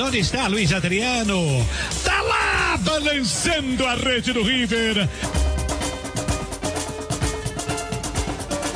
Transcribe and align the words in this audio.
Onde 0.00 0.20
está 0.20 0.48
Luiz 0.48 0.72
Adriano? 0.72 1.66
Tá 2.04 2.22
lá, 2.22 2.78
balançando 2.78 3.86
a 3.86 3.96
rede 3.96 4.32
River. 4.32 5.08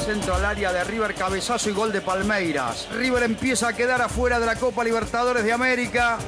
Centro 0.05 0.35
al 0.35 0.45
área 0.45 0.73
de 0.73 0.85
River, 0.85 1.15
cabezazo 1.15 1.71
y 1.71 1.73
gol 1.73 1.93
de 1.93 2.01
Palmeiras. 2.01 2.89
River 2.93 3.23
empieza 3.23 3.69
a 3.69 3.73
quedar 3.73 4.03
afuera 4.03 4.41
de 4.41 4.47
la 4.47 4.57
Copa 4.57 4.83
Libertadores 4.83 5.45
de 5.45 5.53
América. 5.53 6.19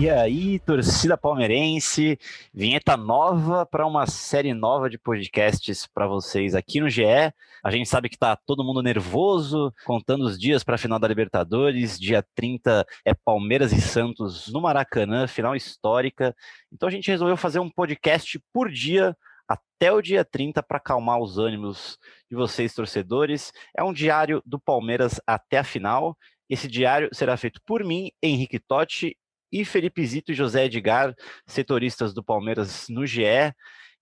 E 0.00 0.08
aí, 0.08 0.60
torcida 0.60 1.18
palmeirense, 1.18 2.16
vinheta 2.54 2.96
nova 2.96 3.66
para 3.66 3.84
uma 3.84 4.06
série 4.06 4.54
nova 4.54 4.88
de 4.88 4.96
podcasts 4.96 5.88
para 5.88 6.06
vocês 6.06 6.54
aqui 6.54 6.80
no 6.80 6.88
GE. 6.88 7.02
A 7.64 7.70
gente 7.72 7.88
sabe 7.88 8.08
que 8.08 8.14
está 8.14 8.36
todo 8.36 8.62
mundo 8.62 8.80
nervoso, 8.80 9.74
contando 9.84 10.24
os 10.24 10.38
dias 10.38 10.62
para 10.62 10.76
a 10.76 10.78
final 10.78 11.00
da 11.00 11.08
Libertadores. 11.08 11.98
Dia 11.98 12.24
30 12.36 12.86
é 13.04 13.12
Palmeiras 13.12 13.72
e 13.72 13.80
Santos 13.80 14.46
no 14.46 14.60
Maracanã, 14.60 15.26
final 15.26 15.56
histórica. 15.56 16.32
Então 16.72 16.88
a 16.88 16.92
gente 16.92 17.10
resolveu 17.10 17.36
fazer 17.36 17.58
um 17.58 17.68
podcast 17.68 18.40
por 18.52 18.70
dia 18.70 19.16
até 19.48 19.90
o 19.90 20.00
dia 20.00 20.24
30 20.24 20.62
para 20.62 20.78
acalmar 20.78 21.18
os 21.18 21.38
ânimos 21.38 21.98
de 22.30 22.36
vocês, 22.36 22.72
torcedores. 22.72 23.52
É 23.76 23.82
um 23.82 23.92
diário 23.92 24.40
do 24.46 24.60
Palmeiras 24.60 25.20
até 25.26 25.58
a 25.58 25.64
final. 25.64 26.16
Esse 26.48 26.68
diário 26.68 27.08
será 27.12 27.36
feito 27.36 27.60
por 27.66 27.82
mim, 27.82 28.12
Henrique 28.22 28.60
Totti, 28.60 29.16
e 29.50 29.64
Felipe 29.64 30.04
Zito 30.06 30.32
e 30.32 30.34
José 30.34 30.66
Edgar, 30.66 31.14
setoristas 31.46 32.12
do 32.12 32.22
Palmeiras 32.22 32.86
no 32.88 33.06
GE. 33.06 33.52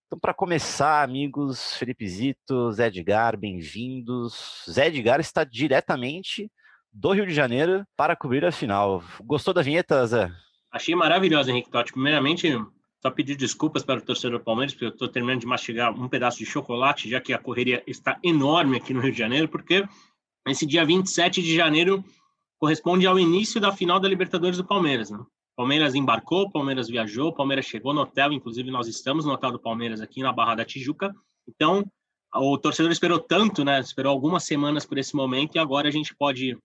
Então, 0.07 0.19
para 0.21 0.33
começar, 0.33 1.03
amigos, 1.03 1.77
Felipe 1.77 2.07
Zito, 2.07 2.71
Zé 2.73 2.87
Edgar, 2.87 3.37
bem-vindos. 3.37 4.65
Zé 4.71 4.87
Edgar 4.87 5.19
está 5.19 5.43
diretamente 5.43 6.51
do 6.93 7.13
Rio 7.13 7.27
de 7.27 7.35
Janeiro 7.35 7.85
para 7.97 8.15
cobrir 8.15 8.45
a 8.45 8.53
final. 8.53 9.03
Gostou 9.25 9.53
da 9.53 9.63
vinheta, 9.63 10.07
Zé? 10.07 10.31
Achei 10.71 10.95
maravilhosa, 10.95 11.51
Henrique 11.51 11.71
Totti. 11.71 11.93
Primeiramente, 11.93 12.57
só 13.03 13.11
pedir 13.11 13.37
desculpas 13.37 13.83
para 13.83 13.99
o 13.99 14.03
torcedor 14.03 14.39
do 14.39 14.45
Palmeiras, 14.45 14.75
porque 14.75 14.87
eu 14.87 14.91
estou 14.91 15.09
terminando 15.09 15.41
de 15.41 15.47
mastigar 15.47 15.93
um 15.93 16.09
pedaço 16.09 16.39
de 16.39 16.47
chocolate, 16.47 17.11
já 17.11 17.21
que 17.21 17.33
a 17.33 17.39
correria 17.39 17.83
está 17.87 18.19
enorme 18.23 18.77
aqui 18.77 18.95
no 18.95 19.01
Rio 19.01 19.13
de 19.13 19.19
Janeiro, 19.19 19.49
porque 19.49 19.85
esse 20.47 20.65
dia 20.65 20.85
27 20.85 21.43
de 21.43 21.55
janeiro 21.55 22.05
corresponde 22.59 23.07
ao 23.07 23.19
início 23.19 23.61
da 23.61 23.73
final 23.73 23.99
da 23.99 24.09
Libertadores 24.09 24.57
do 24.57 24.65
Palmeiras. 24.65 25.11
Né? 25.11 25.19
Palmeiras 25.57 25.95
embarcou, 25.95 26.51
Palmeiras 26.51 26.87
viajou, 26.87 27.33
Palmeiras 27.33 27.65
chegou 27.65 27.95
no 27.95 28.03
hotel, 28.03 28.31
inclusive 28.31 28.71
nós 28.71 28.87
estamos 28.87 29.25
no 29.25 29.33
hotel 29.33 29.53
do 29.53 29.59
Palmeiras 29.59 30.03
aqui 30.03 30.23
na 30.23 30.31
Barra 30.31 30.57
da 30.57 30.65
Tijuca. 30.67 31.15
Então, 31.49 31.83
o 32.35 32.59
torcedor 32.59 32.93
esperou 32.93 33.19
tanto, 33.19 33.65
né? 33.65 33.81
Esperou 33.81 34.13
algumas 34.13 34.45
semanas 34.45 34.85
por 34.85 34.99
esse 34.99 35.17
momento 35.17 35.55
e 35.55 35.59
agora 35.59 35.89
a 35.89 35.91
gente 35.91 36.15
pode 36.15 36.59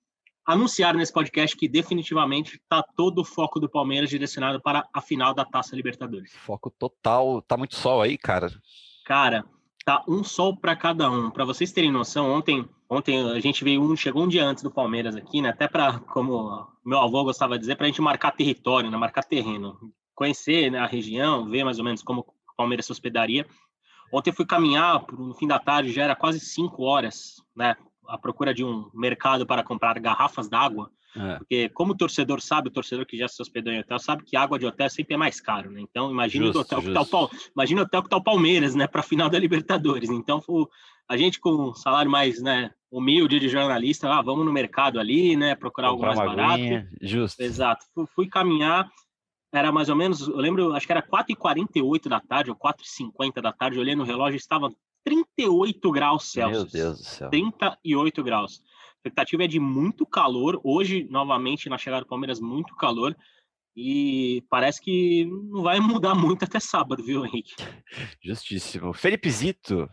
anunciar 0.46 0.94
nesse 0.94 1.14
podcast 1.14 1.56
que 1.56 1.70
definitivamente 1.70 2.56
está 2.58 2.84
todo 2.84 3.20
o 3.20 3.26
foco 3.26 3.60
do 3.60 3.70
Palmeiras 3.70 4.10
direcionado 4.10 4.62
para 4.62 4.86
a 4.94 5.00
final 5.00 5.34
da 5.34 5.46
Taça 5.46 5.74
Libertadores. 5.74 6.34
Foco 6.34 6.70
total. 6.70 7.42
Tá 7.42 7.56
muito 7.56 7.76
sol 7.76 8.02
aí, 8.02 8.18
cara. 8.18 8.52
Cara, 9.06 9.46
tá 9.84 10.04
um 10.08 10.24
sol 10.24 10.56
para 10.56 10.76
cada 10.76 11.10
um. 11.10 11.30
Para 11.30 11.46
vocês 11.46 11.72
terem 11.72 11.92
noção, 11.92 12.32
ontem 12.32 12.68
Ontem 12.94 13.32
a 13.32 13.40
gente 13.40 13.64
veio 13.64 13.82
um, 13.82 13.96
chegou 13.96 14.26
um 14.26 14.28
dia 14.28 14.46
antes 14.46 14.62
do 14.62 14.70
Palmeiras 14.70 15.16
aqui, 15.16 15.42
né? 15.42 15.48
Até 15.48 15.66
para, 15.66 15.98
como 16.00 16.68
meu 16.84 17.00
avô 17.00 17.24
gostava 17.24 17.54
de 17.54 17.62
dizer, 17.62 17.78
para 17.78 17.86
a 17.86 17.88
gente 17.88 18.02
marcar 18.02 18.34
território, 18.34 18.92
né? 18.92 18.98
Marcar 18.98 19.24
terreno, 19.24 19.80
conhecer 20.14 20.70
né, 20.70 20.78
a 20.78 20.86
região, 20.86 21.50
ver 21.50 21.64
mais 21.64 21.80
ou 21.80 21.86
menos 21.86 22.04
como 22.04 22.20
o 22.20 22.56
Palmeiras 22.58 22.86
se 22.86 22.92
hospedaria. 22.92 23.48
Ontem 24.12 24.34
fui 24.34 24.46
caminhar 24.46 25.06
no 25.10 25.34
fim 25.34 25.48
da 25.48 25.58
tarde, 25.58 25.94
já 25.94 26.04
era 26.04 26.18
quase 26.18 26.42
cinco 26.42 26.84
horas, 26.84 27.42
né? 27.56 27.78
À 28.10 28.18
procura 28.18 28.54
de 28.54 28.62
um 28.62 28.92
mercado 28.94 29.46
para 29.46 29.64
comprar 29.64 29.98
garrafas 29.98 30.50
d'água. 30.50 30.92
É. 31.16 31.38
Porque, 31.38 31.70
como 31.70 31.94
o 31.94 31.98
torcedor 31.98 32.42
sabe, 32.42 32.70
o 32.70 32.72
torcedor 32.72 33.06
que 33.06 33.18
já 33.18 33.28
se 33.28 33.42
hospedou 33.42 33.74
em 33.74 33.80
hotel 33.80 34.00
sabe 34.00 34.24
que 34.24 34.38
água 34.38 34.58
de 34.58 34.66
hotel 34.66 34.90
sempre 34.90 35.16
é 35.16 35.18
mais 35.18 35.42
caro, 35.42 35.70
né? 35.70 35.82
Então, 35.82 36.10
imagina 36.10 36.46
o 36.46 36.58
hotel 36.58 36.82
que 36.82 36.94
tá 36.94 37.02
o 37.02 37.30
imagina 37.56 37.82
o 37.82 37.84
hotel 37.84 38.04
que 38.04 38.10
tá 38.10 38.18
o 38.18 38.24
Palmeiras, 38.24 38.76
né? 38.76 38.88
Para 38.88 39.02
a 39.02 39.04
final 39.04 39.30
da 39.30 39.40
Libertadores. 39.40 40.10
Então, 40.10 40.42
a 41.10 41.18
gente 41.18 41.40
com 41.40 41.70
um 41.70 41.74
salário 41.74 42.10
mais, 42.10 42.42
né? 42.42 42.72
humilde 42.92 43.40
de 43.40 43.48
jornalista, 43.48 44.10
ah, 44.10 44.22
vamos 44.22 44.46
no 44.46 44.52
mercado 44.52 45.00
ali, 45.00 45.36
né, 45.38 45.56
procurar 45.56 45.88
algo 45.88 46.06
mais 46.06 46.20
barato. 46.20 46.62
Justo. 47.02 47.42
Exato. 47.42 47.86
Fui, 47.96 48.06
fui, 48.14 48.28
caminhar, 48.28 48.92
era 49.54 49.72
mais 49.72 49.88
ou 49.88 49.96
menos, 49.96 50.28
eu 50.28 50.36
lembro, 50.36 50.74
acho 50.74 50.86
que 50.86 50.92
era 50.92 51.02
4h48 51.02 52.10
da 52.10 52.20
tarde, 52.20 52.52
ou 52.52 52.58
4h50 52.58 53.42
da 53.42 53.54
tarde, 53.54 53.80
olhei 53.80 53.96
no 53.96 54.04
relógio, 54.04 54.36
estava 54.36 54.70
38 55.06 55.92
graus 55.92 56.32
Celsius. 56.32 56.74
Meu 56.74 56.84
Deus 56.84 56.98
do 56.98 57.04
céu. 57.06 57.30
38 57.30 58.24
graus. 58.24 58.62
A 59.04 59.08
expectativa 59.08 59.46
é 59.46 59.48
de 59.48 59.60
muito 59.60 60.06
calor. 60.06 60.62
Hoje, 60.64 61.08
novamente, 61.10 61.68
na 61.68 61.78
chegada 61.78 62.04
do 62.04 62.08
Palmeiras, 62.08 62.40
muito 62.40 62.76
calor. 62.76 63.18
E 63.76 64.44
parece 64.48 64.80
que 64.80 65.26
não 65.26 65.64
vai 65.64 65.80
mudar 65.82 66.14
muito 66.14 66.46
até 66.46 66.60
sábado, 66.60 67.04
viu, 67.04 67.26
Henrique? 67.26 67.56
Justíssimo. 68.24 68.94
Felipe 68.94 69.28
Zito, 69.32 69.90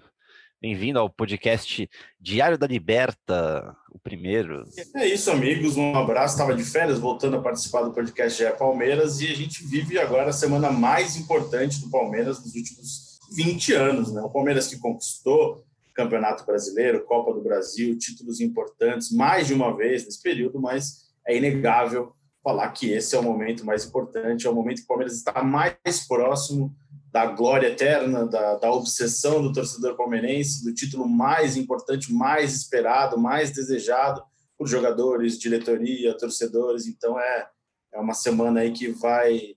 Bem-vindo 0.61 0.99
ao 0.99 1.09
podcast 1.09 1.89
Diário 2.21 2.59
da 2.59 2.67
Liberta, 2.67 3.77
o 3.93 3.99
primeiro. 3.99 4.65
É 4.97 5.07
isso, 5.07 5.31
amigos. 5.31 5.77
Um 5.77 5.95
abraço. 5.95 6.35
Estava 6.35 6.53
de 6.53 6.65
férias, 6.65 6.99
voltando 6.99 7.37
a 7.37 7.41
participar 7.41 7.83
do 7.83 7.93
podcast 7.93 8.37
GE 8.37 8.59
Palmeiras 8.59 9.21
e 9.21 9.29
a 9.29 9.35
gente 9.35 9.65
vive 9.65 10.01
agora 10.01 10.31
a 10.31 10.33
semana 10.33 10.73
mais 10.73 11.17
importante 11.17 11.81
do 11.81 11.89
Palmeiras 11.89 12.41
nos 12.41 12.57
últimos 12.57 13.19
20 13.37 13.73
anos. 13.73 14.13
Né? 14.13 14.21
O 14.21 14.31
Palmeiras 14.31 14.67
que 14.67 14.79
conquistou 14.79 15.65
Campeonato 15.99 16.47
Brasileiro, 16.47 17.05
Copa 17.05 17.35
do 17.35 17.43
Brasil, 17.43 17.99
títulos 17.99 18.41
importantes 18.41 19.11
mais 19.11 19.49
de 19.49 19.55
uma 19.55 19.77
vez 19.77 20.05
nesse 20.05 20.23
período, 20.23 20.61
mas 20.61 21.09
é 21.27 21.37
inegável 21.37 22.13
falar 22.41 22.71
que 22.71 22.93
esse 22.93 23.17
é 23.17 23.19
o 23.19 23.23
momento 23.23 23.67
mais 23.67 23.85
importante, 23.85 24.47
é 24.47 24.51
o 24.51 24.55
momento 24.55 24.77
que 24.77 24.85
o 24.85 24.87
Palmeiras 24.87 25.17
está 25.17 25.43
mais 25.43 26.07
próximo 26.07 26.73
da 27.11 27.27
glória 27.27 27.67
eterna, 27.67 28.25
da, 28.29 28.55
da 28.55 28.71
obsessão 28.71 29.43
do 29.43 29.53
torcedor 29.53 29.97
palmeirense, 29.97 30.65
do 30.65 30.73
título 30.73 31.09
mais 31.09 31.57
importante, 31.57 32.13
mais 32.13 32.55
esperado, 32.55 33.19
mais 33.19 33.51
desejado 33.51 34.23
por 34.57 34.69
jogadores, 34.69 35.37
diretoria, 35.37 36.17
torcedores. 36.17 36.87
Então 36.87 37.19
é, 37.19 37.49
é 37.93 37.99
uma 37.99 38.15
semana 38.15 38.61
aí 38.61 38.71
que 38.71 38.87
vai 38.89 39.57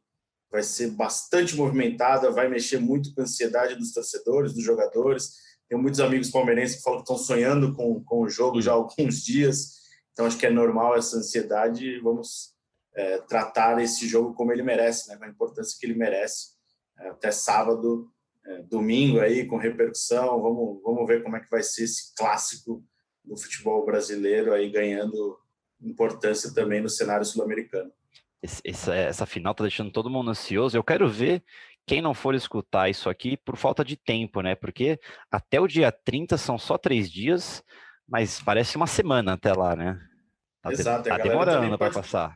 vai 0.51 0.63
ser 0.63 0.91
bastante 0.91 1.55
movimentada, 1.55 2.29
vai 2.29 2.49
mexer 2.49 2.77
muito 2.77 3.13
com 3.13 3.21
a 3.21 3.23
ansiedade 3.23 3.75
dos 3.75 3.93
torcedores, 3.93 4.53
dos 4.53 4.63
jogadores. 4.63 5.50
Tenho 5.71 5.81
muitos 5.81 6.01
amigos 6.01 6.29
palmeirenses 6.29 6.75
que 6.75 6.83
falam 6.83 6.99
que 6.99 7.03
estão 7.03 7.17
sonhando 7.17 7.73
com, 7.73 8.03
com 8.03 8.23
o 8.23 8.29
jogo 8.29 8.61
já 8.61 8.71
há 8.71 8.73
alguns 8.73 9.23
dias. 9.23 9.77
Então 10.11 10.25
acho 10.25 10.37
que 10.37 10.45
é 10.45 10.49
normal 10.49 10.97
essa 10.97 11.15
ansiedade. 11.15 11.97
Vamos 12.01 12.53
é, 12.93 13.19
tratar 13.19 13.81
esse 13.81 14.05
jogo 14.05 14.33
como 14.33 14.51
ele 14.51 14.63
merece, 14.63 15.07
né? 15.07 15.15
com 15.15 15.23
a 15.23 15.29
importância 15.29 15.77
que 15.79 15.85
ele 15.85 15.97
merece 15.97 16.49
até 16.97 17.31
sábado, 17.31 18.11
é, 18.45 18.63
domingo 18.63 19.21
aí 19.21 19.45
com 19.45 19.55
repercussão. 19.55 20.41
Vamos, 20.41 20.81
vamos 20.83 21.07
ver 21.07 21.23
como 21.23 21.37
é 21.37 21.39
que 21.39 21.49
vai 21.49 21.63
ser 21.63 21.85
esse 21.85 22.13
clássico 22.17 22.83
do 23.23 23.37
futebol 23.37 23.85
brasileiro 23.85 24.53
aí 24.53 24.69
ganhando 24.69 25.39
importância 25.81 26.53
também 26.53 26.81
no 26.81 26.89
cenário 26.89 27.25
sul-americano. 27.25 27.89
Essa, 28.43 28.93
essa 28.93 29.25
final 29.25 29.55
tá 29.55 29.63
deixando 29.63 29.89
todo 29.89 30.09
mundo 30.09 30.31
ansioso. 30.31 30.75
Eu 30.75 30.83
quero 30.83 31.07
ver 31.07 31.41
quem 31.85 32.01
não 32.01 32.13
for 32.13 32.35
escutar 32.35 32.89
isso 32.89 33.09
aqui 33.09 33.37
por 33.37 33.57
falta 33.57 33.83
de 33.83 33.95
tempo, 33.95 34.41
né? 34.41 34.55
Porque 34.55 34.99
até 35.31 35.59
o 35.59 35.67
dia 35.67 35.91
30 35.91 36.37
são 36.37 36.57
só 36.57 36.77
três 36.77 37.11
dias, 37.11 37.63
mas 38.07 38.41
parece 38.41 38.77
uma 38.77 38.87
semana 38.87 39.33
até 39.33 39.53
lá, 39.53 39.75
né? 39.75 39.99
Tá, 40.61 40.71
Exato, 40.71 41.09
tá 41.09 41.17
demorando 41.17 41.77
para 41.77 41.91
passar. 41.91 42.35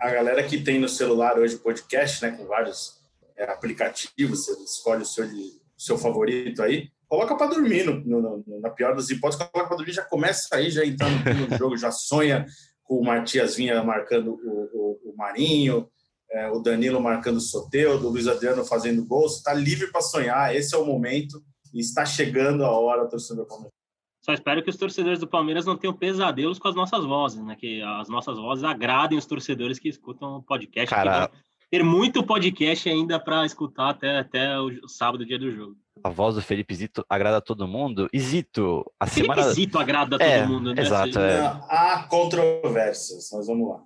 A 0.00 0.10
galera 0.10 0.42
que 0.42 0.62
tem 0.62 0.80
no 0.80 0.88
celular 0.88 1.38
hoje 1.38 1.56
podcast, 1.58 2.24
né, 2.24 2.32
com 2.32 2.46
vários 2.46 3.00
é, 3.36 3.44
aplicativo, 3.44 4.34
você 4.34 4.52
escolhe 4.64 5.02
o 5.02 5.06
seu, 5.06 5.24
o 5.24 5.30
seu 5.78 5.96
favorito 5.96 6.62
aí, 6.62 6.90
coloca 7.08 7.36
para 7.36 7.46
dormir, 7.46 7.84
no, 7.84 8.00
no, 8.04 8.44
na 8.60 8.70
pior 8.70 8.96
das 8.96 9.10
hipóteses, 9.10 9.46
coloca 9.46 9.68
para 9.68 9.76
dormir, 9.76 9.92
já 9.92 10.04
começa 10.04 10.56
aí, 10.56 10.70
já 10.70 10.84
entrando 10.84 11.48
no 11.48 11.54
jogo, 11.56 11.76
já 11.76 11.92
sonha 11.92 12.44
com 12.82 12.96
o 12.96 13.04
Matias 13.04 13.56
Vinha 13.56 13.82
marcando 13.84 14.34
o, 14.34 14.70
o, 14.72 15.12
o 15.12 15.16
Marinho, 15.16 15.88
é, 16.34 16.50
o 16.50 16.58
Danilo 16.58 17.00
marcando 17.00 17.36
o 17.36 17.40
Soteudo, 17.40 18.08
o 18.08 18.10
Luiz 18.10 18.26
Adriano 18.26 18.64
fazendo 18.64 19.06
gol, 19.06 19.28
você 19.28 19.38
está 19.38 19.54
livre 19.54 19.86
para 19.92 20.00
sonhar, 20.00 20.54
esse 20.54 20.74
é 20.74 20.78
o 20.78 20.84
momento, 20.84 21.40
e 21.72 21.78
está 21.78 22.04
chegando 22.04 22.64
a 22.64 22.70
hora, 22.70 23.08
torcedor 23.08 23.46
Palmeiras. 23.46 23.72
Só 24.20 24.32
espero 24.32 24.62
que 24.62 24.70
os 24.70 24.76
torcedores 24.76 25.20
do 25.20 25.28
Palmeiras 25.28 25.64
não 25.64 25.76
tenham 25.76 25.94
pesadelos 25.94 26.58
com 26.58 26.66
as 26.66 26.74
nossas 26.74 27.04
vozes, 27.04 27.44
né? 27.44 27.56
Que 27.56 27.82
as 27.82 28.08
nossas 28.08 28.38
vozes 28.38 28.64
agradem 28.64 29.18
os 29.18 29.26
torcedores 29.26 29.78
que 29.78 29.88
escutam 29.88 30.38
o 30.38 30.42
podcast. 30.42 30.88
Cara, 30.88 31.30
ter 31.70 31.84
muito 31.84 32.24
podcast 32.24 32.88
ainda 32.88 33.20
para 33.20 33.44
escutar 33.44 33.90
até, 33.90 34.18
até 34.18 34.58
o 34.58 34.88
sábado, 34.88 35.26
dia 35.26 35.38
do 35.38 35.50
jogo. 35.50 35.76
A 36.02 36.08
voz 36.08 36.34
do 36.34 36.42
Felipe 36.42 36.74
Zito 36.74 37.04
agrada 37.06 37.36
a 37.36 37.40
todo 37.42 37.68
mundo. 37.68 38.08
E 38.12 38.18
Zito, 38.18 38.90
a 38.98 39.06
Felipe 39.06 39.34
semana. 39.34 39.52
Zito 39.52 39.78
agrada 39.78 40.16
a 40.16 40.18
todo 40.18 40.26
é, 40.26 40.46
mundo, 40.46 40.74
né? 40.74 40.80
Exato. 40.80 41.18
É. 41.18 41.40
Há 41.68 42.06
controvérsias, 42.08 43.28
mas 43.30 43.46
vamos 43.46 43.68
lá. 43.68 43.84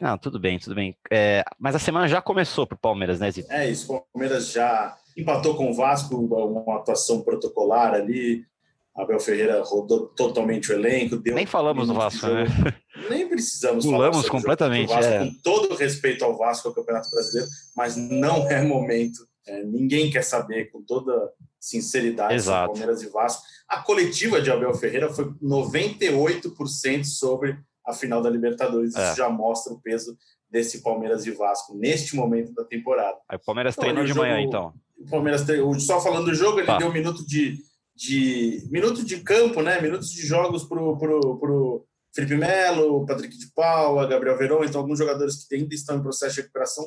Não, 0.00 0.16
tudo 0.16 0.40
bem, 0.40 0.58
tudo 0.58 0.74
bem. 0.74 0.96
É, 1.10 1.44
mas 1.58 1.74
a 1.74 1.78
semana 1.78 2.08
já 2.08 2.22
começou 2.22 2.66
para 2.66 2.76
o 2.76 2.80
Palmeiras, 2.80 3.20
né, 3.20 3.30
Zito? 3.30 3.52
É 3.52 3.68
isso, 3.68 3.92
o 3.92 4.00
Palmeiras 4.12 4.50
já 4.50 4.96
empatou 5.16 5.54
com 5.54 5.70
o 5.70 5.74
Vasco, 5.74 6.16
uma 6.16 6.76
atuação 6.76 7.20
protocolar 7.20 7.92
ali. 7.92 8.44
Abel 8.96 9.20
Ferreira 9.20 9.62
rodou 9.62 10.08
totalmente 10.08 10.72
o 10.72 10.74
elenco. 10.74 11.20
Nem 11.24 11.46
falamos 11.46 11.88
do 11.88 11.94
Vasco, 11.94 12.26
né? 12.26 12.44
Nem 13.08 13.28
precisamos 13.28 13.84
Pulamos 13.84 14.26
falar 14.26 14.30
completamente. 14.30 14.88
Vasco, 14.88 15.12
é. 15.12 15.18
Com 15.18 15.34
todo 15.42 15.74
respeito 15.74 16.24
ao 16.24 16.36
Vasco, 16.36 16.68
ao 16.68 16.74
Campeonato 16.74 17.10
Brasileiro, 17.10 17.48
mas 17.76 17.96
não 17.96 18.50
é 18.50 18.62
momento. 18.62 19.26
É, 19.46 19.62
ninguém 19.64 20.10
quer 20.10 20.22
saber, 20.22 20.70
com 20.70 20.82
toda 20.82 21.30
sinceridade, 21.58 22.34
Exato. 22.34 22.72
Palmeiras 22.72 23.02
e 23.02 23.08
Vasco. 23.08 23.42
A 23.68 23.82
coletiva 23.82 24.40
de 24.40 24.50
Abel 24.50 24.74
Ferreira 24.74 25.08
foi 25.12 25.26
98% 25.42 27.04
sobre 27.04 27.58
a 27.86 27.92
final 27.92 28.20
da 28.22 28.30
Libertadores. 28.30 28.94
É. 28.94 29.08
Isso 29.08 29.16
já 29.16 29.28
mostra 29.28 29.72
o 29.72 29.80
peso 29.80 30.16
desse 30.50 30.82
Palmeiras 30.82 31.26
e 31.26 31.30
Vasco 31.30 31.76
neste 31.76 32.16
momento 32.16 32.52
da 32.52 32.64
temporada. 32.64 33.16
Aí 33.28 33.36
o 33.36 33.44
Palmeiras 33.44 33.74
Então, 33.74 33.84
treinou 33.84 34.04
de 34.04 34.14
manhã, 34.14 34.34
jogou- 34.42 34.48
então. 34.48 34.74
O 34.98 35.10
Palmeiras, 35.10 35.42
tre- 35.44 35.60
só 35.80 36.00
falando 36.00 36.26
do 36.26 36.34
jogo, 36.34 36.58
ele 36.58 36.66
Tá. 36.66 36.76
deu 36.78 36.88
um 36.88 36.92
minuto 36.92 37.24
de, 37.26 37.58
de 37.96 38.66
minuto 38.70 39.04
de 39.04 39.20
campo, 39.20 39.62
né? 39.62 39.80
Minutos 39.80 40.10
de 40.10 40.22
jogos 40.26 40.64
pro, 40.64 40.98
pro, 40.98 41.38
pro 41.38 41.86
Felipe 42.14 42.36
Melo, 42.36 43.06
Patrick 43.06 43.36
de 43.38 43.50
Paula, 43.54 44.06
Gabriel 44.06 44.36
Verón, 44.36 44.64
então 44.64 44.80
alguns 44.80 44.98
jogadores 44.98 45.46
que 45.46 45.54
ainda 45.54 45.74
estão 45.74 45.96
em 45.96 46.02
processo 46.02 46.34
de 46.34 46.40
recuperação 46.42 46.84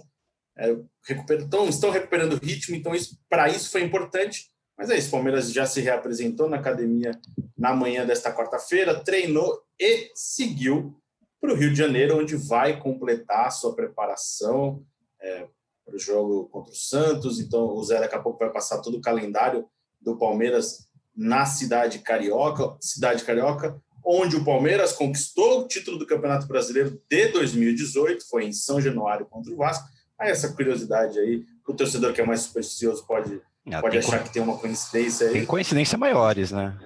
é, 0.58 0.76
recuperam, 1.08 1.46
estão, 1.46 1.68
estão 1.70 1.90
recuperando 1.90 2.36
ritmo, 2.44 2.76
então 2.76 2.94
isso 2.94 3.18
para 3.28 3.50
isso 3.50 3.72
foi 3.72 3.82
importante. 3.82 4.52
Mas 4.78 4.90
é 4.90 4.98
isso, 4.98 5.10
o 5.10 5.12
Palmeiras 5.12 5.52
já 5.52 5.66
se 5.66 5.82
reapresentou 5.82 6.50
na 6.50 6.58
academia 6.58 7.12
na 7.58 7.74
manhã 7.74 8.06
desta 8.06 8.34
quarta-feira, 8.34 9.00
treinou 9.04 9.62
e 9.80 10.12
seguiu 10.16 10.96
para 11.40 11.54
o 11.54 11.56
Rio 11.56 11.72
de 11.72 11.78
Janeiro, 11.78 12.18
onde 12.18 12.36
vai 12.36 12.80
completar 12.80 13.52
sua 13.52 13.76
preparação 13.76 14.84
é, 15.22 15.48
para 15.86 15.96
o 15.96 16.00
jogo 16.00 16.48
contra 16.50 16.72
o 16.72 16.76
Santos. 16.76 17.40
Então, 17.40 17.66
o 17.68 17.84
Zé 17.84 18.00
daqui 18.00 18.16
a 18.16 18.22
pouco 18.22 18.40
vai 18.40 18.50
passar 18.50 18.82
todo 18.82 18.98
o 18.98 19.02
calendário 19.02 19.68
do 20.02 20.18
Palmeiras 20.18 20.88
na 21.16 21.46
cidade 21.46 22.00
carioca, 22.00 22.76
cidade 22.80 23.24
carioca, 23.24 23.80
onde 24.06 24.36
o 24.36 24.44
Palmeiras 24.44 24.92
conquistou 24.94 25.62
o 25.62 25.68
título 25.68 25.98
do 25.98 26.08
Campeonato 26.08 26.48
Brasileiro 26.48 27.02
de 27.10 27.28
2018, 27.30 28.28
foi 28.28 28.46
em 28.46 28.52
São 28.52 28.82
Januário 28.82 29.26
contra 29.26 29.52
o 29.52 29.56
Vasco. 29.56 29.88
Aí 30.18 30.30
essa 30.30 30.54
curiosidade 30.54 31.20
aí, 31.20 31.46
o 31.68 31.74
torcedor 31.74 32.14
que 32.14 32.22
é 32.22 32.26
mais 32.26 32.42
supersticioso 32.42 33.06
pode, 33.06 33.42
Ah, 33.72 33.82
pode 33.82 33.98
achar 33.98 34.20
co- 34.20 34.24
que 34.26 34.34
tem 34.34 34.42
uma 34.42 34.58
coincidência 34.58 35.28
aí. 35.28 35.34
tem 35.34 35.46
coincidência 35.46 35.98
maiores, 35.98 36.52
né? 36.52 36.78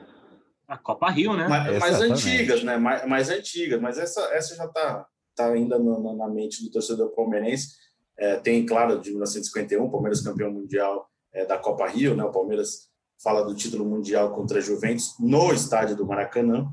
A 0.68 0.78
Copa 0.78 1.10
Rio, 1.10 1.34
né? 1.36 1.48
mais, 1.48 1.80
mais 1.80 1.96
Exatamente. 1.96 2.28
antigas, 2.30 2.64
né? 2.64 2.78
Mais, 2.78 3.08
mais 3.08 3.30
antigas, 3.30 3.82
mas 3.82 3.98
essa, 3.98 4.22
essa 4.34 4.56
já 4.56 4.66
está 4.66 5.06
tá 5.36 5.48
ainda 5.52 5.80
no- 5.80 6.00
no- 6.00 6.16
na 6.18 6.28
mente 6.28 6.64
do 6.64 6.70
torcedor 6.70 7.10
palmeirense. 7.16 7.76
É, 8.18 8.36
tem, 8.38 8.66
claro, 8.66 9.00
de 9.00 9.10
1951, 9.12 9.90
Palmeiras 9.90 10.22
campeão 10.22 10.52
mundial 10.52 11.10
é, 11.34 11.46
da 11.46 11.58
Copa 11.58 11.88
Rio, 11.88 12.16
né? 12.16 12.24
O 12.24 12.32
Palmeiras 12.32 12.90
fala 13.24 13.44
do 13.44 13.56
título 13.56 13.86
mundial 13.86 14.34
contra 14.36 14.58
a 14.60 14.62
Juventus 14.62 15.16
no 15.20 15.54
estádio 15.54 15.96
do 15.96 16.06
Maracanã. 16.06 16.68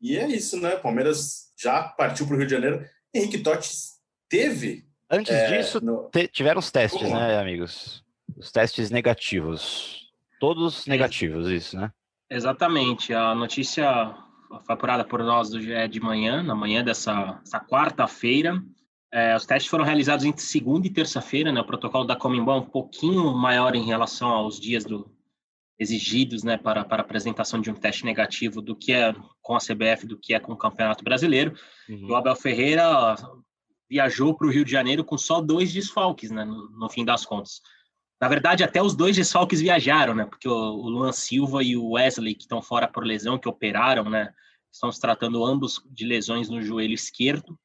E 0.00 0.16
é 0.18 0.26
isso, 0.28 0.60
né? 0.60 0.76
Palmeiras 0.76 1.52
já 1.56 1.82
partiu 1.82 2.26
para 2.26 2.34
o 2.34 2.38
Rio 2.38 2.46
de 2.46 2.52
Janeiro. 2.54 2.84
Henrique 3.14 3.38
Totti 3.38 3.70
teve. 4.28 4.84
Antes 5.10 5.32
é, 5.32 5.56
disso, 5.58 5.80
no- 5.84 6.10
tiveram 6.32 6.58
os 6.58 6.70
testes, 6.70 7.08
lá. 7.10 7.28
né, 7.28 7.38
amigos? 7.38 8.02
Os 8.42 8.50
testes 8.50 8.90
negativos. 8.90 10.10
Todos 10.40 10.86
negativos, 10.86 11.48
isso, 11.48 11.76
né? 11.76 11.92
Exatamente. 12.28 13.14
A 13.14 13.34
notícia 13.34 14.14
foi 14.66 14.74
apurada 14.74 15.04
por 15.04 15.22
nós 15.22 15.50
do 15.50 15.60
GE 15.60 15.88
de 15.88 16.00
manhã, 16.00 16.42
na 16.42 16.54
manhã 16.54 16.82
dessa, 16.82 17.40
dessa 17.44 17.60
quarta-feira. 17.60 18.60
É, 19.12 19.36
os 19.36 19.46
testes 19.46 19.70
foram 19.70 19.84
realizados 19.84 20.24
entre 20.24 20.42
segunda 20.42 20.86
e 20.86 20.90
terça-feira, 20.90 21.52
né? 21.52 21.60
O 21.60 21.66
protocolo 21.66 22.04
da 22.04 22.16
Comembol 22.16 22.56
é 22.56 22.60
um 22.60 22.66
pouquinho 22.66 23.32
maior 23.32 23.76
em 23.76 23.84
relação 23.84 24.28
aos 24.28 24.58
dias 24.58 24.84
do, 24.84 25.08
exigidos, 25.78 26.42
né, 26.42 26.56
para, 26.56 26.84
para 26.84 27.02
apresentação 27.02 27.60
de 27.60 27.70
um 27.70 27.74
teste 27.74 28.04
negativo 28.04 28.60
do 28.60 28.74
que 28.74 28.92
é 28.92 29.14
com 29.40 29.54
a 29.54 29.58
CBF, 29.58 30.06
do 30.06 30.18
que 30.18 30.34
é 30.34 30.40
com 30.40 30.52
o 30.52 30.56
Campeonato 30.56 31.04
Brasileiro. 31.04 31.54
Uhum. 31.88 32.08
O 32.10 32.14
Abel 32.14 32.36
Ferreira 32.36 33.14
viajou 33.88 34.34
para 34.34 34.46
o 34.46 34.50
Rio 34.50 34.64
de 34.64 34.70
Janeiro 34.70 35.04
com 35.04 35.18
só 35.18 35.40
dois 35.40 35.72
desfalques, 35.72 36.30
né, 36.30 36.44
no, 36.44 36.70
no 36.70 36.88
fim 36.88 37.04
das 37.04 37.24
contas. 37.26 37.60
Na 38.22 38.28
verdade, 38.28 38.62
até 38.62 38.80
os 38.80 38.94
dois 38.94 39.16
desfalques 39.16 39.60
viajaram, 39.60 40.14
né, 40.14 40.24
porque 40.24 40.48
o, 40.48 40.52
o 40.52 40.88
Luan 40.88 41.10
Silva 41.10 41.60
e 41.64 41.76
o 41.76 41.90
Wesley, 41.90 42.36
que 42.36 42.42
estão 42.42 42.62
fora 42.62 42.86
por 42.86 43.04
lesão, 43.04 43.36
que 43.36 43.48
operaram, 43.48 44.08
né, 44.08 44.32
estão 44.72 44.92
se 44.92 45.00
tratando 45.00 45.44
ambos 45.44 45.82
de 45.90 46.06
lesões 46.06 46.48
no 46.48 46.62
joelho 46.62 46.94
esquerdo. 46.94 47.58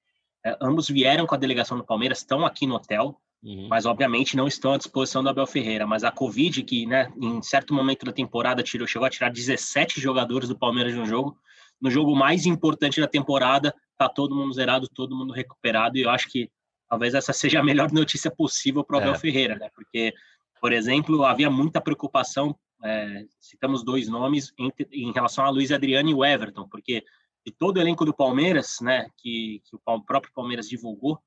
É, 0.43 0.57
ambos 0.59 0.87
vieram 0.89 1.27
com 1.27 1.35
a 1.35 1.37
delegação 1.37 1.77
do 1.77 1.85
Palmeiras, 1.85 2.17
estão 2.17 2.43
aqui 2.43 2.65
no 2.65 2.73
hotel, 2.73 3.21
Uhum. 3.43 3.67
mas 3.69 3.85
obviamente 3.85 4.35
não 4.35 4.47
estão 4.47 4.73
à 4.73 4.77
disposição 4.77 5.21
do 5.21 5.29
Abel 5.29 5.45
Ferreira. 5.45 5.85
Mas 5.85 6.03
a 6.03 6.11
Covid, 6.11 6.63
que 6.63 6.87
né, 6.87 7.13
em 7.21 7.39
certo 7.43 7.71
momento 7.71 8.03
da 8.03 8.11
temporada 8.11 8.63
tirou, 8.63 8.87
chegou 8.87 9.05
a 9.05 9.11
tirar 9.11 9.29
17 9.29 10.01
jogadores 10.01 10.49
do 10.49 10.57
Palmeiras 10.57 10.91
de 10.91 10.99
um 10.99 11.05
jogo, 11.05 11.37
no 11.79 11.91
jogo 11.91 12.15
mais 12.15 12.47
importante 12.47 12.99
da 12.99 13.07
temporada, 13.07 13.71
tá 13.95 14.09
todo 14.09 14.35
mundo 14.35 14.51
zerado, 14.55 14.87
todo 14.87 15.15
mundo 15.15 15.31
recuperado, 15.31 15.97
e 15.97 16.01
eu 16.01 16.09
acho 16.09 16.27
que 16.29 16.49
talvez 16.89 17.13
essa 17.13 17.31
seja 17.31 17.59
a 17.59 17.63
melhor 17.63 17.91
notícia 17.91 18.31
possível 18.31 18.83
para 18.83 18.97
o 18.97 18.99
Abel 18.99 19.13
É. 19.13 19.19
Ferreira, 19.19 19.55
né? 19.55 19.69
Porque, 19.75 20.13
por 20.67 20.73
exemplo, 20.73 21.23
havia 21.23 21.49
muita 21.49 21.79
preocupação, 21.79 22.53
é, 22.83 23.23
citamos 23.39 23.85
dois 23.85 24.09
nomes, 24.09 24.53
entre, 24.59 24.85
em 24.91 25.13
relação 25.13 25.45
a 25.45 25.49
Luiz 25.49 25.71
Adriano 25.71 26.09
e 26.09 26.13
o 26.13 26.25
Everton, 26.25 26.67
porque 26.67 27.05
de 27.45 27.53
todo 27.53 27.77
o 27.77 27.79
elenco 27.79 28.03
do 28.03 28.13
Palmeiras, 28.13 28.79
né, 28.81 29.07
que, 29.15 29.61
que 29.63 29.77
o 29.77 30.01
próprio 30.01 30.33
Palmeiras 30.33 30.67
divulgou, 30.67 31.17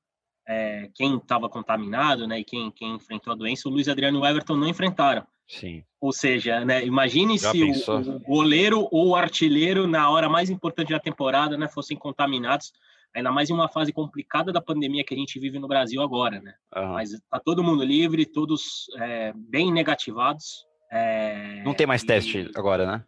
é, 0.47 0.91
quem 0.93 1.17
estava 1.17 1.49
contaminado, 1.49 2.27
né, 2.27 2.41
e 2.41 2.43
quem, 2.43 2.69
quem 2.69 2.93
enfrentou 2.93 3.33
a 3.33 3.35
doença, 3.35 3.67
o 3.67 3.71
Luiz 3.71 3.87
Adriano 3.87 4.19
e 4.19 4.21
o 4.21 4.25
Everton 4.27 4.55
não 4.55 4.67
enfrentaram. 4.67 5.25
Sim. 5.47 5.83
Ou 5.99 6.13
seja, 6.13 6.63
né, 6.63 6.85
imagine 6.85 7.39
Já 7.39 7.51
se 7.51 7.63
o, 7.63 7.99
o 7.99 8.19
goleiro 8.19 8.87
ou 8.91 9.07
o 9.07 9.15
artilheiro, 9.15 9.87
na 9.87 10.07
hora 10.07 10.29
mais 10.29 10.51
importante 10.51 10.93
da 10.93 10.99
temporada, 10.99 11.57
né, 11.57 11.67
fossem 11.67 11.97
contaminados, 11.97 12.71
ainda 13.13 13.31
mais 13.31 13.49
em 13.49 13.53
uma 13.53 13.67
fase 13.69 13.91
complicada 13.91 14.51
da 14.51 14.61
pandemia 14.61 15.03
que 15.03 15.13
a 15.13 15.17
gente 15.17 15.39
vive 15.39 15.59
no 15.59 15.67
Brasil 15.67 16.01
agora, 16.01 16.39
né? 16.41 16.53
Aham. 16.75 16.93
Mas 16.93 17.11
tá 17.29 17.39
todo 17.39 17.63
mundo 17.63 17.83
livre, 17.83 18.25
todos 18.25 18.87
é, 18.97 19.33
bem 19.35 19.71
negativados. 19.71 20.65
é, 20.91 21.61
Não 21.63 21.73
tem 21.73 21.87
mais 21.87 22.03
e- 22.03 22.05
teste 22.05 22.51
agora, 22.55 22.85
né? 22.85 23.05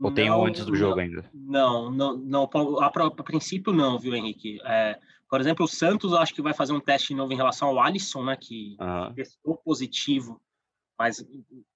Ou 0.00 0.10
tem 0.10 0.30
um 0.30 0.34
Não, 0.34 0.46
antes 0.46 0.64
do 0.66 0.74
jogo 0.74 0.98
ainda? 0.98 1.30
Não, 1.32 1.90
não, 1.90 2.16
não. 2.16 2.42
A, 2.80 2.90
pro- 2.90 3.14
a 3.16 3.22
princípio 3.22 3.72
não, 3.72 3.98
viu, 3.98 4.14
Henrique? 4.14 4.60
É, 4.64 4.98
por 5.30 5.40
exemplo, 5.40 5.64
o 5.64 5.68
Santos 5.68 6.12
acho 6.12 6.34
que 6.34 6.42
vai 6.42 6.52
fazer 6.52 6.72
um 6.72 6.80
teste 6.80 7.14
novo 7.14 7.32
em 7.32 7.36
relação 7.36 7.68
ao 7.68 7.80
Alisson, 7.80 8.24
né? 8.24 8.36
Que 8.36 8.76
Aham. 8.80 9.14
testou 9.14 9.56
positivo, 9.58 10.40
mas 10.98 11.24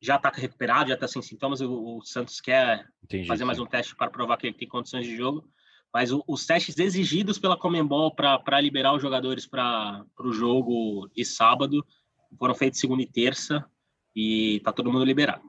já 0.00 0.16
está 0.16 0.28
recuperado, 0.30 0.88
já 0.88 0.94
está 0.94 1.06
sem 1.06 1.22
sintomas. 1.22 1.60
O, 1.60 1.98
o 1.98 2.02
Santos 2.04 2.40
quer 2.40 2.86
Entendi. 3.04 3.28
fazer 3.28 3.44
mais 3.44 3.60
um 3.60 3.66
teste 3.66 3.94
para 3.94 4.10
provar 4.10 4.36
que 4.38 4.48
ele 4.48 4.56
tem 4.56 4.66
condições 4.68 5.06
de 5.06 5.16
jogo. 5.16 5.48
Mas 5.92 6.12
o- 6.12 6.22
os 6.28 6.44
testes 6.44 6.78
exigidos 6.78 7.38
pela 7.38 7.56
Comembol 7.56 8.14
para 8.14 8.60
liberar 8.60 8.94
os 8.94 9.02
jogadores 9.02 9.46
para 9.46 10.04
o 10.20 10.32
jogo 10.32 11.08
de 11.14 11.24
sábado 11.24 11.84
foram 12.38 12.54
feitos 12.54 12.80
segunda 12.80 13.02
e 13.02 13.06
terça 13.06 13.64
e 14.14 14.60
tá 14.64 14.72
todo 14.72 14.92
mundo 14.92 15.04
liberado. 15.04 15.42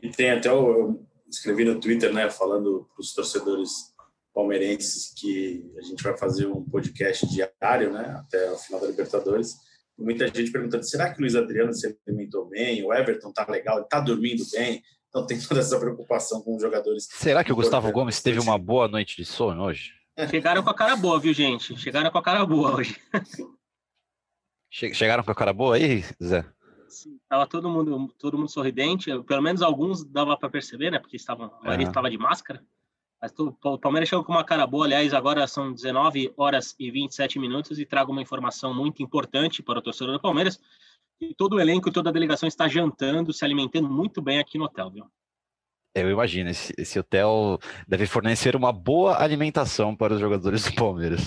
E 0.00 0.10
tem 0.10 0.30
até 0.30 0.52
o, 0.52 0.70
eu 0.70 1.06
escrevi 1.28 1.64
no 1.64 1.80
Twitter, 1.80 2.12
né, 2.12 2.30
falando 2.30 2.88
para 2.94 3.00
os 3.00 3.12
torcedores 3.12 3.94
palmeirenses 4.32 5.12
que 5.18 5.68
a 5.76 5.82
gente 5.82 6.02
vai 6.02 6.16
fazer 6.16 6.46
um 6.46 6.64
podcast 6.64 7.26
diário, 7.26 7.92
né, 7.92 8.16
até 8.20 8.52
o 8.52 8.56
final 8.58 8.80
da 8.80 8.86
Libertadores. 8.86 9.56
Muita 9.98 10.28
gente 10.28 10.52
perguntando: 10.52 10.84
será 10.84 11.12
que 11.12 11.18
o 11.18 11.22
Luiz 11.22 11.34
Adriano 11.34 11.72
se 11.72 11.98
alimentou 12.06 12.48
bem? 12.48 12.84
O 12.84 12.94
Everton 12.94 13.32
tá 13.32 13.44
legal? 13.50 13.78
Ele 13.78 13.88
tá 13.88 13.98
dormindo 13.98 14.44
bem? 14.52 14.80
Então 15.08 15.26
tem 15.26 15.40
toda 15.40 15.60
essa 15.60 15.78
preocupação 15.78 16.42
com 16.42 16.54
os 16.56 16.62
jogadores. 16.62 17.08
Será 17.10 17.42
que 17.42 17.52
o 17.52 17.56
Gustavo. 17.56 17.90
Gomes 17.92 18.20
teve 18.22 18.38
uma 18.40 18.58
boa 18.58 18.86
noite 18.88 19.16
de 19.16 19.24
sono 19.24 19.62
hoje? 19.64 19.92
Chegaram 20.30 20.62
com 20.62 20.70
a 20.70 20.74
cara 20.74 20.96
boa, 20.96 21.18
viu, 21.18 21.32
gente? 21.32 21.76
Chegaram 21.76 22.10
com 22.10 22.18
a 22.18 22.22
cara 22.22 22.44
boa 22.44 22.76
hoje. 22.76 23.00
Che- 24.70 24.92
Chegaram 24.94 25.22
com 25.24 25.30
a 25.30 25.34
cara 25.34 25.52
boa 25.52 25.76
aí, 25.76 26.04
Zé? 26.22 26.44
Sim, 26.88 27.18
Tava 27.28 27.46
todo 27.46 27.68
mundo, 27.70 28.12
todo 28.18 28.36
mundo 28.38 28.50
sorridente, 28.50 29.10
pelo 29.24 29.42
menos 29.42 29.62
alguns 29.62 30.04
dava 30.04 30.36
para 30.36 30.48
perceber, 30.50 30.90
né? 30.90 30.98
Porque 30.98 31.16
estavam, 31.16 31.46
a 31.60 31.64
maioria 31.64 31.86
estava 31.88 32.10
de 32.10 32.18
máscara. 32.18 32.62
Mas 33.20 33.32
o 33.38 33.78
Palmeiras 33.78 34.08
chegou 34.08 34.24
com 34.24 34.32
uma 34.32 34.44
cara 34.44 34.66
boa, 34.66 34.84
aliás, 34.86 35.12
agora 35.12 35.46
são 35.46 35.72
19 35.72 36.32
horas 36.36 36.74
e 36.78 36.90
27 36.90 37.38
minutos 37.38 37.78
e 37.78 37.84
trago 37.84 38.12
uma 38.12 38.22
informação 38.22 38.72
muito 38.72 39.02
importante 39.02 39.62
para 39.62 39.78
o 39.80 39.82
torcedor 39.82 40.14
do 40.14 40.20
Palmeiras. 40.20 40.60
E 41.20 41.34
todo 41.34 41.54
o 41.56 41.60
elenco 41.60 41.88
e 41.88 41.92
toda 41.92 42.10
a 42.10 42.12
delegação 42.12 42.48
está 42.48 42.68
jantando, 42.68 43.32
se 43.32 43.44
alimentando 43.44 43.88
muito 43.88 44.22
bem 44.22 44.38
aqui 44.38 44.56
no 44.56 44.64
hotel, 44.64 44.90
viu? 44.90 45.04
Eu 45.94 46.10
imagino, 46.10 46.48
esse, 46.48 46.72
esse 46.78 46.98
hotel 46.98 47.58
deve 47.88 48.06
fornecer 48.06 48.54
uma 48.54 48.72
boa 48.72 49.20
alimentação 49.20 49.96
para 49.96 50.14
os 50.14 50.20
jogadores 50.20 50.64
do 50.64 50.74
Palmeiras. 50.74 51.22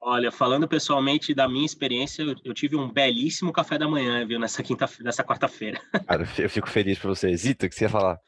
Olha, 0.00 0.32
falando 0.32 0.66
pessoalmente 0.66 1.34
da 1.34 1.48
minha 1.48 1.66
experiência, 1.66 2.22
eu, 2.22 2.34
eu 2.44 2.54
tive 2.54 2.74
um 2.76 2.90
belíssimo 2.90 3.52
café 3.52 3.78
da 3.78 3.86
manhã, 3.86 4.26
viu, 4.26 4.40
nessa 4.40 4.62
quinta, 4.62 4.88
nessa 5.00 5.22
quarta-feira. 5.22 5.80
Cara, 6.08 6.26
eu 6.38 6.50
fico 6.50 6.68
feliz 6.68 6.98
por 6.98 7.08
você. 7.08 7.36
Zito, 7.36 7.66
o 7.66 7.68
que 7.68 7.74
você 7.74 7.84
ia 7.84 7.90
falar? 7.90 8.18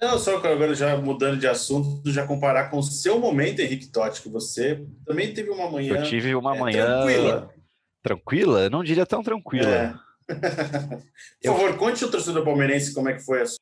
Não, 0.00 0.18
só 0.18 0.38
que 0.38 0.46
agora 0.46 0.74
já 0.74 0.96
mudando 0.98 1.38
de 1.40 1.46
assunto, 1.46 2.02
já 2.12 2.26
comparar 2.26 2.68
com 2.70 2.78
o 2.78 2.82
seu 2.82 3.18
momento, 3.18 3.60
Henrique 3.60 3.90
Totti, 3.90 4.20
que 4.20 4.28
você 4.28 4.86
também 5.06 5.32
teve 5.32 5.48
uma 5.48 5.70
manhã. 5.70 5.96
Eu 5.96 6.02
tive 6.02 6.34
uma 6.34 6.54
é, 6.54 6.58
manhã. 6.60 6.84
Tranquila. 6.84 7.50
Tranquila? 8.02 8.60
Eu 8.64 8.70
não 8.70 8.84
diria 8.84 9.06
tão 9.06 9.22
tranquila. 9.22 9.74
É. 9.74 10.05
Por 10.26 11.52
favor, 11.52 11.76
conte 11.76 12.04
o 12.04 12.10
torcedor 12.10 12.44
palmeirense 12.44 12.94
como 12.94 13.08
é 13.08 13.14
que 13.14 13.24
foi 13.24 13.42
a 13.42 13.46
sua. 13.46 13.58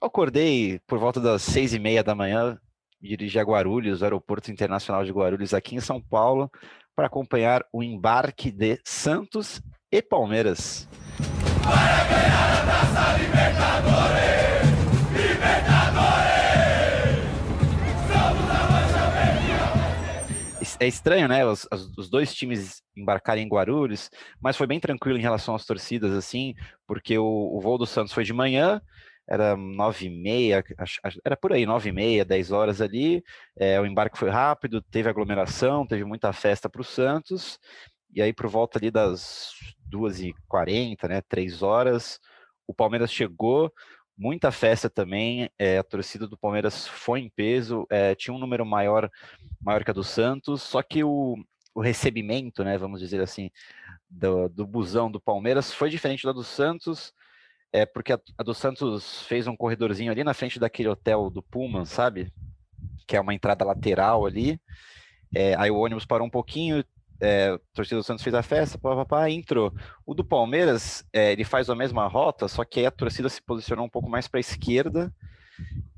Eu 0.00 0.08
acordei 0.08 0.80
por 0.86 0.98
volta 0.98 1.20
das 1.20 1.42
seis 1.42 1.72
e 1.72 1.78
meia 1.78 2.04
da 2.04 2.14
manhã, 2.14 2.58
dirigi 3.00 3.38
a 3.38 3.42
Guarulhos, 3.42 4.02
Aeroporto 4.02 4.50
Internacional 4.50 5.04
de 5.04 5.12
Guarulhos, 5.12 5.54
aqui 5.54 5.76
em 5.76 5.80
São 5.80 6.00
Paulo, 6.00 6.50
para 6.94 7.06
acompanhar 7.06 7.64
o 7.72 7.82
embarque 7.82 8.50
de 8.50 8.78
Santos 8.84 9.62
e 9.90 10.02
Palmeiras. 10.02 10.88
Para 11.62 12.04
ganhar 12.04 12.62
a 12.62 12.66
Taça 12.66 13.18
Libertadores! 13.18 14.53
É 20.84 20.86
estranho, 20.86 21.26
né? 21.26 21.46
Os, 21.46 21.66
os, 21.96 22.10
dois 22.10 22.34
times 22.34 22.82
embarcarem 22.94 23.42
em 23.42 23.48
Guarulhos, 23.48 24.10
mas 24.38 24.54
foi 24.54 24.66
bem 24.66 24.78
tranquilo 24.78 25.16
em 25.18 25.22
relação 25.22 25.54
às 25.54 25.64
torcidas, 25.64 26.12
assim, 26.12 26.54
porque 26.86 27.16
o, 27.16 27.24
o 27.24 27.58
voo 27.58 27.78
do 27.78 27.86
Santos 27.86 28.12
foi 28.12 28.22
de 28.22 28.34
manhã, 28.34 28.82
era 29.26 29.56
nove 29.56 30.04
e 30.04 30.10
meia, 30.10 30.62
era 31.24 31.36
por 31.38 31.54
aí, 31.54 31.64
nove 31.64 31.88
e 31.88 31.92
meia, 31.92 32.22
dez 32.22 32.52
horas 32.52 32.82
ali. 32.82 33.24
É, 33.58 33.80
o 33.80 33.86
embarque 33.86 34.18
foi 34.18 34.28
rápido, 34.28 34.82
teve 34.82 35.08
aglomeração, 35.08 35.86
teve 35.86 36.04
muita 36.04 36.34
festa 36.34 36.68
para 36.68 36.82
o 36.82 36.84
Santos. 36.84 37.58
E 38.12 38.20
aí, 38.20 38.34
por 38.34 38.48
volta 38.48 38.78
ali 38.78 38.90
das 38.90 39.52
duas 39.86 40.20
e 40.20 40.34
quarenta, 40.46 41.08
né, 41.08 41.22
três 41.26 41.62
horas, 41.62 42.20
o 42.66 42.74
Palmeiras 42.74 43.10
chegou 43.10 43.72
muita 44.16 44.50
festa 44.50 44.88
também. 44.88 45.50
É, 45.58 45.78
a 45.78 45.84
torcida 45.84 46.26
do 46.26 46.36
Palmeiras 46.36 46.86
foi 46.86 47.20
em 47.20 47.30
peso, 47.30 47.86
é, 47.90 48.14
tinha 48.14 48.34
um 48.34 48.38
número 48.38 48.64
maior, 48.64 49.10
maior 49.60 49.84
que 49.84 49.90
a 49.90 49.94
do 49.94 50.04
Santos, 50.04 50.62
só 50.62 50.82
que 50.82 51.02
o, 51.02 51.36
o 51.74 51.80
recebimento, 51.80 52.62
né, 52.62 52.78
vamos 52.78 53.00
dizer 53.00 53.20
assim, 53.20 53.50
do, 54.08 54.48
do 54.48 54.66
busão 54.66 55.10
do 55.10 55.20
Palmeiras 55.20 55.72
foi 55.72 55.90
diferente 55.90 56.24
da 56.24 56.32
do 56.32 56.44
Santos, 56.44 57.12
é 57.72 57.84
porque 57.84 58.12
a, 58.12 58.20
a, 58.38 58.42
do 58.44 58.54
Santos 58.54 59.22
fez 59.22 59.48
um 59.48 59.56
corredorzinho 59.56 60.12
ali 60.12 60.22
na 60.22 60.32
frente 60.32 60.60
daquele 60.60 60.88
hotel 60.88 61.28
do 61.28 61.42
Pullman, 61.42 61.84
sabe? 61.84 62.32
Que 63.06 63.16
é 63.16 63.20
uma 63.20 63.34
entrada 63.34 63.64
lateral 63.64 64.24
ali. 64.24 64.60
É, 65.34 65.56
aí 65.56 65.72
o 65.72 65.78
ônibus 65.78 66.06
parou 66.06 66.24
um 66.24 66.30
pouquinho, 66.30 66.84
é, 67.20 67.50
a 67.50 67.58
torcida 67.72 67.96
do 67.96 68.04
Santos 68.04 68.22
fez 68.22 68.34
a 68.34 68.42
festa, 68.42 68.78
papapá, 68.78 69.30
entrou. 69.30 69.72
O 70.04 70.14
do 70.14 70.24
Palmeiras, 70.24 71.04
é, 71.12 71.32
ele 71.32 71.44
faz 71.44 71.70
a 71.70 71.74
mesma 71.74 72.06
rota, 72.06 72.48
só 72.48 72.64
que 72.64 72.80
aí 72.80 72.86
a 72.86 72.90
torcida 72.90 73.28
se 73.28 73.42
posicionou 73.42 73.86
um 73.86 73.90
pouco 73.90 74.08
mais 74.08 74.28
para 74.28 74.38
a 74.38 74.40
esquerda, 74.40 75.12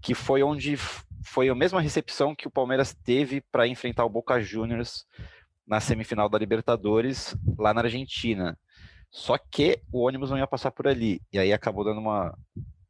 que 0.00 0.14
foi 0.14 0.42
onde 0.42 0.76
foi 1.24 1.48
a 1.48 1.54
mesma 1.54 1.80
recepção 1.80 2.34
que 2.34 2.46
o 2.46 2.50
Palmeiras 2.50 2.94
teve 2.94 3.40
para 3.40 3.66
enfrentar 3.66 4.04
o 4.04 4.10
Boca 4.10 4.40
Juniors 4.40 5.06
na 5.66 5.80
semifinal 5.80 6.28
da 6.28 6.38
Libertadores, 6.38 7.36
lá 7.58 7.74
na 7.74 7.80
Argentina. 7.80 8.56
Só 9.10 9.36
que 9.38 9.80
o 9.90 10.06
ônibus 10.06 10.30
não 10.30 10.38
ia 10.38 10.46
passar 10.46 10.70
por 10.70 10.86
ali, 10.86 11.20
e 11.32 11.38
aí 11.38 11.52
acabou 11.52 11.84
dando 11.84 11.98
uma, 12.00 12.36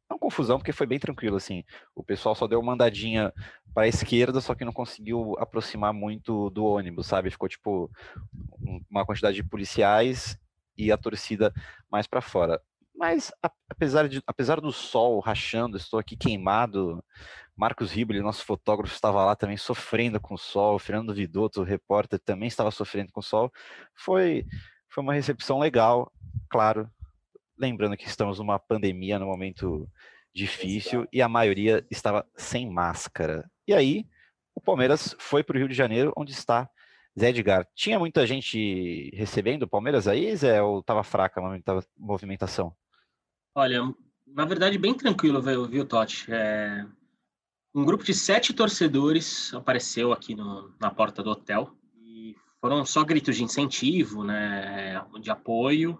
uma 0.09 0.19
confusão, 0.19 0.57
porque 0.57 0.71
foi 0.71 0.85
bem 0.85 0.99
tranquilo, 0.99 1.37
assim. 1.37 1.63
O 1.95 2.03
pessoal 2.03 2.35
só 2.35 2.47
deu 2.47 2.59
uma 2.59 2.73
andadinha 2.73 3.33
para 3.77 3.85
a 3.85 3.89
esquerda, 3.89 4.41
só 4.41 4.55
que 4.55 4.65
não 4.65 4.73
conseguiu 4.73 5.35
aproximar 5.37 5.93
muito 5.93 6.49
do 6.49 6.65
ônibus, 6.65 7.05
sabe? 7.05 7.29
Ficou 7.29 7.47
tipo 7.47 7.91
uma 8.89 9.05
quantidade 9.05 9.35
de 9.35 9.47
policiais 9.47 10.35
e 10.75 10.91
a 10.91 10.97
torcida 10.97 11.53
mais 11.87 12.07
para 12.07 12.19
fora. 12.19 12.59
Mas 12.95 13.31
apesar, 13.69 14.09
de, 14.09 14.19
apesar 14.25 14.59
do 14.59 14.71
sol 14.71 15.19
rachando, 15.19 15.77
estou 15.77 15.99
aqui 15.99 16.17
queimado. 16.17 17.05
Marcos 17.55 17.91
Riboli, 17.91 18.19
nosso 18.19 18.43
fotógrafo, 18.43 18.95
estava 18.95 19.23
lá 19.23 19.35
também 19.35 19.57
sofrendo 19.57 20.19
com 20.19 20.33
o 20.33 20.39
sol. 20.39 20.79
Fernando 20.79 21.13
Vidotto, 21.13 21.61
repórter, 21.61 22.17
também 22.17 22.47
estava 22.47 22.71
sofrendo 22.71 23.11
com 23.11 23.19
o 23.19 23.23
sol. 23.23 23.53
Foi, 23.93 24.43
foi 24.89 25.03
uma 25.03 25.13
recepção 25.13 25.59
legal, 25.59 26.11
claro. 26.49 26.89
Lembrando 27.55 27.95
que 27.95 28.07
estamos 28.07 28.39
numa 28.39 28.57
pandemia, 28.57 29.19
num 29.19 29.27
momento 29.27 29.87
difícil, 30.33 31.07
e 31.13 31.21
a 31.21 31.29
maioria 31.29 31.85
estava 31.91 32.25
sem 32.35 32.67
máscara. 32.67 33.47
E 33.67 33.73
aí, 33.73 34.05
o 34.55 34.61
Palmeiras 34.61 35.13
foi 35.19 35.43
para 35.43 35.55
o 35.55 35.59
Rio 35.59 35.67
de 35.67 35.75
Janeiro, 35.75 36.13
onde 36.15 36.31
está 36.31 36.69
Zé 37.19 37.29
Edgar. 37.29 37.67
Tinha 37.75 37.99
muita 37.99 38.25
gente 38.25 39.11
recebendo 39.13 39.63
o 39.63 39.67
Palmeiras 39.67 40.07
aí, 40.07 40.35
Zé, 40.35 40.61
ou 40.61 40.79
estava 40.79 41.03
fraca 41.03 41.41
a 41.41 41.83
movimentação? 41.97 42.73
Olha, 43.53 43.81
na 44.25 44.45
verdade, 44.45 44.77
bem 44.77 44.93
tranquilo, 44.93 45.41
viu, 45.41 45.67
viu 45.67 45.85
Totti? 45.85 46.31
É... 46.31 46.85
Um 47.75 47.83
grupo 47.83 48.03
de 48.03 48.13
sete 48.13 48.53
torcedores 48.53 49.53
apareceu 49.53 50.13
aqui 50.13 50.33
no, 50.33 50.73
na 50.79 50.89
porta 50.89 51.21
do 51.21 51.29
hotel 51.29 51.75
e 51.95 52.35
foram 52.61 52.85
só 52.85 53.03
gritos 53.03 53.35
de 53.35 53.43
incentivo, 53.43 54.23
né, 54.23 55.03
de 55.19 55.29
apoio. 55.29 55.99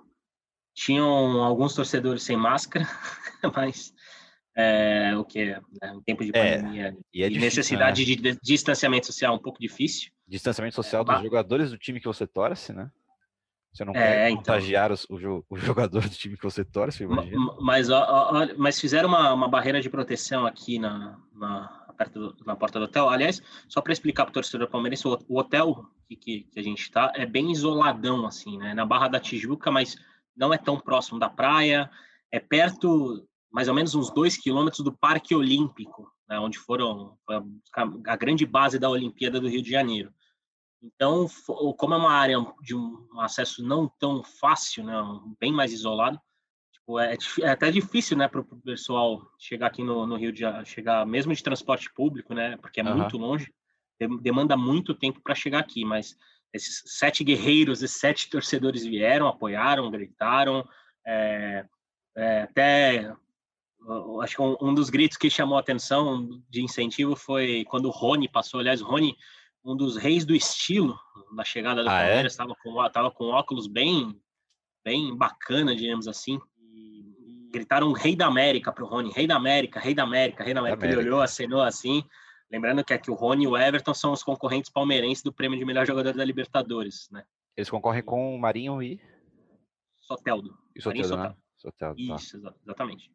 Tinham 0.73 1.43
alguns 1.43 1.75
torcedores 1.75 2.23
sem 2.23 2.37
máscara, 2.37 2.87
mas 3.55 3.93
é, 4.59 5.15
o 5.15 5.23
que 5.23 5.39
é 5.39 5.61
né, 5.79 5.91
um 5.93 6.01
tempo 6.01 6.25
de 6.25 6.31
é, 6.33 6.57
pandemia 6.57 6.97
e, 7.13 7.21
é 7.21 7.29
e 7.29 7.37
necessidade 7.37 8.03
né? 8.03 8.31
de, 8.31 8.39
distanciamento 8.41 9.05
social 9.05 9.35
um 9.35 9.39
pouco 9.39 9.59
difícil. 9.59 10.09
Distanciamento 10.27 10.75
social 10.75 11.03
dos 11.03 11.21
jogadores 11.21 11.69
do 11.69 11.77
time 11.77 11.99
que 11.99 12.07
você 12.07 12.25
torce, 12.25 12.73
né? 12.73 12.89
Você 13.71 13.85
não 13.85 13.93
quer 13.93 14.29
então. 14.31 14.37
contagiar 14.37 14.91
os, 14.91 15.05
o, 15.05 15.45
o, 15.47 15.57
jogador 15.59 16.01
do 16.01 16.09
time 16.09 16.35
que 16.35 16.43
você 16.43 16.65
torce, 16.65 17.03
imagina. 17.03 17.37
Mas, 17.61 17.91
ó, 17.91 18.31
ó, 18.31 18.47
mas 18.57 18.81
fizeram 18.81 19.07
uma, 19.07 19.31
uma 19.31 19.47
barreira 19.47 19.79
de 19.79 19.91
proteção 19.91 20.47
aqui 20.47 20.79
na, 20.79 21.19
na, 21.35 21.85
perto 21.95 22.19
do, 22.19 22.37
na 22.43 22.55
porta 22.55 22.79
do 22.79 22.85
hotel. 22.85 23.07
Aliás, 23.07 23.39
só 23.67 23.79
para 23.79 23.93
explicar 23.93 24.25
para 24.25 24.31
o 24.31 24.33
torcedor 24.33 24.67
palmeirense, 24.67 25.07
o, 25.07 25.19
o 25.29 25.37
hotel 25.37 25.85
que, 26.07 26.15
que, 26.15 26.39
que, 26.51 26.59
a 26.59 26.63
gente 26.63 26.81
está 26.81 27.11
é 27.13 27.27
bem 27.27 27.51
isoladão, 27.51 28.25
assim, 28.25 28.57
né? 28.57 28.73
Na 28.73 28.87
Barra 28.87 29.07
da 29.07 29.19
Tijuca, 29.19 29.69
mas 29.69 29.95
não 30.35 30.51
é 30.51 30.57
tão 30.57 30.79
próximo 30.79 31.19
da 31.19 31.29
praia. 31.29 31.87
É 32.31 32.39
perto 32.39 33.27
mais 33.57 33.67
ou 33.67 33.73
menos 33.73 33.95
uns 33.95 34.11
dois 34.11 34.37
quilômetros 34.37 34.83
do 34.83 34.95
Parque 34.95 35.33
Olímpico, 35.33 36.13
né, 36.29 36.39
onde 36.39 36.59
foram 36.59 37.17
a, 38.05 38.15
grande 38.15 38.45
base 38.45 38.77
da 38.77 38.87
Olimpíada 38.87 39.39
do 39.39 39.49
Rio 39.49 39.63
de 39.63 39.71
Janeiro. 39.71 40.13
Então, 40.79 41.25
como 41.75 41.95
é 41.95 41.97
uma 41.97 42.11
área 42.11 42.37
de 42.61 42.75
um 42.75 43.19
acesso 43.19 43.63
não 43.63 43.91
tão 43.97 44.23
fácil, 44.23 44.83
né, 44.83 44.93
bem 45.39 45.51
mais 45.51 45.73
isolado, 45.73 46.21
tipo, 46.71 46.99
é, 46.99 47.17
é, 47.41 47.49
até 47.49 47.71
difícil, 47.71 48.15
né, 48.15 48.27
para 48.27 48.41
o 48.41 48.61
pessoal 48.61 49.27
chegar 49.39 49.65
aqui 49.65 49.81
no, 49.81 50.05
no, 50.05 50.17
Rio 50.17 50.31
de 50.31 50.41
Janeiro, 50.41 50.67
chegar 50.67 51.03
mesmo 51.07 51.33
de 51.33 51.41
transporte 51.41 51.91
público, 51.91 52.35
né, 52.35 52.57
porque 52.57 52.79
é 52.79 52.83
uhum. 52.83 52.95
muito 52.95 53.17
longe, 53.17 53.51
demanda 54.21 54.55
muito 54.55 54.93
tempo 54.93 55.19
para 55.19 55.33
chegar 55.33 55.57
aqui, 55.57 55.83
mas 55.83 56.15
esses 56.53 56.83
sete 56.85 57.23
guerreiros, 57.23 57.81
esses 57.81 57.99
sete 57.99 58.29
torcedores 58.29 58.85
vieram, 58.85 59.27
apoiaram, 59.27 59.89
gritaram, 59.89 60.63
é, 61.03 61.65
é, 62.15 62.41
até 62.43 63.15
acho 64.21 64.35
que 64.35 64.41
um, 64.41 64.57
um, 64.61 64.73
dos 64.73 64.89
gritos 64.89 65.17
que 65.17 65.29
chamou 65.29 65.57
a 65.57 65.61
atenção 65.61 66.41
de 66.49 66.61
incentivo 66.61 67.15
foi 67.15 67.63
quando 67.65 67.85
o 67.85 67.91
Rony 67.91 68.27
passou. 68.27 68.59
Aliás, 68.59 68.81
o 68.81 68.85
Rony, 68.85 69.15
um 69.63 69.75
dos 69.75 69.95
reis 69.95 70.25
do 70.25 70.35
estilo 70.35 70.97
na 71.31 71.43
chegada 71.43 71.83
do 71.83 71.89
ah, 71.89 72.01
é? 72.01 72.05
Palmeiras, 72.05 72.33
estava 72.33 72.51
é? 72.51 72.55
com, 72.61 72.89
tava 72.89 73.11
com 73.11 73.25
óculos 73.25 73.67
bem, 73.67 74.19
bem 74.83 75.15
bacana, 75.15 75.75
digamos 75.75 76.07
assim. 76.07 76.39
E, 76.59 77.49
gritaram 77.51 77.93
Rei 77.93 78.15
da 78.15 78.27
América 78.27 78.71
para 78.73 78.83
o 78.83 78.87
Rony: 78.87 79.11
Rei 79.11 79.25
da 79.25 79.35
América, 79.35 79.79
Rei 79.79 79.93
da 79.93 80.03
América, 80.03 80.43
Rei 80.43 80.53
da 80.53 80.59
América. 80.59 80.83
América. 80.83 81.01
Ele 81.01 81.09
olhou, 81.09 81.21
acenou 81.21 81.61
assim. 81.61 82.03
Lembrando 82.51 82.83
que 82.83 82.93
aqui 82.93 83.11
o 83.11 83.15
Rony 83.15 83.43
e 83.43 83.47
o 83.47 83.57
Everton 83.57 83.93
são 83.93 84.11
os 84.11 84.23
concorrentes 84.23 84.71
palmeirenses 84.71 85.23
do 85.23 85.33
prêmio 85.33 85.59
de 85.59 85.65
melhor 85.65 85.85
jogador 85.85 86.13
da 86.13 86.23
Libertadores, 86.23 87.09
né? 87.11 87.23
Eles 87.55 87.69
concorrem 87.69 88.03
com 88.03 88.35
o 88.35 88.39
Marinho 88.39 88.81
e. 88.81 88.99
Soteldo. 90.01 90.57
E 90.75 90.81
Soteldo, 90.81 91.17
né? 91.17 91.35
Soteldo, 91.57 92.07
tá. 92.07 92.15
Isso, 92.15 92.37
exatamente. 92.37 93.11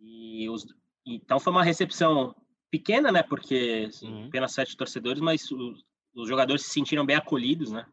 E 0.00 0.48
os, 0.48 0.66
então 1.06 1.38
foi 1.38 1.52
uma 1.52 1.62
recepção 1.62 2.34
pequena, 2.70 3.12
né? 3.12 3.22
Porque 3.22 3.86
assim, 3.88 4.12
uhum. 4.12 4.26
apenas 4.28 4.52
sete 4.52 4.76
torcedores, 4.76 5.20
mas 5.20 5.50
os, 5.50 5.84
os, 6.14 6.28
jogadores 6.28 6.62
se 6.62 6.70
sentiram 6.70 7.04
bem 7.04 7.16
acolhidos, 7.16 7.70
né? 7.70 7.86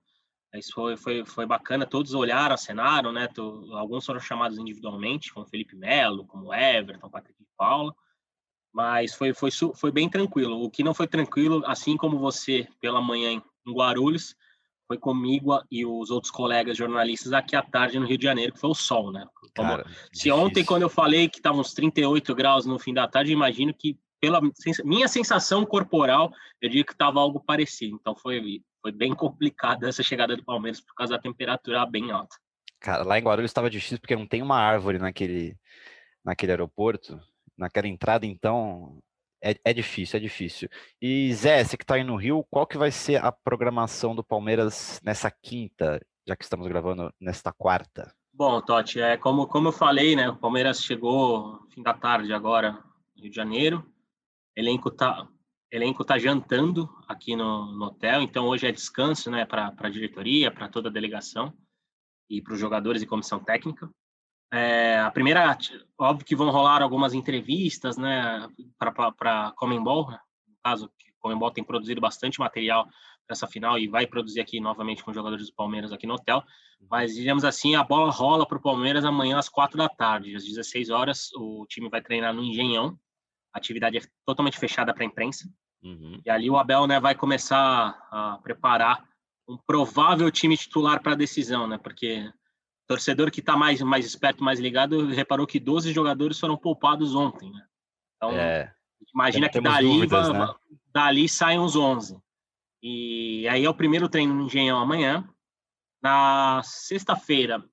Isso 0.56 0.74
foi, 0.74 0.96
foi, 0.96 1.26
foi 1.26 1.46
bacana, 1.46 1.86
todos 1.86 2.14
olharam, 2.14 2.56
acenaram, 2.56 3.12
né? 3.12 3.28
alguns 3.74 4.06
foram 4.06 4.20
chamados 4.20 4.58
individualmente, 4.58 5.32
como 5.32 5.46
Felipe 5.46 5.76
Melo, 5.76 6.26
como 6.26 6.54
Everton, 6.54 7.10
Patrick 7.10 7.38
de 7.38 7.50
Paula, 7.56 7.94
mas 8.74 9.14
foi, 9.14 9.34
foi, 9.34 9.50
foi 9.52 9.92
bem 9.92 10.10
tranquilo. 10.10 10.64
O 10.64 10.72
que 10.72 10.84
não 10.84 10.94
foi 10.94 11.06
tranquilo, 11.06 11.62
assim 11.66 11.98
como 11.98 12.18
você 12.18 12.68
pela 12.80 13.02
manhã 13.02 13.32
em 13.32 13.74
Guarulhos, 13.74 14.36
foi 14.88 14.98
comigo 14.98 15.62
e 15.70 15.86
os 15.86 16.10
outros 16.10 16.32
colegas 16.32 16.78
jornalistas 16.78 17.34
aqui 17.34 17.56
à 17.56 17.62
tarde 17.62 18.00
no 18.00 18.08
Rio 18.08 18.18
de 18.18 18.24
Janeiro, 18.24 18.54
que 18.54 18.60
foi 18.60 18.70
o 18.70 18.76
sol, 18.76 19.12
né? 19.12 19.28
Como, 19.56 19.70
Cara, 19.70 19.86
se 20.14 20.32
ontem, 20.32 20.64
quando 20.64 20.84
eu 20.84 20.90
falei 20.90 21.28
que 21.28 21.38
estavam 21.38 21.60
uns 21.60 21.74
38 21.74 22.34
graus 22.34 22.66
no 22.66 22.80
fim 22.80 22.94
da 22.94 23.08
tarde, 23.08 23.32
imagino 23.32 23.74
que, 23.74 24.00
pela 24.20 24.40
minha 24.86 25.08
sensação 25.08 25.66
corporal, 25.66 26.32
eu 26.62 26.70
digo 26.70 26.86
que 26.86 26.94
estava 26.94 27.20
algo 27.20 27.40
parecido. 27.40 27.98
Então 28.00 28.16
foi, 28.16 28.62
foi 28.82 28.92
bem 28.92 29.14
complicado 29.14 29.86
essa 29.86 30.02
chegada 30.02 30.36
do 30.36 30.46
Palmeiras 30.46 30.80
por 30.80 30.96
causa 30.96 31.16
da 31.16 31.22
temperatura 31.22 31.86
bem 31.86 32.12
alta. 32.12 32.36
Cara, 32.80 33.04
lá 33.04 33.20
em 33.20 33.24
Guarulhos 33.24 33.52
estava 33.52 33.70
difícil 33.70 34.00
porque 34.00 34.16
não 34.16 34.28
tem 34.28 34.42
uma 34.42 34.58
árvore 34.58 35.00
naquele, 35.00 35.58
naquele 36.24 36.54
aeroporto. 36.54 37.20
Naquela 37.58 37.88
entrada, 37.88 38.24
então, 38.24 39.00
É, 39.44 39.56
é 39.64 39.74
difícil, 39.74 40.18
é 40.18 40.20
difícil. 40.20 40.70
E 41.02 41.34
Zé, 41.34 41.64
você 41.64 41.78
que 41.78 41.84
está 41.84 41.96
aí 41.96 42.04
no 42.04 42.16
Rio, 42.16 42.46
qual 42.50 42.66
que 42.66 42.78
vai 42.78 42.92
ser 42.92 43.24
a 43.24 43.32
programação 43.32 44.16
do 44.16 44.24
Palmeiras 44.24 45.00
nessa 45.04 45.30
quinta, 45.30 46.02
já 46.28 46.36
que 46.36 46.44
estamos 46.44 46.68
gravando 46.68 47.14
nesta 47.20 47.54
quarta? 47.54 48.14
Bom, 48.34 48.62
Totti, 48.62 49.02
é, 49.02 49.18
como, 49.18 49.48
como 49.48 49.70
eu 49.70 49.72
falei, 49.72 50.16
né, 50.16 50.30
o 50.30 50.38
Palmeiras 50.38 50.84
chegou 50.84 51.60
fim 51.74 51.82
da 51.82 51.94
tarde 51.94 52.32
agora, 52.34 52.84
Rio 53.16 53.30
de 53.30 53.36
Janeiro, 53.36 53.84
elenco 54.56 54.92
tá, 54.92 55.28
elenco 55.72 56.06
tá 56.06 56.18
jantando 56.18 56.88
aqui 57.08 57.36
no, 57.36 57.72
no 57.74 57.86
hotel, 57.86 58.22
então 58.22 58.46
hoje 58.48 58.68
é 58.68 58.72
descanso, 58.72 59.32
né, 59.32 59.46
para 59.46 59.74
a 59.76 59.90
diretoria, 59.90 60.52
para 60.52 60.70
toda 60.70 60.90
a 60.90 60.92
delegação 60.92 61.52
e 62.30 62.42
para 62.42 62.54
os 62.54 62.60
jogadores 62.60 63.02
e 63.02 63.08
comissão 63.08 63.44
técnica. 63.44 63.90
É, 64.52 65.00
a 65.00 65.12
primeira, 65.12 65.58
óbvio 65.98 66.26
que 66.26 66.36
vão 66.36 66.50
rolar 66.50 66.82
algumas 66.82 67.14
entrevistas, 67.14 67.98
né, 67.98 68.48
para 68.80 69.52
Comembol, 69.58 70.10
né? 70.10 70.20
no 70.48 70.56
caso, 70.64 70.90
que 70.98 71.12
Comembol 71.20 71.52
tem 71.52 71.64
produzido 71.64 72.00
bastante 72.00 72.40
material 72.40 72.88
nessa 73.30 73.48
final 73.48 73.78
e 73.78 73.88
vai 73.88 74.08
produzir 74.08 74.40
aqui 74.40 74.60
novamente 74.60 75.04
com 75.04 75.12
os 75.12 75.16
jogadores 75.16 75.48
do 75.48 75.54
Palmeiras 75.54 75.92
aqui 75.92 76.08
no 76.08 76.14
hotel. 76.14 76.44
Mas, 76.90 77.14
digamos 77.16 77.44
assim, 77.44 77.76
a 77.76 77.84
bola 77.84 78.12
rola 78.12 78.48
para 78.48 78.58
o 78.58 78.62
Palmeiras 78.62 79.04
amanhã 79.04 79.38
às 79.38 79.50
quatro 79.50 79.78
da 79.78 79.90
tarde, 79.90 80.36
às 80.36 80.46
16 80.46 80.90
horas. 80.90 81.32
O 81.34 81.66
time 81.68 81.90
vai 81.90 82.02
treinar 82.02 82.34
no 82.34 82.44
Engenhão. 82.44 82.98
A 83.54 83.58
atividade 83.58 83.98
é 83.98 84.02
totalmente 84.26 84.58
fechada 84.58 84.94
para 84.94 85.04
a 85.04 85.06
imprensa. 85.06 85.50
Uhum. 85.84 86.22
E 86.26 86.30
ali 86.30 86.50
o 86.50 86.58
Abel 86.58 86.88
né, 86.88 87.00
vai 87.00 87.16
começar 87.16 87.98
a 88.12 88.40
preparar 88.42 89.04
um 89.48 89.58
provável 89.58 90.30
time 90.32 90.56
titular 90.56 91.02
para 91.02 91.14
a 91.14 91.16
decisão, 91.16 91.68
né? 91.68 91.78
Porque 91.78 92.32
torcedor 92.88 93.30
que 93.30 93.42
está 93.42 93.58
mais, 93.58 93.82
mais 93.82 94.06
esperto, 94.06 94.44
mais 94.44 94.60
ligado, 94.60 95.08
reparou 95.08 95.46
que 95.46 95.60
12 95.60 95.92
jogadores 95.92 96.40
foram 96.40 96.58
poupados 96.58 97.14
ontem, 97.14 97.52
né? 97.52 97.66
Então, 98.16 98.32
é, 98.32 98.74
imagina 99.14 99.50
que 99.50 99.60
dali, 99.60 99.88
dúvidas, 99.88 100.30
né? 100.30 100.48
dali 100.92 101.28
saem 101.30 101.60
os 101.60 101.76
11. 101.76 102.20
E 102.82 103.48
aí 103.50 103.66
é 103.66 103.70
o 103.70 103.76
primeiro 103.76 104.08
treino 104.08 104.34
no 104.34 104.46
Engenhão 104.46 104.80
amanhã. 104.80 105.28
Na 106.02 106.62
sexta-feira, 106.64 107.64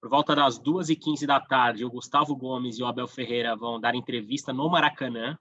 por 0.00 0.10
volta 0.10 0.34
das 0.36 0.60
2h15 0.60 1.26
da 1.26 1.40
tarde, 1.40 1.84
o 1.84 1.90
Gustavo 1.90 2.36
Gomes 2.36 2.78
e 2.78 2.82
o 2.82 2.86
Abel 2.86 3.08
Ferreira 3.08 3.56
vão 3.56 3.80
dar 3.80 3.94
entrevista 3.94 4.52
no 4.52 4.68
Maracanã, 4.68 5.38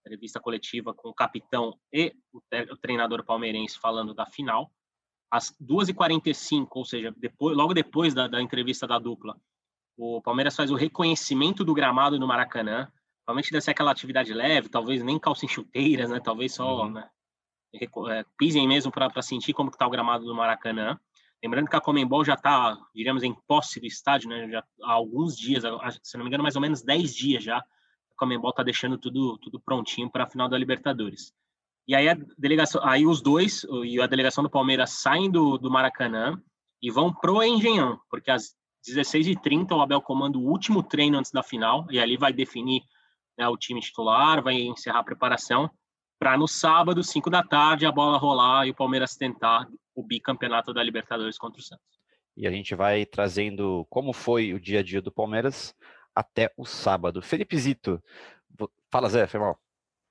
entrevista 0.00 0.40
coletiva 0.40 0.94
com 0.94 1.08
o 1.08 1.14
capitão 1.14 1.78
e 1.92 2.14
o 2.32 2.76
treinador 2.76 3.24
palmeirense 3.24 3.78
falando 3.78 4.14
da 4.14 4.26
final 4.26 4.70
às 5.32 5.50
2h45, 5.62 6.68
ou 6.72 6.84
seja, 6.84 7.14
depois, 7.16 7.56
logo 7.56 7.72
depois 7.72 8.12
da, 8.12 8.28
da, 8.28 8.42
entrevista 8.42 8.86
da 8.86 8.98
dupla, 8.98 9.34
o 9.96 10.20
Palmeiras 10.20 10.54
faz 10.54 10.70
o 10.70 10.74
reconhecimento 10.74 11.64
do 11.64 11.72
gramado 11.72 12.20
no 12.20 12.26
Maracanã. 12.26 12.92
Provavelmente 13.24 13.50
deve 13.50 13.62
ser 13.62 13.70
aquela 13.70 13.92
atividade 13.92 14.34
leve, 14.34 14.68
talvez 14.68 15.02
nem 15.02 15.18
calça 15.18 15.46
em 15.46 15.48
chuteiras, 15.48 16.10
né? 16.10 16.20
Talvez 16.20 16.52
só 16.52 16.82
uhum. 16.82 16.90
né? 16.90 17.08
É, 17.74 18.26
pisem 18.36 18.68
mesmo 18.68 18.92
para 18.92 19.22
sentir 19.22 19.54
como 19.54 19.70
está 19.70 19.86
o 19.86 19.90
gramado 19.90 20.26
do 20.26 20.34
Maracanã. 20.34 21.00
Lembrando 21.42 21.70
que 21.70 21.76
a 21.76 21.80
Comembol 21.80 22.22
já 22.26 22.34
está, 22.34 22.76
diríamos, 22.94 23.22
em 23.22 23.34
posse 23.48 23.80
do 23.80 23.86
estádio, 23.86 24.28
né? 24.28 24.50
Já 24.50 24.62
há 24.82 24.92
alguns 24.92 25.34
dias, 25.34 25.62
se 26.02 26.18
não 26.18 26.24
me 26.24 26.28
engano, 26.28 26.42
mais 26.42 26.56
ou 26.56 26.62
menos 26.62 26.82
10 26.82 27.14
dias 27.14 27.42
já. 27.42 27.56
A 27.56 27.64
Comembol 28.18 28.50
está 28.50 28.62
deixando 28.62 28.98
tudo, 28.98 29.38
tudo 29.38 29.58
prontinho 29.58 30.10
para 30.10 30.24
a 30.24 30.28
final 30.28 30.46
da 30.46 30.58
Libertadores. 30.58 31.32
E 31.86 31.94
aí 31.94 32.08
a 32.08 32.16
delegação, 32.38 32.80
aí 32.84 33.06
os 33.06 33.20
dois 33.20 33.66
e 33.84 34.00
a 34.00 34.06
delegação 34.06 34.44
do 34.44 34.50
Palmeiras 34.50 34.90
saem 34.90 35.30
do, 35.30 35.58
do 35.58 35.70
Maracanã 35.70 36.40
e 36.80 36.90
vão 36.90 37.12
pro 37.12 37.42
Engenhão, 37.42 38.00
porque 38.08 38.30
às 38.30 38.54
16h30 38.86 39.72
o 39.72 39.80
Abel 39.80 40.00
comanda 40.00 40.38
o 40.38 40.48
último 40.48 40.82
treino 40.82 41.18
antes 41.18 41.30
da 41.30 41.42
final 41.42 41.86
e 41.90 41.98
ali 41.98 42.16
vai 42.16 42.32
definir 42.32 42.82
né, 43.38 43.46
o 43.48 43.56
time 43.56 43.80
titular, 43.80 44.42
vai 44.42 44.54
encerrar 44.54 45.00
a 45.00 45.04
preparação 45.04 45.70
para 46.18 46.36
no 46.36 46.46
sábado, 46.46 47.02
5 47.02 47.28
da 47.28 47.42
tarde, 47.42 47.84
a 47.84 47.90
bola 47.90 48.16
rolar 48.16 48.66
e 48.66 48.70
o 48.70 48.74
Palmeiras 48.74 49.16
tentar 49.16 49.68
o 49.94 50.04
bicampeonato 50.04 50.72
da 50.72 50.82
Libertadores 50.82 51.36
contra 51.36 51.60
o 51.60 51.62
Santos. 51.62 51.84
E 52.36 52.46
a 52.46 52.50
gente 52.50 52.74
vai 52.74 53.04
trazendo 53.04 53.86
como 53.90 54.12
foi 54.12 54.54
o 54.54 54.60
dia 54.60 54.80
a 54.80 54.82
dia 54.82 55.02
do 55.02 55.12
Palmeiras 55.12 55.74
até 56.14 56.52
o 56.56 56.64
sábado. 56.64 57.20
Felipe 57.20 57.56
Zito, 57.56 58.02
fala 58.90 59.08
Zé, 59.08 59.26
foi 59.26 59.40
mal. 59.40 59.58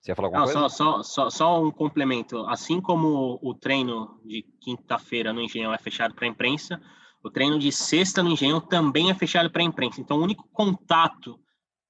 Você 0.01 0.11
ia 0.11 0.15
falar 0.15 0.27
alguma 0.27 0.45
Não, 0.45 0.51
coisa? 0.51 0.69
Só, 0.69 1.03
só, 1.03 1.29
só, 1.29 1.63
um 1.63 1.71
complemento. 1.71 2.39
Assim 2.47 2.81
como 2.81 3.39
o 3.41 3.53
treino 3.53 4.19
de 4.25 4.43
quinta-feira 4.59 5.31
no 5.31 5.41
Engenhão 5.41 5.73
é 5.73 5.77
fechado 5.77 6.15
para 6.15 6.25
a 6.25 6.29
imprensa, 6.29 6.81
o 7.23 7.29
treino 7.29 7.59
de 7.59 7.71
sexta 7.71 8.23
no 8.23 8.31
Engenhão 8.31 8.59
também 8.59 9.11
é 9.11 9.13
fechado 9.13 9.51
para 9.51 9.61
a 9.61 9.65
imprensa. 9.65 10.01
Então, 10.01 10.17
o 10.17 10.23
único 10.23 10.47
contato 10.51 11.39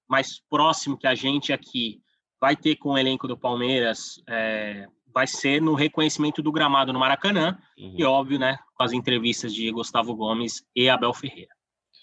mais 0.10 0.42
próximo 0.50 0.98
que 0.98 1.08
a 1.08 1.16
gente 1.16 1.54
aqui 1.54 2.02
vai 2.40 2.56
ter 2.56 2.76
com 2.76 2.90
o 2.90 2.98
elenco 2.98 3.28
do 3.30 3.38
Palmeiras 3.38 4.22
é, 4.28 4.88
vai 5.14 5.26
ser 5.26 5.62
no 5.62 5.74
reconhecimento 5.74 6.42
do 6.42 6.52
gramado 6.52 6.92
no 6.92 7.00
Maracanã 7.00 7.58
uhum. 7.78 7.96
e, 7.98 8.04
óbvio, 8.04 8.38
né, 8.38 8.58
com 8.76 8.84
as 8.84 8.92
entrevistas 8.92 9.54
de 9.54 9.72
Gustavo 9.72 10.14
Gomes 10.16 10.66
e 10.76 10.90
Abel 10.90 11.14
Ferreira. 11.14 11.52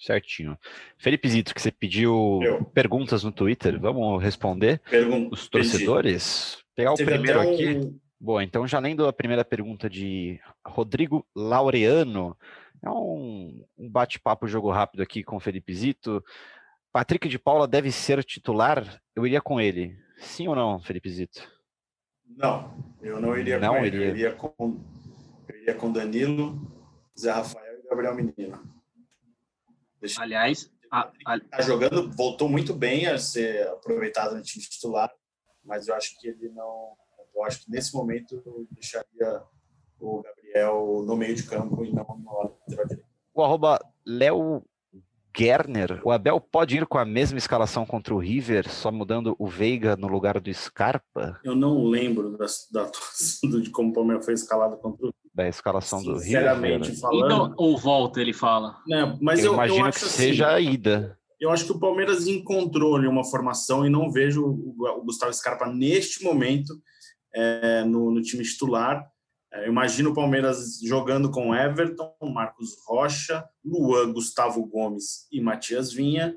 Certinho. 0.00 0.56
Felipe 0.96 1.28
Zito, 1.28 1.54
que 1.54 1.60
você 1.60 1.72
pediu 1.72 2.40
Eu. 2.42 2.64
perguntas 2.64 3.24
no 3.24 3.32
Twitter, 3.32 3.80
vamos 3.80 4.22
responder 4.22 4.80
Pergun 4.88 5.28
os 5.30 5.48
torcedores? 5.48 6.54
Pedi. 6.54 6.68
Pegar 6.76 6.92
o 6.92 6.94
Teve 6.94 7.10
primeiro 7.10 7.40
um... 7.40 7.52
aqui. 7.52 8.00
Boa, 8.20 8.42
então 8.44 8.66
já 8.66 8.78
lendo 8.78 9.06
a 9.06 9.12
primeira 9.12 9.44
pergunta 9.44 9.88
de 9.88 10.40
Rodrigo 10.64 11.26
Laureano, 11.34 12.36
é 12.82 12.90
um, 12.90 13.64
um 13.76 13.88
bate-papo 13.88 14.46
jogo 14.46 14.70
rápido 14.70 15.02
aqui 15.02 15.22
com 15.22 15.36
o 15.36 15.40
Felipe 15.40 15.74
Zito. 15.74 16.24
Patrick 16.92 17.28
de 17.28 17.38
Paula 17.38 17.66
deve 17.66 17.90
ser 17.92 18.22
titular? 18.24 19.00
Eu 19.14 19.26
iria 19.26 19.40
com 19.40 19.60
ele. 19.60 19.96
Sim 20.16 20.48
ou 20.48 20.54
não, 20.54 20.80
Felipe 20.80 21.10
Zito? 21.10 21.48
Não, 22.36 22.94
eu 23.02 23.20
não 23.20 23.36
iria 23.36 23.58
não 23.58 23.74
com 23.74 23.84
iria. 23.84 24.00
ele. 24.00 24.10
Eu 24.10 24.14
iria 24.14 24.32
com, 24.32 24.80
eu 25.48 25.56
iria 25.56 25.74
com 25.74 25.92
Danilo, 25.92 26.60
Zé 27.18 27.30
Rafael 27.32 27.78
e 27.78 27.88
Gabriel 27.88 28.14
Menino. 28.14 28.77
Deixa 30.00 30.22
Aliás, 30.22 30.70
a, 30.90 31.10
a... 31.24 31.40
Tá 31.40 31.62
jogando, 31.62 32.10
voltou 32.10 32.48
muito 32.48 32.74
bem 32.74 33.06
a 33.06 33.18
ser 33.18 33.66
aproveitado 33.68 34.34
no 34.34 34.42
time 34.42 34.64
titular, 34.64 35.12
mas 35.64 35.88
eu 35.88 35.94
acho 35.94 36.18
que 36.18 36.28
ele 36.28 36.48
não. 36.50 36.96
Eu 37.34 37.44
acho 37.44 37.64
que 37.64 37.70
nesse 37.70 37.94
momento 37.94 38.42
eu 38.44 38.66
deixaria 38.70 39.42
o 40.00 40.22
Gabriel 40.22 41.02
no 41.04 41.16
meio 41.16 41.34
de 41.34 41.44
campo 41.44 41.84
e 41.84 41.92
não 41.92 42.04
no 42.18 42.38
lateral 42.42 42.86
direito. 42.86 43.08
O 43.34 43.42
arroba 43.42 43.78
Léo 44.04 44.64
Gerner, 45.38 46.00
o 46.02 46.10
Abel 46.10 46.40
pode 46.40 46.76
ir 46.76 46.86
com 46.86 46.98
a 46.98 47.04
mesma 47.04 47.38
escalação 47.38 47.86
contra 47.86 48.12
o 48.12 48.18
River, 48.18 48.68
só 48.68 48.90
mudando 48.90 49.36
o 49.38 49.46
Veiga 49.46 49.96
no 49.96 50.08
lugar 50.08 50.40
do 50.40 50.52
Scarpa? 50.52 51.38
Eu 51.44 51.54
não 51.54 51.84
lembro 51.84 52.36
da, 52.36 52.46
da, 52.72 52.90
de 53.62 53.70
como 53.70 53.90
o 53.90 53.92
Palmeiras 53.92 54.24
foi 54.24 54.34
escalado 54.34 54.76
contra 54.78 55.06
o 55.06 55.14
Da 55.32 55.46
escalação 55.46 56.02
do 56.02 56.14
River. 56.14 56.24
Sinceramente 56.24 57.00
falando. 57.00 57.26
Ida 57.26 57.54
ou 57.56 57.78
volta, 57.78 58.20
ele 58.20 58.32
fala. 58.32 58.78
É, 58.90 59.16
mas 59.20 59.38
eu, 59.38 59.52
eu 59.52 59.54
imagino 59.54 59.86
eu 59.86 59.92
que 59.92 59.98
assim, 59.98 60.08
seja 60.08 60.48
a 60.50 60.60
ida. 60.60 61.16
Eu 61.40 61.50
acho 61.50 61.64
que 61.64 61.72
o 61.72 61.78
Palmeiras 61.78 62.26
encontrou 62.26 62.96
ali 62.96 63.06
uma 63.06 63.22
formação 63.22 63.86
e 63.86 63.90
não 63.90 64.10
vejo 64.10 64.44
o, 64.44 65.04
Gustavo 65.04 65.32
Scarpa 65.32 65.66
neste 65.66 66.24
momento 66.24 66.74
é, 67.32 67.84
no, 67.84 68.10
no 68.10 68.20
time 68.22 68.42
titular. 68.42 69.06
É, 69.52 69.64
eu 69.64 69.68
imagino 69.68 70.10
o 70.10 70.14
Palmeiras 70.14 70.78
jogando 70.82 71.30
com 71.30 71.54
Everton, 71.54 72.14
Marcos 72.22 72.76
Rocha, 72.86 73.48
Luan, 73.64 74.12
Gustavo 74.12 74.64
Gomes 74.66 75.26
e 75.32 75.40
Matias 75.40 75.92
Vinha, 75.92 76.36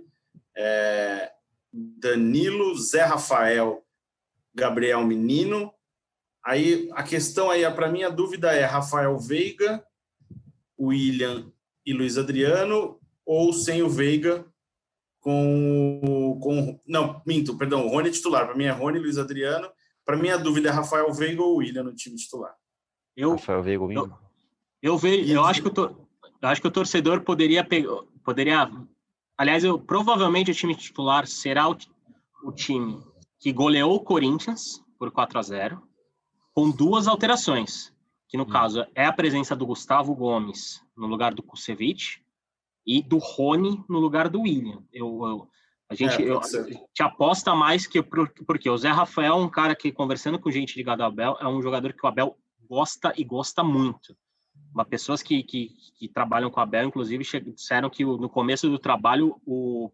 é, 0.56 1.32
Danilo, 1.72 2.78
Zé 2.78 3.04
Rafael, 3.04 3.84
Gabriel 4.54 5.06
Menino. 5.06 5.74
Aí 6.44 6.90
a 6.94 7.04
questão 7.04 7.50
aí, 7.50 7.70
para 7.74 7.90
mim, 7.90 8.04
a 8.04 8.10
dúvida 8.10 8.54
é 8.54 8.66
Rafael 8.66 9.18
Veiga, 9.20 9.86
William 10.80 11.52
e 11.86 11.94
Luiz 11.94 12.18
Adriano, 12.18 13.00
ou 13.26 13.54
sem 13.54 13.82
o 13.84 13.90
Veiga 13.90 14.46
com. 15.20 16.40
com 16.42 16.80
não, 16.88 17.22
minto, 17.26 17.58
perdão, 17.58 17.86
o 17.86 17.90
Rony 17.90 18.12
titular. 18.12 18.46
Para 18.46 18.56
mim 18.56 18.66
é 18.66 18.72
Rony, 18.72 19.00
Luiz 19.00 19.18
Adriano. 19.18 19.70
Para 20.04 20.18
mim 20.18 20.30
a 20.30 20.38
dúvida 20.38 20.70
é 20.70 20.72
Rafael 20.72 21.14
Veiga 21.14 21.42
ou 21.44 21.58
William 21.58 21.84
no 21.84 21.96
time 21.96 22.16
titular. 22.16 22.54
Eu, 23.16 23.32
Rafael 23.32 23.62
Veiga 23.62 23.84
eu, 23.94 24.12
eu 24.82 24.98
vejo, 24.98 25.32
eu 25.32 25.44
acho 25.44 25.62
que 25.62 25.68
o, 25.68 26.08
eu 26.42 26.50
acho 26.50 26.62
que 26.62 26.68
o 26.68 26.72
torcedor 26.72 27.22
poderia 27.22 27.64
pegar, 27.64 28.02
poderia, 28.24 28.72
aliás, 29.38 29.64
eu 29.64 29.80
provavelmente 29.80 30.52
o 30.52 30.56
time 30.56 30.76
titular 30.76 31.28
será 31.28 31.70
o, 31.70 31.78
o 32.44 32.52
time 32.52 33.02
que 33.40 33.52
goleou 33.52 33.96
o 33.96 34.00
Corinthians 34.00 34.84
por 34.98 35.12
4 35.12 35.40
a 35.40 35.42
0, 35.42 35.82
com 36.54 36.70
duas 36.70 37.08
alterações, 37.08 37.94
que 38.28 38.38
no 38.38 38.44
hum. 38.44 38.50
caso 38.50 38.86
é 38.96 39.06
a 39.06 39.14
presença 39.14 39.56
do 39.56 39.66
Gustavo 39.66 40.16
Gomes 40.16 40.82
no 40.96 41.08
lugar 41.08 41.34
do 41.34 41.44
Kusevich 41.44 42.24
e 42.86 43.02
do 43.02 43.18
Rony 43.18 43.84
no 43.90 44.00
lugar 44.00 44.30
do 44.30 44.42
William. 44.42 44.84
Eu, 44.92 45.26
eu 45.26 45.48
a 45.90 45.96
gente, 45.96 46.24
é, 46.24 46.30
eu, 46.30 46.40
te 46.94 47.04
aposta 47.04 47.54
mais 47.54 47.86
que 47.86 48.02
porque 48.02 48.70
o 48.70 48.78
Zé 48.78 48.90
Rafael 48.90 49.34
é 49.34 49.36
um 49.36 49.50
cara 49.50 49.76
que 49.76 49.92
conversando 49.92 50.40
com 50.40 50.50
gente 50.50 50.78
ligada 50.78 51.04
ao 51.04 51.10
Abel 51.10 51.38
é 51.42 51.48
um 51.48 51.62
jogador 51.62 51.92
que 51.92 52.06
o 52.06 52.08
Abel 52.08 52.38
gosta 52.72 53.14
e 53.18 53.24
gosta 53.26 53.62
muito. 53.62 54.16
Uma 54.74 54.86
pessoas 54.86 55.22
que, 55.22 55.44
que, 55.44 55.72
que 56.00 56.08
trabalham 56.08 56.50
com 56.50 56.62
a 56.62 56.66
Bel, 56.66 56.88
inclusive, 56.88 57.26
disseram 57.54 57.90
que 57.90 58.06
no 58.06 58.30
começo 58.30 58.70
do 58.70 58.80
trabalho 58.80 59.36
o 59.46 59.92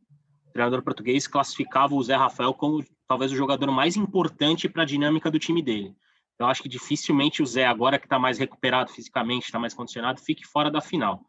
treinador 0.54 0.84
português 0.84 1.28
classificava 1.28 1.96
o 1.96 2.04
Zé 2.04 2.16
Rafael 2.16 2.54
como 2.54 2.86
talvez 3.08 3.32
o 3.32 3.36
jogador 3.36 3.72
mais 3.72 3.98
importante 3.98 4.70
para 4.70 4.84
a 4.84 4.86
dinâmica 4.86 5.32
do 5.32 5.40
time 5.40 5.64
dele. 5.64 5.96
Eu 6.38 6.46
acho 6.46 6.62
que 6.62 6.70
dificilmente 6.70 7.42
o 7.42 7.48
Zé, 7.48 7.66
agora 7.66 7.98
que 7.98 8.06
está 8.06 8.20
mais 8.20 8.38
recuperado 8.38 8.92
fisicamente, 8.92 9.46
está 9.46 9.58
mais 9.58 9.74
condicionado, 9.74 10.22
fique 10.22 10.46
fora 10.46 10.70
da 10.70 10.80
final. 10.80 11.22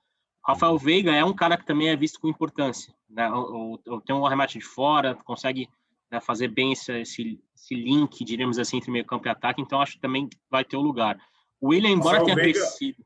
Rafael 0.46 0.76
Veiga 0.76 1.14
é 1.14 1.24
um 1.24 1.34
cara 1.34 1.56
que 1.56 1.64
também 1.64 1.88
é 1.88 1.96
visto 1.96 2.20
com 2.20 2.28
importância. 2.28 2.94
Né? 3.08 3.26
Tem 4.04 4.14
um 4.14 4.26
arremate 4.26 4.58
de 4.58 4.64
fora, 4.64 5.14
consegue 5.14 5.66
né, 6.10 6.20
fazer 6.20 6.48
bem 6.48 6.72
esse, 6.72 6.92
esse, 7.00 7.40
esse, 7.54 7.74
link, 7.74 8.22
diríamos 8.22 8.58
assim, 8.58 8.76
entre 8.76 8.90
meio 8.90 9.06
campo 9.06 9.26
e 9.26 9.30
ataque, 9.30 9.62
então 9.62 9.80
acho 9.80 9.94
que 9.94 10.00
também 10.00 10.28
vai 10.50 10.62
ter 10.62 10.76
o 10.76 10.82
lugar. 10.82 11.18
O 11.60 11.68
William, 11.68 11.90
embora 11.90 12.18
Rafael 12.18 12.24
tenha 12.24 12.36
Veiga, 12.36 12.60
crescido... 12.60 13.04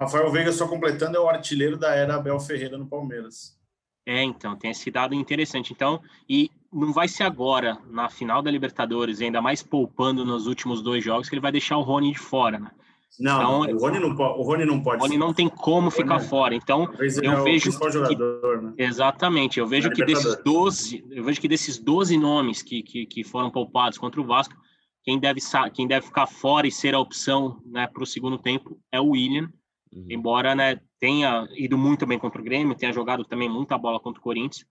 Rafael 0.00 0.30
Veiga, 0.30 0.52
só 0.52 0.68
completando, 0.68 1.16
é 1.16 1.20
o 1.20 1.28
artilheiro 1.28 1.76
da 1.76 1.94
era 1.94 2.16
Abel 2.16 2.38
Ferreira 2.38 2.78
no 2.78 2.86
Palmeiras. 2.86 3.58
É, 4.06 4.22
então, 4.22 4.54
tem 4.56 4.70
esse 4.70 4.90
dado 4.90 5.14
interessante. 5.14 5.72
Então, 5.72 6.00
e 6.28 6.50
não 6.72 6.92
vai 6.92 7.08
ser 7.08 7.22
agora, 7.22 7.78
na 7.88 8.10
final 8.10 8.42
da 8.42 8.50
Libertadores, 8.50 9.20
ainda 9.20 9.40
mais 9.40 9.62
poupando 9.62 10.24
nos 10.24 10.46
últimos 10.46 10.82
dois 10.82 11.02
jogos, 11.02 11.28
que 11.28 11.34
ele 11.34 11.40
vai 11.40 11.52
deixar 11.52 11.78
o 11.78 11.82
Rony 11.82 12.12
de 12.12 12.18
fora, 12.18 12.58
né? 12.58 12.70
Não, 13.18 13.64
então, 13.64 13.76
o, 13.76 13.80
Rony 13.80 14.00
não 14.00 14.16
pode, 14.16 14.40
o 14.40 14.42
Rony 14.42 14.64
não 14.64 14.82
pode. 14.82 14.96
O 14.96 15.00
Rony 15.02 15.16
não 15.16 15.32
tem 15.32 15.48
como 15.48 15.88
ficar 15.88 16.18
fora. 16.18 16.54
Então, 16.54 16.92
eu 17.22 17.32
é 17.32 17.42
vejo 17.44 17.78
que, 17.78 17.90
jogador, 17.92 18.60
né? 18.60 18.72
exatamente, 18.76 19.60
eu 19.60 19.66
vejo 19.68 19.88
que 19.90 20.04
desses 20.04 20.36
12, 20.42 21.04
eu 21.10 21.22
vejo 21.22 21.40
que 21.40 21.46
desses 21.46 21.78
12 21.78 22.18
nomes 22.18 22.60
que, 22.60 22.82
que, 22.82 23.06
que 23.06 23.22
foram 23.22 23.50
poupados 23.50 23.98
contra 23.98 24.20
o 24.20 24.24
Vasco, 24.24 24.56
quem 25.04 25.18
deve 25.18 25.40
quem 25.74 25.86
deve 25.86 26.06
ficar 26.06 26.26
fora 26.26 26.66
e 26.66 26.72
ser 26.72 26.94
a 26.94 26.98
opção, 26.98 27.60
né, 27.66 27.86
para 27.86 28.02
o 28.02 28.06
segundo 28.06 28.38
tempo 28.38 28.80
é 28.90 29.00
o 29.00 29.10
William. 29.10 29.52
Uhum. 29.92 30.06
Embora, 30.10 30.54
né, 30.54 30.80
tenha 30.98 31.46
ido 31.54 31.76
muito 31.76 32.06
bem 32.06 32.18
contra 32.18 32.40
o 32.40 32.44
Grêmio, 32.44 32.74
tenha 32.74 32.92
jogado 32.92 33.24
também 33.24 33.48
muita 33.48 33.76
bola 33.76 34.00
contra 34.00 34.18
o 34.18 34.22
Corinthians, 34.22 34.66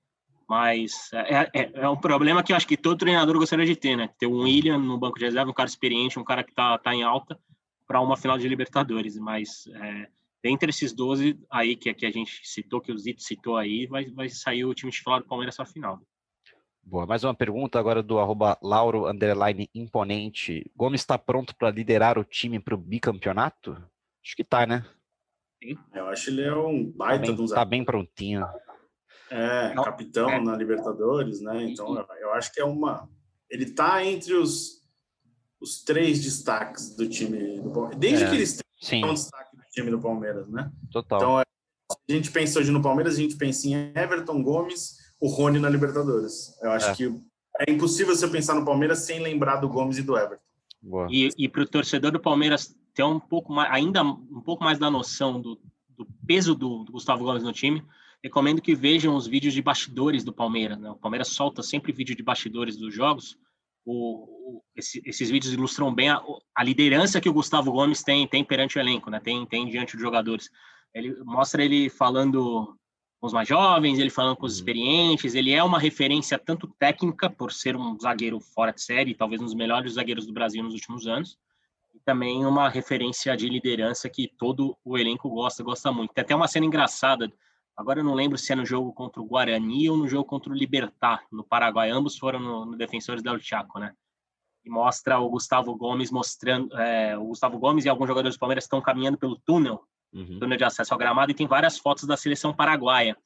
mas 0.50 1.10
é, 1.14 1.50
é, 1.54 1.72
é, 1.76 1.90
um 1.90 1.96
problema 1.96 2.44
que 2.44 2.52
eu 2.52 2.58
acho 2.58 2.68
que 2.68 2.76
todo 2.76 2.98
treinador 2.98 3.38
gostaria 3.38 3.66
de 3.66 3.76
ter, 3.76 3.96
né? 3.96 4.10
Ter 4.18 4.28
um 4.28 4.42
William 4.42 4.78
no 4.78 4.98
banco 4.98 5.18
de 5.18 5.26
reserva, 5.26 5.52
um 5.52 5.54
cara 5.54 5.70
experiente, 5.70 6.20
um 6.20 6.24
cara 6.24 6.44
que 6.44 6.54
tá, 6.54 6.78
tá 6.78 6.94
em 6.94 7.04
alta 7.04 7.40
para 7.88 8.02
uma 8.02 8.18
final 8.18 8.38
de 8.38 8.48
Libertadores, 8.48 9.18
mas 9.18 9.68
é, 9.68 10.08
dentre 10.44 10.72
esses 10.72 10.94
12 10.94 11.40
aí 11.50 11.76
que, 11.76 11.94
que 11.94 12.06
a 12.06 12.12
gente 12.12 12.42
citou, 12.44 12.82
que 12.82 12.92
o 12.92 12.98
Zito 12.98 13.22
citou 13.22 13.56
aí, 13.56 13.86
vai, 13.86 14.06
vai 14.06 14.30
sair 14.30 14.66
o 14.66 14.74
time 14.74 14.92
titular 14.92 15.22
do 15.22 15.28
Palmeiras 15.28 15.58
na 15.58 15.66
final. 15.66 16.02
Boa, 16.86 17.06
mais 17.06 17.24
uma 17.24 17.34
pergunta 17.34 17.80
agora 17.80 18.04
do 18.04 18.20
arroba 18.20 18.58
Lauro 18.62 19.08
Underline 19.08 19.70
Imponente. 19.74 20.70
Gomes 20.76 21.02
está 21.02 21.18
pronto 21.18 21.56
para 21.56 21.72
liderar 21.72 22.20
o 22.20 22.26
time 22.26 22.60
para 22.60 22.76
o 22.76 22.78
bicampeonato? 22.78 23.72
Acho 24.24 24.36
que 24.36 24.44
tá, 24.44 24.68
né? 24.68 24.86
Eu 25.94 26.08
acho 26.10 26.26
que 26.26 26.32
ele 26.32 26.44
é 26.44 26.54
um 26.54 26.92
baita 26.92 27.28
tá 27.28 27.34
bem, 27.34 27.48
Tá 27.48 27.66
bem 27.66 27.86
prontinho. 27.86 28.46
É, 29.32 29.74
Não, 29.74 29.84
capitão 29.84 30.30
é. 30.30 30.42
na 30.42 30.56
Libertadores, 30.58 31.42
né? 31.42 31.64
Então, 31.64 32.06
eu 32.20 32.34
acho 32.34 32.54
que 32.54 32.60
é 32.60 32.66
uma. 32.66 33.10
Ele 33.50 33.72
tá 33.72 34.06
entre 34.06 34.34
os, 34.34 34.84
os 35.62 35.84
três 35.84 36.22
destaques 36.22 36.96
do 36.96 37.08
time 37.08 37.62
do 37.62 37.72
Palmeiras. 37.72 38.00
Desde 38.00 38.26
é, 38.26 38.30
que 38.30 38.36
eles 38.36 38.60
têm 38.88 39.06
um 39.06 39.14
destaque 39.14 39.56
do 39.56 39.64
time 39.72 39.90
do 39.90 40.00
Palmeiras, 40.00 40.50
né? 40.50 40.70
Total. 40.92 41.18
Então, 41.18 41.40
é, 41.40 41.44
a 42.10 42.12
gente 42.12 42.30
pensa 42.30 42.60
hoje 42.60 42.72
no 42.72 42.82
Palmeiras, 42.82 43.16
a 43.16 43.22
gente 43.22 43.38
pensa 43.38 43.68
em 43.68 43.74
Everton 43.96 44.44
Gomes, 44.44 44.98
o 45.24 45.28
Rony 45.28 45.58
na 45.58 45.70
Libertadores. 45.70 46.54
Eu 46.62 46.72
acho 46.72 46.90
é. 46.90 46.96
que 46.96 47.06
é 47.62 47.72
impossível 47.72 48.14
você 48.14 48.28
pensar 48.28 48.56
no 48.56 48.66
Palmeiras 48.66 49.00
sem 49.00 49.22
lembrar 49.22 49.56
do 49.56 49.70
Gomes 49.70 49.98
e 49.98 50.04
do 50.04 50.18
Everton. 50.18 50.44
Boa. 50.82 51.08
E, 51.10 51.30
e 51.38 51.48
para 51.48 51.62
o 51.62 51.66
torcedor 51.66 52.12
do 52.12 52.20
Palmeiras 52.20 52.76
ter 52.94 53.04
um 53.04 53.22
pouco 53.22 53.54
mais, 53.54 53.72
ainda 53.72 54.04
um 54.04 54.42
pouco 54.42 54.66
mais 54.66 54.78
da 54.78 54.92
noção 54.92 55.40
do, 55.40 55.58
do 55.88 56.06
peso 56.28 56.54
do, 56.54 56.84
do, 56.84 56.92
Gustavo 56.92 57.24
Gomes 57.24 57.42
no 57.42 57.54
time, 57.54 57.82
recomendo 58.22 58.62
que 58.62 58.76
vejam 58.76 59.16
os 59.16 59.26
vídeos 59.26 59.54
de 59.54 59.62
bastidores 59.62 60.26
do 60.26 60.34
Palmeiras. 60.34 60.78
Né? 60.78 60.90
O 60.90 60.98
Palmeiras 60.98 61.30
solta 61.30 61.64
sempre 61.64 61.94
vídeo 61.94 62.18
de 62.18 62.22
bastidores 62.22 62.76
dos 62.76 62.94
jogos. 62.94 63.38
O, 63.86 64.58
o, 64.58 64.64
esse, 64.76 65.02
esses 65.06 65.30
vídeos 65.30 65.54
ilustram 65.54 65.94
bem 65.96 66.10
a, 66.10 66.22
a, 66.54 66.64
liderança 66.66 67.22
que 67.22 67.30
o 67.30 67.34
Gustavo 67.34 67.72
Gomes 67.72 68.04
tem, 68.04 68.28
tem 68.28 68.44
perante 68.44 68.78
o 68.78 68.82
elenco, 68.82 69.10
né? 69.10 69.22
tem, 69.22 69.46
tem 69.46 69.70
diante 69.70 69.94
dos 69.94 70.02
jogadores. 70.02 70.50
Ele 70.94 71.16
mostra 71.24 71.64
ele 71.64 71.90
falando 71.90 72.78
com 73.24 73.28
os 73.28 73.34
mais 73.34 73.48
jovens, 73.48 74.00
ele 74.00 74.10
falando 74.10 74.36
com 74.36 74.46
os 74.46 74.52
uhum. 74.52 74.58
experientes. 74.58 75.34
Ele 75.34 75.54
é 75.54 75.64
uma 75.64 75.80
referência 75.80 76.38
tanto 76.38 76.68
técnica, 76.68 77.30
por 77.30 77.54
ser 77.54 77.74
um 77.74 77.98
zagueiro 77.98 78.38
fora 78.42 78.74
de 78.74 78.82
série, 78.82 79.16
talvez 79.16 79.42
um 79.42 79.46
dos 79.46 79.54
melhores 79.54 79.94
zagueiros 79.94 80.28
do 80.28 80.34
Brasil 80.34 80.62
nos 80.62 80.74
últimos 80.74 81.08
anos, 81.08 81.40
também 82.04 82.46
uma 82.46 82.68
referência 82.68 83.38
de 83.38 83.48
liderança 83.48 84.10
que 84.10 84.28
todo 84.28 84.76
o 84.84 84.98
elenco 84.98 85.30
gosta, 85.30 85.64
gosta 85.64 85.90
muito. 85.90 86.14
Tem 86.14 86.22
até 86.22 86.36
uma 86.36 86.50
cena 86.50 86.66
engraçada, 86.66 87.32
agora 87.78 88.02
eu 88.02 88.04
não 88.04 88.14
lembro 88.14 88.38
se 88.38 88.52
é 88.52 88.58
no 88.58 88.66
jogo 88.66 88.92
contra 88.92 89.22
o 89.22 89.26
Guarani 89.26 89.90
ou 89.90 89.96
no 89.96 90.06
jogo 90.06 90.26
contra 90.26 90.52
o 90.52 90.54
Libertar, 90.54 91.24
no 91.32 91.46
Paraguai, 91.46 91.92
ambos 91.92 92.18
foram 92.18 92.42
no, 92.42 92.66
no 92.66 92.76
Defensores 92.76 93.24
del 93.24 93.40
Chaco, 93.40 93.80
né? 93.80 93.94
E 94.66 94.70
mostra 94.70 95.18
o 95.18 95.30
Gustavo 95.30 95.74
Gomes 95.78 96.12
mostrando, 96.12 96.78
é, 96.78 97.18
o 97.18 97.28
Gustavo 97.28 97.58
Gomes 97.58 97.86
e 97.86 97.90
alguns 97.90 98.10
jogadores 98.10 98.36
do 98.36 98.40
Palmeiras 98.40 98.66
estão 98.66 98.82
caminhando 98.82 99.18
pelo 99.18 99.38
túnel, 99.38 99.82
uhum. 100.14 100.40
túnel 100.40 100.58
de 100.58 100.64
acesso 100.64 100.94
ao 100.94 100.98
gramado, 100.98 101.32
e 101.32 101.36
tem 101.36 101.48
várias 101.48 101.78
fotos 101.78 102.06
da 102.06 102.18
seleção 102.18 102.54
paraguaia. 102.54 103.18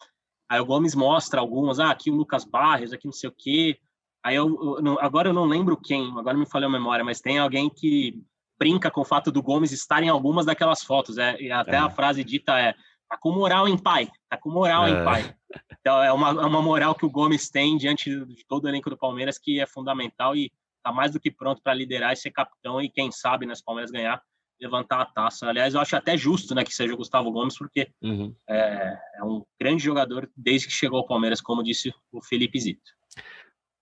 Aí 0.50 0.60
o 0.60 0.66
Gomes 0.66 0.96
mostra 0.96 1.42
algumas, 1.42 1.80
ah, 1.80 1.92
aqui 1.92 2.10
o 2.10 2.16
Lucas 2.16 2.46
Barrios, 2.46 2.94
aqui 2.94 3.06
não 3.06 3.14
sei 3.14 3.30
o 3.30 3.36
quê. 3.36 3.78
Aí 4.24 4.36
eu, 4.36 4.80
eu 4.84 5.00
agora 5.00 5.30
eu 5.30 5.34
não 5.34 5.46
lembro 5.46 5.78
quem, 5.78 6.08
agora 6.18 6.38
me 6.38 6.46
falhou 6.46 6.70
a 6.70 6.72
memória, 6.72 7.04
mas 7.04 7.20
tem 7.20 7.38
alguém 7.38 7.70
que 7.70 8.22
brinca 8.58 8.90
com 8.90 9.02
o 9.02 9.06
fato 9.06 9.32
do 9.32 9.42
Gomes 9.42 9.72
estar 9.72 10.02
em 10.02 10.10
algumas 10.10 10.46
daquelas 10.46 10.84
fotos. 10.84 11.18
É, 11.18 11.40
e 11.40 11.52
até 11.52 11.76
é. 11.76 11.80
a 11.80 11.90
frase 11.90 12.24
dita 12.24 12.58
é: 12.60 12.74
tá 13.10 13.18
com 13.18 13.32
moral 13.32 13.68
em 13.68 13.78
pai, 13.78 14.10
tá 14.30 14.38
com 14.38 14.50
moral 14.50 14.88
é. 14.88 14.92
em 14.92 15.04
pai. 15.04 15.36
Então 15.80 16.04
é 16.04 16.12
uma, 16.12 16.30
é 16.30 16.46
uma 16.46 16.62
moral 16.62 16.96
que 16.96 17.06
o 17.06 17.10
Gomes 17.10 17.50
tem 17.50 17.78
diante 17.78 18.10
de 18.26 18.46
todo 18.48 18.66
o 18.66 18.68
elenco 18.68 18.90
do 18.90 18.98
Palmeiras 18.98 19.38
que 19.38 19.60
é 19.60 19.66
fundamental 19.66 20.36
e 20.36 20.52
tá 20.84 20.92
mais 20.92 21.12
do 21.12 21.20
que 21.20 21.32
pronto 21.32 21.62
para 21.62 21.74
liderar 21.74 22.14
e 22.14 22.18
ser 22.18 22.32
capitão 22.32 22.82
e 22.82 22.90
quem 22.90 23.12
sabe 23.12 23.46
nas 23.46 23.60
né, 23.60 23.64
Palmeiras 23.66 23.92
ganhar 23.92 24.22
levantar 24.60 25.02
a 25.02 25.06
taça. 25.06 25.48
Aliás, 25.48 25.74
eu 25.74 25.80
acho 25.80 25.96
até 25.96 26.18
justo, 26.18 26.54
né, 26.56 26.64
que 26.64 26.74
seja 26.74 26.94
o 26.94 26.98
Gustavo 26.98 27.32
Gomes, 27.32 27.58
porque 27.58 27.90
uhum. 28.02 28.36
é, 28.50 28.98
é 29.16 29.24
um 29.24 29.44
grande 29.60 29.84
jogador 29.84 30.30
desde 30.36 30.68
que 30.68 30.74
chegou 30.74 31.00
ao 31.00 31.06
Palmeiras, 31.06 31.42
como 31.42 31.64
disse 31.64 31.94
o 32.12 32.22
Felipe 32.22 32.60
Zito. 32.60 32.98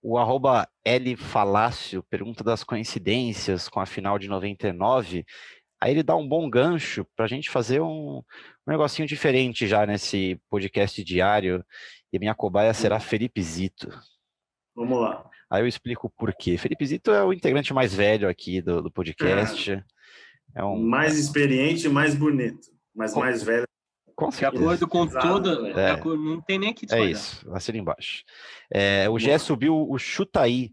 O 0.01 0.19
arroba 0.19 0.67
L 0.83 1.15
Falácio 1.15 2.03
pergunta 2.03 2.43
das 2.43 2.63
coincidências 2.63 3.67
com 3.67 3.79
a 3.79 3.87
final 3.87 4.19
de 4.19 4.27
99. 4.27 5.25
Aí 5.81 5.91
ele 5.91 6.03
dá 6.03 6.15
um 6.15 6.27
bom 6.27 6.47
gancho 6.47 7.05
para 7.15 7.25
a 7.25 7.27
gente 7.27 7.49
fazer 7.49 7.81
um, 7.81 8.17
um 8.17 8.23
negocinho 8.67 9.07
diferente 9.07 9.67
já 9.67 9.83
nesse 9.85 10.39
podcast 10.47 11.03
diário. 11.03 11.65
E 12.13 12.17
a 12.17 12.19
minha 12.19 12.35
cobaia 12.35 12.73
será 12.73 12.99
Felipe 12.99 13.41
Zito. 13.41 13.89
Vamos 14.75 14.99
lá. 14.99 15.27
Aí 15.49 15.63
eu 15.63 15.67
explico 15.67 16.09
por 16.09 16.33
quê. 16.35 16.57
Felipe 16.57 16.85
Zito 16.85 17.11
é 17.11 17.23
o 17.23 17.33
integrante 17.33 17.73
mais 17.73 17.93
velho 17.93 18.29
aqui 18.29 18.61
do, 18.61 18.83
do 18.83 18.91
podcast. 18.91 19.71
É. 19.71 19.83
é 20.55 20.63
um... 20.63 20.81
Mais 20.81 21.17
experiente 21.17 21.87
e 21.87 21.89
mais 21.89 22.15
bonito. 22.15 22.69
Mas 22.95 23.13
mais 23.13 23.43
velho 23.43 23.65
com 24.15 24.29
de 24.29 24.45
acordo 24.45 24.87
com 24.87 25.05
toda. 25.05 25.69
É. 25.69 26.01
não 26.03 26.41
tem 26.41 26.57
nem 26.57 26.73
que 26.73 26.85
discordar. 26.85 27.07
É 27.07 27.11
isso, 27.11 27.51
assina 27.53 27.77
embaixo. 27.77 28.23
É, 28.71 29.09
o 29.09 29.19
Gé 29.19 29.37
subiu 29.37 29.75
o 29.75 29.99
Chutaí. 29.99 30.71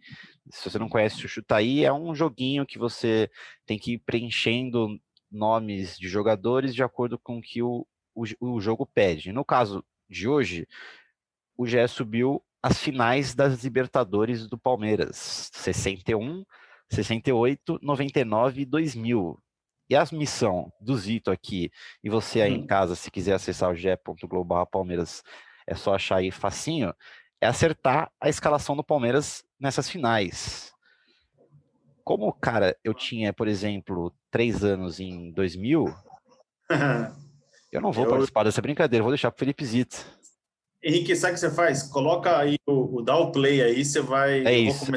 Se 0.50 0.70
você 0.70 0.78
não 0.78 0.88
conhece 0.88 1.24
o 1.24 1.28
Chutaí, 1.28 1.84
é 1.84 1.92
um 1.92 2.14
joguinho 2.14 2.64
que 2.64 2.78
você 2.78 3.28
tem 3.66 3.78
que 3.78 3.94
ir 3.94 3.98
preenchendo 3.98 4.98
nomes 5.30 5.98
de 5.98 6.08
jogadores 6.08 6.74
de 6.74 6.82
acordo 6.82 7.18
com 7.18 7.38
o 7.38 7.42
que 7.42 7.62
o, 7.62 7.86
o, 8.14 8.24
o 8.40 8.60
jogo 8.60 8.86
pede. 8.86 9.32
No 9.32 9.44
caso 9.44 9.84
de 10.08 10.28
hoje, 10.28 10.68
o 11.56 11.66
Gé 11.66 11.86
subiu 11.86 12.42
as 12.62 12.78
finais 12.78 13.34
das 13.34 13.64
Libertadores 13.64 14.46
do 14.46 14.58
Palmeiras: 14.58 15.50
61, 15.52 16.44
68, 16.90 17.78
99 17.82 18.62
e 18.62 18.64
2000. 18.64 19.42
E 19.92 19.94
a 19.94 20.06
missão 20.10 20.72
do 20.80 20.96
Zito 20.96 21.30
aqui, 21.30 21.70
e 22.02 22.08
você 22.08 22.40
aí 22.40 22.54
em 22.54 22.66
casa, 22.66 22.96
se 22.96 23.10
quiser 23.10 23.34
acessar 23.34 23.70
o 23.70 23.74
ge.global 23.74 24.66
Palmeiras, 24.66 25.22
é 25.66 25.74
só 25.74 25.94
achar 25.94 26.16
aí 26.16 26.30
facinho, 26.30 26.94
é 27.38 27.46
acertar 27.46 28.10
a 28.18 28.30
escalação 28.30 28.74
do 28.74 28.82
Palmeiras 28.82 29.44
nessas 29.60 29.90
finais. 29.90 30.72
Como, 32.02 32.32
cara, 32.32 32.74
eu 32.82 32.94
tinha, 32.94 33.34
por 33.34 33.46
exemplo, 33.46 34.10
três 34.30 34.64
anos 34.64 34.98
em 34.98 35.30
2000, 35.32 35.84
eu 37.70 37.82
não 37.82 37.92
vou 37.92 38.06
eu... 38.06 38.10
participar 38.12 38.44
dessa 38.44 38.62
brincadeira, 38.62 39.02
vou 39.02 39.12
deixar 39.12 39.30
para 39.30 39.40
Felipe 39.40 39.62
Zito. 39.62 40.06
Henrique, 40.82 41.14
sabe 41.14 41.32
o 41.32 41.34
que 41.34 41.40
você 41.40 41.50
faz? 41.50 41.82
Coloca 41.82 42.38
aí 42.38 42.56
o, 42.66 42.96
o 42.96 43.02
dá 43.02 43.14
o 43.14 43.30
play 43.30 43.60
aí, 43.60 43.84
você 43.84 44.00
vai. 44.00 44.42
É 44.46 44.56
isso. 44.56 44.90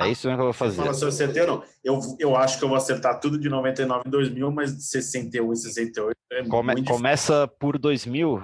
É 0.00 0.08
isso 0.08 0.28
mesmo 0.28 0.38
que 0.38 0.42
eu 0.42 0.46
vou 0.46 0.52
fazer. 0.52 0.76
Fala 0.76 0.94
se 0.94 1.02
eu 1.04 1.08
acertei 1.08 1.42
ou 1.42 1.48
não. 1.48 1.64
Eu, 1.82 2.00
eu 2.20 2.36
acho 2.36 2.58
que 2.58 2.64
eu 2.64 2.68
vou 2.68 2.76
acertar 2.76 3.18
tudo 3.18 3.38
de 3.38 3.48
99 3.48 4.04
em 4.06 4.10
2000, 4.10 4.50
mas 4.52 4.76
de 4.76 4.84
61 4.84 5.52
e 5.52 5.56
68 5.56 6.16
é 6.32 6.44
Come, 6.44 6.72
muito 6.74 6.92
Começa 6.92 7.48
por 7.48 7.76
2000. 7.78 8.40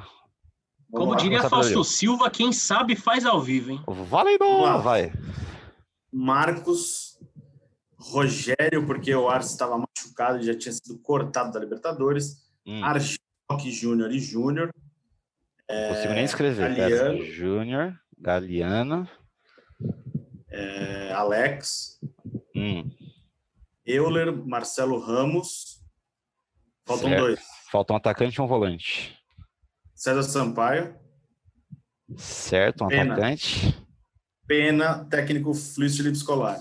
Como 0.90 1.12
lá, 1.12 1.16
diria 1.16 1.48
Fausto 1.48 1.84
Silva, 1.84 2.28
quem 2.28 2.52
sabe 2.52 2.96
faz 2.96 3.24
ao 3.24 3.40
vivo, 3.40 3.70
hein? 3.70 3.82
Valeu, 3.86 4.38
vai. 4.82 5.12
Marcos, 6.12 7.18
Rogério, 7.96 8.86
porque 8.86 9.14
o 9.14 9.28
Arce 9.28 9.52
estava 9.52 9.76
machucado 9.78 10.38
e 10.38 10.42
já 10.44 10.56
tinha 10.56 10.72
sido 10.72 10.98
cortado 10.98 11.52
da 11.52 11.60
Libertadores. 11.60 12.44
Hum. 12.66 12.82
Archiok 12.84 13.70
Júnior 13.70 14.10
e 14.12 14.18
Júnior. 14.18 14.70
Não 15.68 15.94
consigo 15.94 16.14
nem 16.14 16.24
escrever. 16.24 16.74
Galeano. 16.74 17.24
Júnior, 17.24 17.94
Galeano. 18.18 19.08
É, 20.54 21.12
Alex, 21.12 21.98
Hum, 22.56 22.88
Euler, 23.86 24.32
Marcelo 24.46 24.98
Ramos. 24.98 25.82
Faltam 26.86 27.08
Certo. 27.08 27.20
dois. 27.22 27.40
falta 27.70 27.92
um 27.92 27.96
atacante 27.96 28.36
e 28.38 28.42
um 28.42 28.46
volante. 28.46 29.18
César 29.94 30.22
Sampaio, 30.22 30.94
Certo, 32.16 32.84
um 32.84 32.88
Pena. 32.88 33.14
atacante. 33.14 33.74
Pena, 34.46 35.04
técnico 35.06 35.52
Luiz 35.78 35.96
Felipe 35.96 36.16
Scolari. 36.16 36.60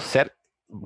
Certo. 0.00 0.34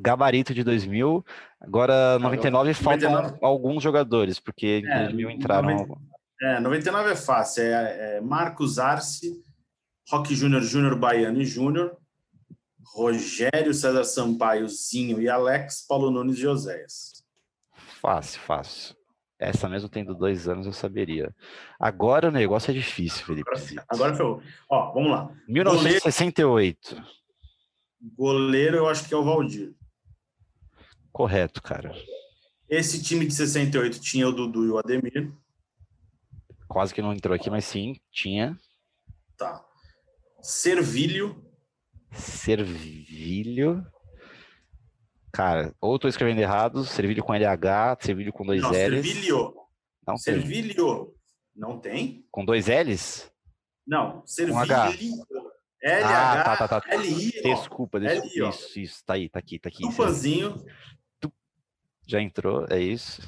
Gabarito 0.00 0.52
de 0.52 0.64
2000. 0.64 1.24
Agora, 1.60 2.18
99 2.18 2.74
faltam 2.74 3.10
99. 3.10 3.38
alguns 3.44 3.82
jogadores, 3.82 4.40
porque 4.40 4.78
em 4.84 4.86
É, 4.88 5.04
2000 5.04 5.30
entraram. 5.30 5.70
90. 5.70 6.00
É, 6.42 6.60
99 6.60 7.10
é 7.10 7.16
fácil. 7.16 7.62
É, 7.62 8.16
é 8.16 8.20
Marcos 8.20 8.78
Arce, 8.78 9.42
Roque 10.08 10.34
Júnior, 10.34 10.62
Júnior 10.62 10.96
Baiano 10.96 11.40
e 11.40 11.44
Júnior, 11.44 11.96
Rogério 12.94 13.74
César 13.74 14.04
Sampaio, 14.04 14.68
Zinho 14.68 15.20
e 15.20 15.28
Alex, 15.28 15.84
Paulo 15.86 16.10
Nunes 16.10 16.38
e 16.38 16.42
Joséias. 16.42 17.24
Fácil, 18.00 18.40
fácil. 18.40 18.96
Essa 19.38 19.68
mesmo 19.68 19.88
tendo 19.88 20.14
dois 20.14 20.48
anos 20.48 20.64
eu 20.64 20.72
saberia. 20.72 21.34
Agora 21.78 22.28
o 22.28 22.32
negócio 22.32 22.70
é 22.70 22.74
difícil, 22.74 23.26
Felipe. 23.26 23.50
Agora 23.88 24.14
foi. 24.14 24.42
Ó, 24.68 24.92
vamos 24.92 25.10
lá. 25.10 25.30
1968. 25.46 27.02
Goleiro, 28.00 28.76
eu 28.76 28.88
acho 28.88 29.06
que 29.06 29.12
é 29.12 29.16
o 29.16 29.24
Valdir. 29.24 29.74
Correto, 31.12 31.60
cara. 31.60 31.92
Esse 32.68 33.02
time 33.02 33.26
de 33.26 33.34
68 33.34 34.00
tinha 34.00 34.28
o 34.28 34.32
Dudu 34.32 34.64
e 34.64 34.70
o 34.70 34.78
Ademir. 34.78 35.32
Quase 36.68 36.94
que 36.94 37.02
não 37.02 37.12
entrou 37.12 37.34
aqui, 37.34 37.50
mas 37.50 37.64
sim, 37.64 37.96
tinha. 38.10 38.56
Tá. 39.36 39.65
Servilho, 40.46 41.44
Servilho. 42.12 43.84
Cara, 45.32 45.74
ou 45.80 45.98
tô 45.98 46.06
escrevendo 46.08 46.40
errado, 46.40 46.84
Servilho 46.84 47.22
com 47.22 47.34
LH, 47.34 47.98
Servilho 48.00 48.32
com 48.32 48.46
dois 48.46 48.62
não, 48.62 48.70
L's. 48.70 48.76
Servilho. 48.76 49.54
Não 50.06 50.14
tem. 50.14 50.18
Servilho. 50.18 51.14
Não 51.54 51.80
tem? 51.80 52.26
Com 52.30 52.44
dois 52.44 52.68
L's? 52.68 53.30
Não, 53.86 54.22
Servilho. 54.24 54.56
L 55.82 56.04
Ah, 56.04 56.42
tá, 56.56 56.68
tá, 56.68 56.80
tá. 56.80 56.94
L 56.94 57.06
I. 57.08 57.32
ó. 57.44 57.54
Desculpa, 57.54 58.00
desculpa. 58.00 58.46
ó. 58.46 58.50
Isso, 58.50 58.78
isso, 58.78 59.04
tá 59.04 59.14
aí, 59.14 59.28
tá 59.28 59.38
aqui, 59.38 59.58
tá 59.58 59.68
aqui. 59.68 59.82
Tupanzinho. 59.82 60.64
Já 62.06 62.20
entrou, 62.22 62.66
é 62.70 62.78
isso. 62.78 63.20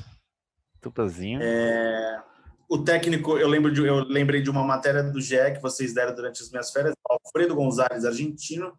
Tupazinho. 0.81 1.41
É, 1.43 2.23
o 2.69 2.79
técnico, 2.85 3.39
eu 3.39 3.49
lembro 3.49 3.73
de, 3.73 3.85
eu 3.85 4.05
lembrei 4.05 4.43
de 4.43 4.51
uma 4.51 4.63
matéria 4.63 5.03
do 5.03 5.21
GE 5.21 5.37
que 5.55 5.61
vocês 5.63 5.95
deram 5.95 6.15
durante 6.15 6.43
as 6.43 6.51
minhas 6.51 6.71
férias, 6.71 6.95
Alfredo 7.09 7.55
Gonzalez, 7.55 8.05
argentino. 8.05 8.73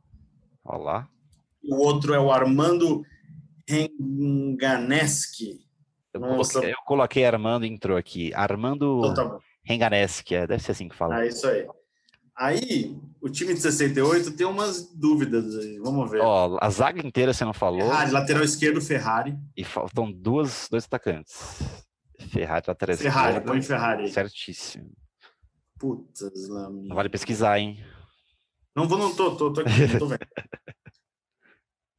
Olha 0.64 0.84
lá. 0.84 1.10
O 1.64 1.76
outro 1.76 2.14
é 2.14 2.20
o 2.20 2.32
Armando 2.32 3.04
Renganeski. 3.68 5.68
Eu 6.14 6.22
coloquei, 6.22 6.72
eu 6.72 6.78
coloquei 6.86 7.26
Armando 7.26 7.66
e 7.66 7.70
entrou 7.70 7.98
aqui. 7.98 8.34
Armando 8.34 9.02
Então, 9.06 9.30
tá. 9.30 9.40
Renganeschi, 9.64 10.36
é, 10.36 10.48
deve 10.48 10.64
ser 10.64 10.72
assim 10.72 10.88
que 10.90 10.96
fala. 10.96 11.24
É 11.24 11.28
isso 11.28 11.48
aí. 11.48 11.68
Aí, 12.36 12.98
o 13.22 13.30
time 13.30 13.54
de 13.54 13.60
68 13.60 14.32
tem 14.32 14.48
umas 14.48 14.92
dúvidas 14.94 15.56
aí. 15.58 15.78
Vamos 15.80 16.10
ver. 16.10 16.22
Ó, 16.22 16.58
a 16.62 16.70
zaga 16.70 17.06
inteira 17.06 17.34
você 17.34 17.44
não 17.44 17.54
falou. 17.54 17.82
Ferrari, 17.82 18.12
lateral 18.12 18.44
esquerdo, 18.44 18.82
Ferrari. 18.82 19.38
E 19.56 19.64
faltam 19.64 20.12
duas, 20.12 20.68
dois 20.72 20.86
atacantes. 20.86 21.62
Ferrari 22.32 22.66
lateral 22.68 22.98
Ferrari, 22.98 23.30
esquerda. 23.30 23.52
põe 23.52 23.62
Ferrari. 23.62 24.10
Certíssimo. 24.10 24.90
Putas, 25.78 26.48
lá, 26.48 26.70
minha. 26.70 26.88
Não 26.88 26.96
vale 26.96 27.10
pesquisar, 27.10 27.60
hein? 27.60 27.84
Não 28.76 28.88
vou, 28.88 28.98
não 28.98 29.16
tô, 29.16 29.36
tô, 29.36 29.52
tô 29.54 29.62
aqui, 29.62 29.88
não 29.88 30.00
tô 30.00 30.08
vendo. 30.08 30.20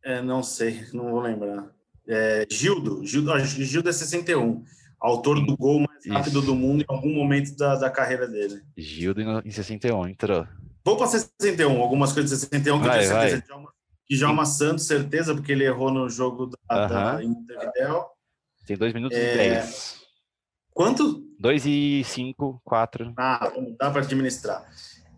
É, 0.02 0.22
não 0.22 0.42
sei, 0.42 0.86
não 0.94 1.10
vou 1.10 1.20
lembrar. 1.20 1.70
É, 2.08 2.46
Gildo, 2.50 3.04
Gildo, 3.04 3.38
Gildo 3.44 3.88
é 3.90 3.92
61, 3.92 4.64
autor 4.98 5.44
do 5.44 5.54
gol 5.56 5.80
mais 5.80 6.06
rápido 6.06 6.38
Isso. 6.38 6.46
do 6.46 6.54
mundo 6.54 6.80
em 6.80 6.86
algum 6.88 7.12
momento 7.12 7.54
da, 7.54 7.76
da 7.76 7.90
carreira 7.90 8.26
dele. 8.26 8.62
Gildo 8.78 9.20
em 9.20 9.26
em 9.46 9.50
61, 9.50 10.08
entrou. 10.08 10.46
Vou 10.82 10.96
para 10.96 11.06
61, 11.06 11.82
algumas 11.82 12.14
coisas 12.14 12.30
de 12.30 12.46
61 12.46 12.80
que 12.80 12.86
Vai, 12.86 12.96
eu 12.96 13.00
tenho 13.00 13.10
certeza. 13.20 13.36
vai. 13.36 13.46
Djalma, 13.46 13.72
Djalma 14.10 14.46
Santos, 14.46 14.86
certeza, 14.86 15.34
porque 15.34 15.52
ele 15.52 15.64
errou 15.64 15.90
no 15.92 16.08
jogo 16.08 16.46
da, 16.66 16.86
da 16.88 17.12
Aham. 17.16 17.28
Montevideo. 17.28 18.06
Tem 18.66 18.76
dois 18.78 18.94
minutos 18.94 19.18
É. 19.18 19.34
e 19.34 19.36
dez. 19.36 20.00
Quanto? 20.72 21.26
Dois 21.38 21.66
e 21.66 22.02
cinco, 22.04 22.58
quatro. 22.64 23.12
Ah, 23.18 23.52
dá 23.78 23.90
para 23.90 24.00
administrar. 24.00 24.66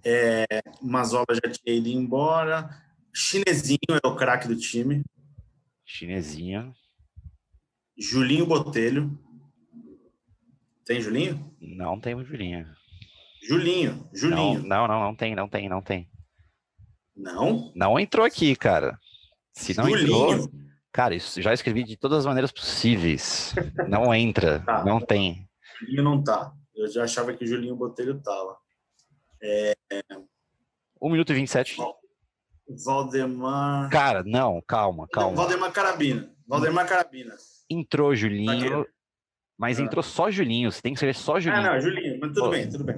É, 0.04 0.44
Mazola 0.80 1.26
já 1.30 1.52
tinha 1.52 1.76
ido 1.76 1.88
embora. 1.88 2.68
Chinesinho 3.14 3.78
é 4.02 4.06
o 4.06 4.16
craque 4.16 4.48
do 4.48 4.56
time. 4.56 5.02
Chinesinha. 5.84 6.72
Julinho 7.98 8.46
Botelho. 8.46 9.18
Tem 10.84 11.00
Julinho? 11.00 11.54
Não 11.60 12.00
tem 12.00 12.14
o 12.14 12.24
Julinho. 12.24 12.66
Julinho, 13.46 13.96
Não, 13.96 14.10
Julinho. 14.14 14.62
não, 14.62 14.86
não, 14.86 15.00
não 15.00 15.14
tem, 15.16 15.34
não 15.34 15.48
tem, 15.48 15.68
não 15.68 15.82
tem. 15.82 16.08
Não? 17.16 17.72
Não 17.74 17.98
entrou 17.98 18.24
aqui, 18.24 18.54
cara. 18.56 18.98
Se 19.52 19.76
não 19.76 19.88
Julinho. 19.88 20.32
entrou. 20.34 20.50
Cara, 20.92 21.14
isso 21.14 21.40
já 21.42 21.52
escrevi 21.52 21.82
de 21.84 21.96
todas 21.96 22.18
as 22.20 22.26
maneiras 22.26 22.52
possíveis. 22.52 23.54
Não 23.88 24.14
entra, 24.14 24.60
Tá. 24.60 24.84
não 24.84 25.00
tem. 25.00 25.48
Julinho 25.80 26.02
não 26.02 26.22
tá. 26.22 26.52
Eu 26.74 26.88
já 26.90 27.04
achava 27.04 27.32
que 27.34 27.44
o 27.44 27.46
Julinho 27.46 27.76
Botelho 27.76 28.20
tava. 28.22 28.56
1 31.00 31.11
minuto 31.11 31.31
e 31.33 31.35
27. 31.35 31.76
Valdemar. 32.85 33.90
Cara, 33.90 34.22
não, 34.24 34.62
calma, 34.66 35.07
calma. 35.09 35.37
Valdemar 35.37 35.72
Carabina. 35.72 36.31
Valdemar 36.46 36.87
Carabina. 36.88 37.35
Entrou 37.68 38.14
Julinho, 38.14 38.46
Zagueiro. 38.52 38.88
mas 39.59 39.78
Ah. 39.78 39.83
entrou 39.83 40.02
só 40.02 40.31
Julinho. 40.31 40.70
Você 40.70 40.81
tem 40.81 40.92
que 40.92 40.96
escrever 40.96 41.14
só 41.14 41.37
Ah, 41.37 41.40
Julinho. 41.40 41.62
não, 41.62 41.81
Julinho. 41.81 42.18
Mas 42.20 42.28
tudo 42.33 42.44
Pô. 42.44 42.50
bem, 42.50 42.70
tudo 42.70 42.85
bem. 42.85 42.96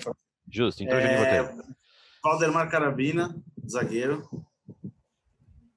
Justo, 0.50 0.82
entrou 0.82 0.98
É, 1.00 1.02
Julinho 1.02 1.46
Botelho. 1.48 1.74
Valdemar 2.22 2.70
Carabina, 2.70 3.34
zagueiro. 3.68 4.28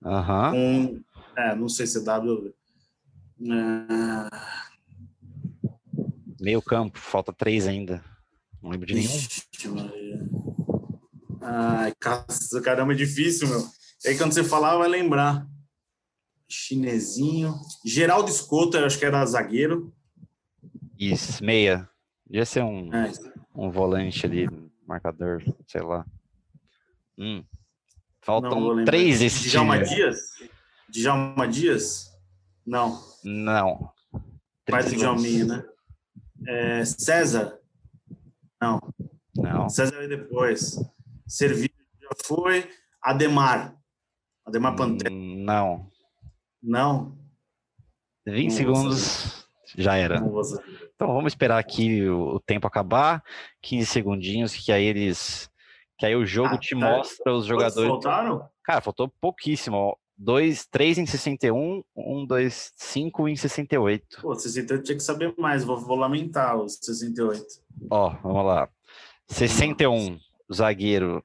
Aham. 0.04 0.52
Com. 0.52 1.04
É, 1.38 1.56
não 1.56 1.70
sei 1.70 1.88
se 1.88 2.00
é 2.00 2.02
W. 2.02 2.54
É, 3.42 4.30
Meio 6.40 6.62
campo, 6.62 7.00
falta 7.00 7.34
três 7.34 7.68
ainda. 7.68 8.04
Não 8.62 8.70
lembro 8.70 8.86
de 8.88 8.94
nenhum. 8.94 9.08
Ixi. 9.08 9.48
Ai, 11.50 11.94
caramba, 12.64 12.92
é 12.92 12.96
difícil, 12.96 13.48
meu. 13.48 13.66
Aí 14.06 14.18
quando 14.18 14.34
você 14.34 14.44
falar, 14.44 14.78
vai 14.78 14.90
lembrar. 14.90 15.48
Chinesinho. 16.50 17.56
Geraldo 17.86 18.30
Escoto, 18.30 18.76
eu 18.78 18.86
acho 18.86 19.00
que 19.00 19.06
era 19.06 19.26
zagueiro. 19.26 19.94
Isso, 21.00 21.44
meia. 21.44 21.90
Devia 22.26 22.46
ser 22.46 22.64
um, 22.64 22.94
É, 22.94 23.12
um 23.56 23.72
volante 23.72 24.26
ali, 24.26 24.50
marcador, 24.86 25.42
sei 25.66 25.82
lá. 25.82 26.06
Hum. 27.18 27.38
não 27.38 27.46
Faltam 28.22 28.68
lembrar. 28.68 28.86
três 28.86 29.20
desse 29.20 29.48
Djalma 29.50 29.82
time. 29.82 29.96
Dias? 29.96 30.18
Djalma 30.90 31.48
Dias? 31.48 32.12
Não. 32.66 33.02
Não. 33.24 33.90
30 34.66 34.84
segundos. 34.90 35.00
Djalminha, 35.24 35.46
né? 35.46 35.66
É, 36.46 36.86
César? 36.86 37.58
Não. 38.62 38.82
Não. 39.36 39.70
César 39.70 40.04
é 40.04 40.08
depois. 40.10 40.78
Servilho 41.28 41.74
já 42.02 42.10
foi. 42.26 42.70
Ademar. 43.02 43.76
Ademar 44.46 44.76
Pantera. 44.76 45.14
Hum, 45.14 45.44
Não. 45.44 45.90
Não. 46.62 47.18
20 48.26 48.50
Não 48.50 48.58
segundos, 48.58 49.48
já 49.78 49.96
era. 49.96 50.18
Então 50.96 51.08
vamos 51.14 51.32
esperar 51.32 51.58
aqui 51.60 52.08
o, 52.10 52.36
o 52.36 52.40
tempo 52.40 52.68
acabar, 52.68 53.24
15 53.62 53.86
segundinhos, 53.86 54.54
que 54.56 54.72
aí 54.72 54.84
eles. 54.84 55.50
Que 55.98 56.06
aí 56.06 56.16
o 56.16 56.26
jogo 56.26 56.56
Ah, 56.56 56.58
te 56.58 56.72
tá. 56.72 56.76
mostra 56.98 57.34
os 57.34 57.46
jogadores. 57.46 57.90
faltaram? 57.90 58.48
Cara, 58.64 58.82
faltou 58.82 59.08
pouquíssimo. 59.22 59.78
ó. 59.78 59.96
Dois, 60.20 60.66
três 60.66 60.98
em 60.98 61.06
61, 61.06 61.84
um, 61.96 62.26
dois, 62.26 62.74
cinco 62.76 63.28
em 63.30 63.36
68. 63.36 64.22
Pô, 64.22 64.34
68 64.36 64.84
tinha 64.84 64.98
que 64.98 65.04
saber 65.04 65.34
mais. 65.38 65.64
Vou, 65.64 65.78
vou 65.78 65.96
lamentar 65.96 66.58
os 66.58 66.78
68. 66.82 67.44
Ó, 67.90 68.10
vamos 68.24 68.46
lá. 68.46 68.68
61, 69.28 70.20
zagueiro. 70.54 71.24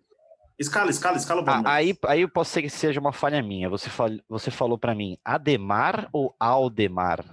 Escala, 0.58 0.90
escala, 0.90 1.16
escala 1.16 1.42
o 1.42 1.44
Ah, 1.48 1.62
aí, 1.64 1.96
aí 2.06 2.20
eu 2.20 2.28
posso 2.28 2.50
ser 2.52 2.62
que 2.62 2.70
seja 2.70 3.00
uma 3.00 3.12
falha 3.12 3.42
minha. 3.42 3.68
Você, 3.68 3.90
fal, 3.90 4.08
você 4.28 4.50
falou 4.50 4.78
pra 4.78 4.94
mim 4.94 5.18
Ademar 5.24 6.08
ou 6.12 6.34
Aldemar? 6.38 7.24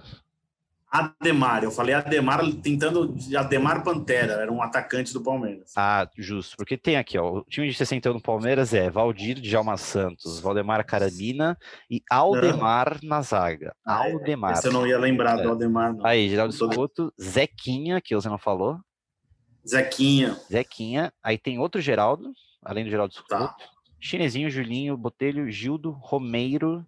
Ademar. 0.90 1.62
Eu 1.62 1.70
falei 1.70 1.94
Ademar 1.94 2.40
tentando. 2.60 3.14
Ademar 3.36 3.84
Pantera. 3.84 4.32
Era 4.32 4.50
um 4.52 4.60
atacante 4.60 5.12
do 5.12 5.22
Palmeiras. 5.22 5.72
Ah, 5.76 6.08
justo. 6.18 6.56
Porque 6.56 6.76
tem 6.76 6.96
aqui, 6.96 7.16
ó. 7.16 7.38
O 7.38 7.44
time 7.44 7.68
de 7.68 7.74
61 7.74 8.14
do 8.14 8.20
Palmeiras 8.20 8.74
é 8.74 8.90
Valdir 8.90 9.40
Djalma 9.40 9.76
Santos, 9.76 10.40
Valdemar 10.40 10.84
Carabina 10.84 11.56
e 11.88 12.02
Aldemar 12.10 12.98
na 13.04 13.22
zaga. 13.22 13.72
Ah, 13.86 14.08
é. 14.08 14.12
Aldemar. 14.12 14.54
Esse 14.54 14.66
eu 14.66 14.72
não 14.72 14.84
ia 14.84 14.98
lembrar 14.98 15.38
É. 15.38 15.42
do 15.44 15.52
Ademar, 15.52 15.94
não. 15.94 16.04
Aí, 16.04 16.28
Geraldo 16.28 16.52
Escoto, 16.52 17.12
Zequinha, 17.20 18.00
que 18.00 18.12
você 18.16 18.28
não 18.28 18.38
falou. 18.38 18.76
Zequinha. 19.66 20.36
Zequinha. 20.50 21.12
Aí 21.22 21.38
tem 21.38 21.58
outro 21.58 21.80
Geraldo, 21.80 22.32
além 22.62 22.84
do 22.84 22.90
Geraldo 22.90 23.12
Escoto. 23.12 23.28
Tá. 23.28 23.56
Chinesinho, 24.00 24.50
Julinho, 24.50 24.96
Botelho, 24.96 25.50
Gildo, 25.50 25.90
Romeiro. 25.90 26.86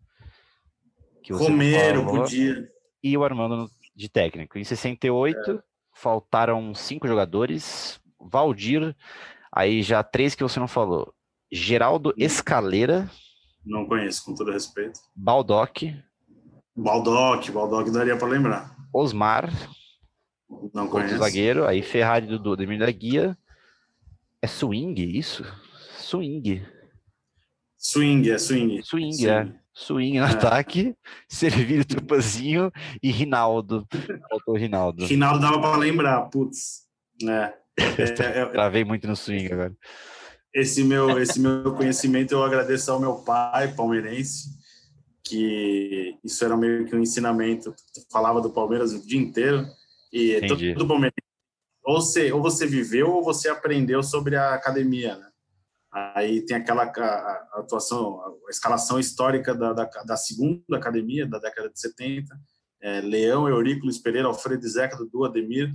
Que 1.22 1.32
Romeiro, 1.32 2.04
falou, 2.04 2.22
podia. 2.22 2.68
E 3.02 3.16
o 3.16 3.24
Armando 3.24 3.70
de 3.94 4.08
técnico. 4.08 4.58
Em 4.58 4.64
68, 4.64 5.50
é. 5.50 5.62
faltaram 5.94 6.74
cinco 6.74 7.06
jogadores. 7.06 8.00
Valdir, 8.18 8.96
aí 9.50 9.82
já 9.82 10.02
três 10.02 10.34
que 10.34 10.42
você 10.42 10.58
não 10.58 10.68
falou. 10.68 11.12
Geraldo 11.50 12.14
Escaleira. 12.16 13.10
Não 13.64 13.86
conheço, 13.86 14.24
com 14.24 14.34
todo 14.34 14.50
respeito. 14.50 14.98
Baldock. 15.14 15.94
Baldock, 16.74 17.50
Baldock 17.50 17.90
daria 17.90 18.16
para 18.16 18.28
lembrar. 18.28 18.74
Osmar. 18.92 19.50
Não 20.72 20.88
conheço. 20.88 21.18
zagueiro. 21.18 21.66
Aí 21.66 21.82
Ferrari, 21.82 22.26
Dudu, 22.26 22.56
Demir 22.56 22.78
da 22.78 22.90
Guia. 22.90 23.36
É 24.40 24.46
swing, 24.46 25.18
isso? 25.18 25.44
Swing. 25.98 26.64
Swing, 27.78 28.30
é 28.30 28.38
swing. 28.38 28.82
Swing, 28.82 29.12
swing. 29.12 29.28
é. 29.28 29.62
Swing 29.74 30.18
no 30.18 30.26
é. 30.26 30.30
ataque, 30.30 30.94
Servilho, 31.28 31.84
Tupazinho 31.84 32.70
e 33.02 33.10
Rinaldo. 33.10 33.86
Faltou 34.28 34.56
Rinaldo. 34.56 35.06
Rinaldo 35.06 35.40
dava 35.40 35.60
para 35.60 35.76
lembrar, 35.76 36.22
putz. 36.22 36.82
É. 37.24 37.54
é, 37.78 38.40
é 38.40 38.46
Travei 38.46 38.84
muito 38.84 39.06
no 39.06 39.16
swing 39.16 39.50
agora. 39.50 39.74
Esse 40.52 40.84
meu, 40.84 41.18
esse 41.18 41.40
meu 41.40 41.72
conhecimento 41.74 42.32
eu 42.32 42.44
agradeço 42.44 42.92
ao 42.92 43.00
meu 43.00 43.14
pai, 43.14 43.72
palmeirense, 43.74 44.50
que 45.24 46.18
isso 46.22 46.44
era 46.44 46.54
meio 46.54 46.84
que 46.84 46.94
um 46.94 47.00
ensinamento. 47.00 47.74
Falava 48.10 48.42
do 48.42 48.50
Palmeiras 48.50 48.92
o 48.92 49.06
dia 49.06 49.18
inteiro. 49.18 49.66
E 50.12 50.36
Entendi. 50.36 50.74
todo 50.74 50.86
Palmeirense, 50.86 51.16
ou 51.84 52.00
você, 52.00 52.32
ou 52.32 52.42
você 52.42 52.66
viveu 52.66 53.10
ou 53.10 53.24
você 53.24 53.48
aprendeu 53.48 54.02
sobre 54.02 54.36
a 54.36 54.54
academia, 54.54 55.16
né? 55.16 55.28
Aí 55.92 56.44
tem 56.46 56.56
aquela 56.56 56.84
a, 56.84 57.04
a 57.54 57.60
atuação, 57.60 58.20
a 58.46 58.50
escalação 58.50 58.98
histórica 58.98 59.54
da, 59.54 59.74
da, 59.74 59.84
da, 59.84 60.16
segunda 60.16 60.76
academia, 60.76 61.26
da 61.26 61.38
década 61.38 61.68
de 61.68 61.78
70. 61.78 62.34
É, 62.80 63.00
Leão, 63.02 63.46
Eurículo, 63.46 63.92
Pereira, 64.02 64.26
Alfredo 64.26 64.66
Zeca, 64.66 64.96
Dudu, 64.96 65.26
Ademir, 65.26 65.70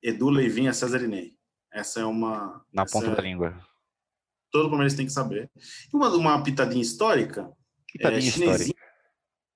Edu, 0.00 0.30
Leivinha, 0.30 0.72
César 0.72 1.02
e 1.02 1.08
Ney. 1.08 1.36
Essa 1.72 2.00
é 2.00 2.04
uma... 2.04 2.64
Na 2.72 2.86
ponta 2.86 3.08
é, 3.08 3.14
da 3.16 3.20
língua. 3.20 3.58
Todo 4.52 4.68
Palmeiras 4.68 4.94
tem 4.94 5.06
que 5.06 5.12
saber. 5.12 5.50
E 5.92 5.96
uma, 5.96 6.08
uma 6.10 6.42
pitadinha 6.42 6.80
histórica. 6.80 7.50
Pitadinha 7.92 8.28
é, 8.28 8.32
chinesinho, 8.32 8.74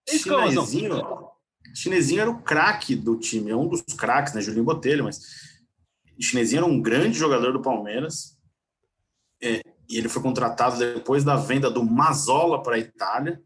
histórica. 0.09 0.51
Chinesinho, 0.51 1.31
chinesinho 1.75 2.21
era 2.21 2.31
o 2.31 2.43
craque 2.43 2.95
do 2.95 3.17
time, 3.17 3.51
é 3.51 3.57
um 3.57 3.69
dos 3.69 3.83
craques, 3.83 4.35
né? 4.35 4.41
Julinho 4.41 4.65
Botelho, 4.65 5.05
mas 5.05 5.21
Chinesinho 6.21 6.61
era 6.61 6.67
um 6.67 6.81
grande 6.81 7.19
jogador 7.19 7.53
do 7.53 7.63
Palmeiras 7.63 8.37
é, 9.43 9.63
e 9.89 9.97
ele 9.97 10.09
foi 10.09 10.23
contratado 10.23 10.79
depois 10.79 11.25
da 11.25 11.37
venda 11.37 11.71
do 11.71 11.85
Mazola 11.85 12.63
para 12.63 12.77
a 12.77 12.79
Itália. 12.79 13.43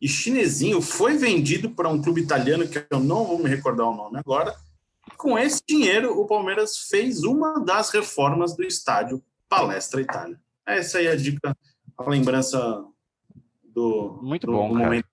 E 0.00 0.06
Chinesinho 0.06 0.82
foi 0.82 1.16
vendido 1.16 1.70
para 1.70 1.88
um 1.88 2.00
clube 2.00 2.20
italiano 2.20 2.68
que 2.68 2.84
eu 2.90 3.00
não 3.00 3.24
vou 3.24 3.38
me 3.38 3.48
recordar 3.48 3.88
o 3.88 3.96
nome 3.96 4.18
agora. 4.18 4.54
Com 5.16 5.38
esse 5.38 5.62
dinheiro, 5.66 6.18
o 6.20 6.26
Palmeiras 6.26 6.76
fez 6.90 7.22
uma 7.24 7.64
das 7.64 7.90
reformas 7.90 8.54
do 8.54 8.62
estádio 8.62 9.22
Palestra 9.48 10.00
Itália. 10.00 10.38
Essa 10.66 10.98
aí 10.98 11.06
é 11.06 11.12
a 11.12 11.16
dica, 11.16 11.56
a 11.96 12.10
lembrança 12.10 12.84
do, 13.62 14.20
Muito 14.22 14.46
do, 14.46 14.52
bom, 14.52 14.68
do 14.68 14.78
momento. 14.78 15.06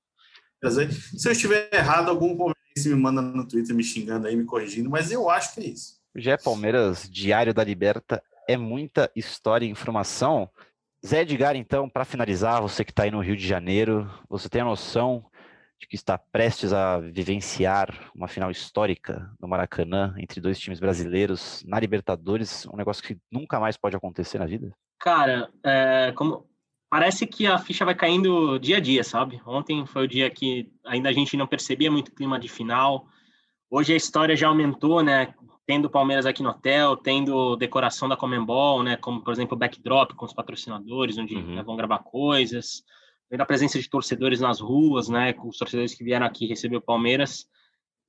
Se 0.70 1.28
eu 1.28 1.32
estiver 1.32 1.70
errado, 1.74 2.10
algum 2.10 2.38
palmeirense 2.38 2.88
me 2.88 2.96
manda 2.96 3.22
no 3.22 3.48
Twitter 3.48 3.76
me 3.76 3.84
xingando 3.84 4.28
aí, 4.28 4.36
me 4.36 4.46
corrigindo, 4.46 4.90
mas 4.90 5.12
eu 5.12 5.30
acho 5.30 5.56
que 5.56 5.62
é 5.62 5.66
isso. 5.66 6.00
Já 6.16 6.34
é 6.34 6.38
Palmeiras, 6.38 7.10
Diário 7.10 7.54
da 7.54 7.64
Liberta 7.64 8.22
é 8.48 8.58
muita 8.58 9.10
história 9.16 9.66
e 9.66 9.70
informação. 9.70 10.50
Zé 11.06 11.22
Edgar, 11.22 11.56
então, 11.56 11.90
para 11.90 12.06
finalizar, 12.06 12.62
você 12.62 12.84
que 12.84 12.92
está 12.92 13.04
aí 13.04 13.12
no 13.12 13.22
Rio 13.22 13.36
de 13.36 13.48
Janeiro, 13.48 14.10
você 14.30 14.48
tem 14.48 14.62
a 14.62 14.66
noção 14.66 15.26
de 15.80 15.88
que 15.88 15.96
está 15.96 16.18
prestes 16.18 16.72
a 16.74 17.00
vivenciar 17.00 18.12
uma 18.14 18.28
final 18.28 18.52
histórica 18.52 19.32
no 19.40 19.48
Maracanã 19.48 20.14
entre 20.18 20.40
dois 20.40 20.60
times 20.60 20.80
brasileiros 20.80 21.64
na 21.66 21.80
Libertadores, 21.80 22.68
um 22.68 22.78
negócio 22.78 23.04
que 23.04 23.18
nunca 23.32 23.60
mais 23.60 23.78
pode 23.78 23.96
acontecer 23.96 24.38
na 24.38 24.46
vida? 24.46 24.72
Cara, 25.00 25.50
é, 25.66 26.14
como 26.16 26.48
parece 26.92 27.26
que 27.26 27.48
a 27.48 27.58
ficha 27.58 27.86
vai 27.86 27.96
caindo 27.96 28.60
dia 28.60 28.76
a 28.76 28.80
dia, 28.82 29.02
sabe? 29.02 29.42
Ontem 29.46 29.86
foi 29.86 30.04
o 30.04 30.08
dia 30.08 30.30
que 30.30 30.70
ainda 30.86 31.08
a 31.08 31.14
gente 31.14 31.38
não 31.38 31.48
percebia 31.48 31.90
muito 31.90 32.12
clima 32.12 32.38
de 32.38 32.50
final. 32.50 33.08
Hoje 33.70 33.94
a 33.94 33.96
história 33.96 34.36
já 34.36 34.50
aumentou, 34.50 35.02
né? 35.02 35.34
tendo 35.66 35.86
o 35.86 35.90
Palmeiras 35.90 36.26
aqui 36.26 36.44
no 36.44 36.50
hotel, 36.50 36.98
tendo 36.98 37.56
decoração 37.56 38.10
da 38.10 38.18
Comembol, 38.18 38.84
né, 38.84 38.98
como 38.98 39.22
por 39.22 39.32
exemplo 39.32 39.56
o 39.56 39.58
backdrop 39.58 40.12
com 40.16 40.26
os 40.26 40.34
patrocinadores, 40.34 41.18
onde 41.18 41.36
uhum. 41.36 41.56
né, 41.56 41.64
vão 41.64 41.78
gravar 41.78 42.00
coisas, 42.00 42.84
vendo 43.30 43.40
a 43.40 43.46
presença 43.46 43.80
de 43.80 43.90
torcedores 43.90 44.42
nas 44.42 44.60
ruas, 44.60 45.08
né, 45.08 45.32
com 45.32 45.48
os 45.48 45.58
torcedores 45.58 45.94
que 45.94 46.04
vieram 46.04 46.26
aqui 46.26 46.46
receber 46.46 46.76
o 46.76 46.82
Palmeiras. 46.82 47.46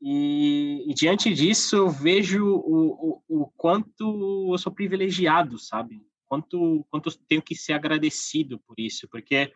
E, 0.00 0.84
e 0.88 0.94
diante 0.94 1.32
disso, 1.32 1.76
eu 1.76 1.88
vejo 1.88 2.44
o, 2.44 3.20
o, 3.28 3.42
o, 3.42 3.46
quanto 3.56 4.50
eu 4.50 4.58
sou 4.58 4.72
privilegiado, 4.72 5.56
sabe? 5.56 6.02
Quanto, 6.32 6.86
quanto 6.90 7.14
tenho 7.28 7.42
que 7.42 7.54
ser 7.54 7.74
agradecido 7.74 8.58
por 8.60 8.80
isso, 8.80 9.06
porque 9.06 9.52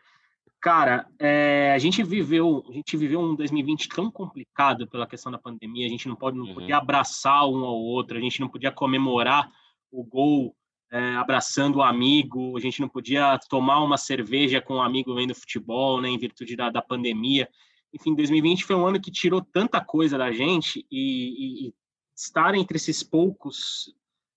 Cara, 0.61 1.07
é, 1.19 1.73
a 1.75 1.79
gente 1.79 2.03
viveu, 2.03 2.65
a 2.69 2.73
gente 2.73 2.97
viveu 2.97 3.21
um 3.21 3.37
2020 3.37 3.89
tão 3.89 4.11
complicado 4.11 4.89
pela 4.89 5.07
questão 5.07 5.31
da 5.31 5.39
pandemia. 5.39 5.87
A 5.87 5.89
gente 5.89 6.09
não 6.09 6.17
pode, 6.17 6.37
não 6.37 6.47
uhum. 6.47 6.55
podia 6.55 6.79
abraçar 6.79 7.47
um 7.47 7.65
ao 7.65 7.77
outro. 7.77 8.17
A 8.17 8.21
gente 8.21 8.41
não 8.41 8.49
podia 8.49 8.73
comemorar 8.73 9.49
o 9.93 10.03
gol 10.03 10.57
é, 10.91 11.15
abraçando 11.17 11.77
o 11.77 11.83
amigo. 11.83 12.57
A 12.57 12.61
gente 12.61 12.81
não 12.81 12.89
podia 12.89 13.39
tomar 13.49 13.81
uma 13.81 13.97
cerveja 13.97 14.61
com 14.61 14.77
um 14.77 14.83
amigo 14.83 15.15
vendo 15.15 15.35
futebol, 15.35 16.01
né, 16.01 16.09
em 16.09 16.19
virtude 16.19 16.57
da, 16.57 16.69
da 16.69 16.83
pandemia. 16.83 17.49
Enfim, 17.93 18.15
2020 18.15 18.65
foi 18.65 18.75
um 18.75 18.87
ano 18.87 19.01
que 19.01 19.11
tirou 19.11 19.41
tanta 19.41 19.81
coisa 19.81 20.19
da 20.19 20.33
gente 20.33 20.85
e, 20.91 20.97
e, 20.99 21.69
e 21.69 21.75
estar 22.17 22.55
entre 22.55 22.77
esses 22.77 23.03
poucos 23.05 23.95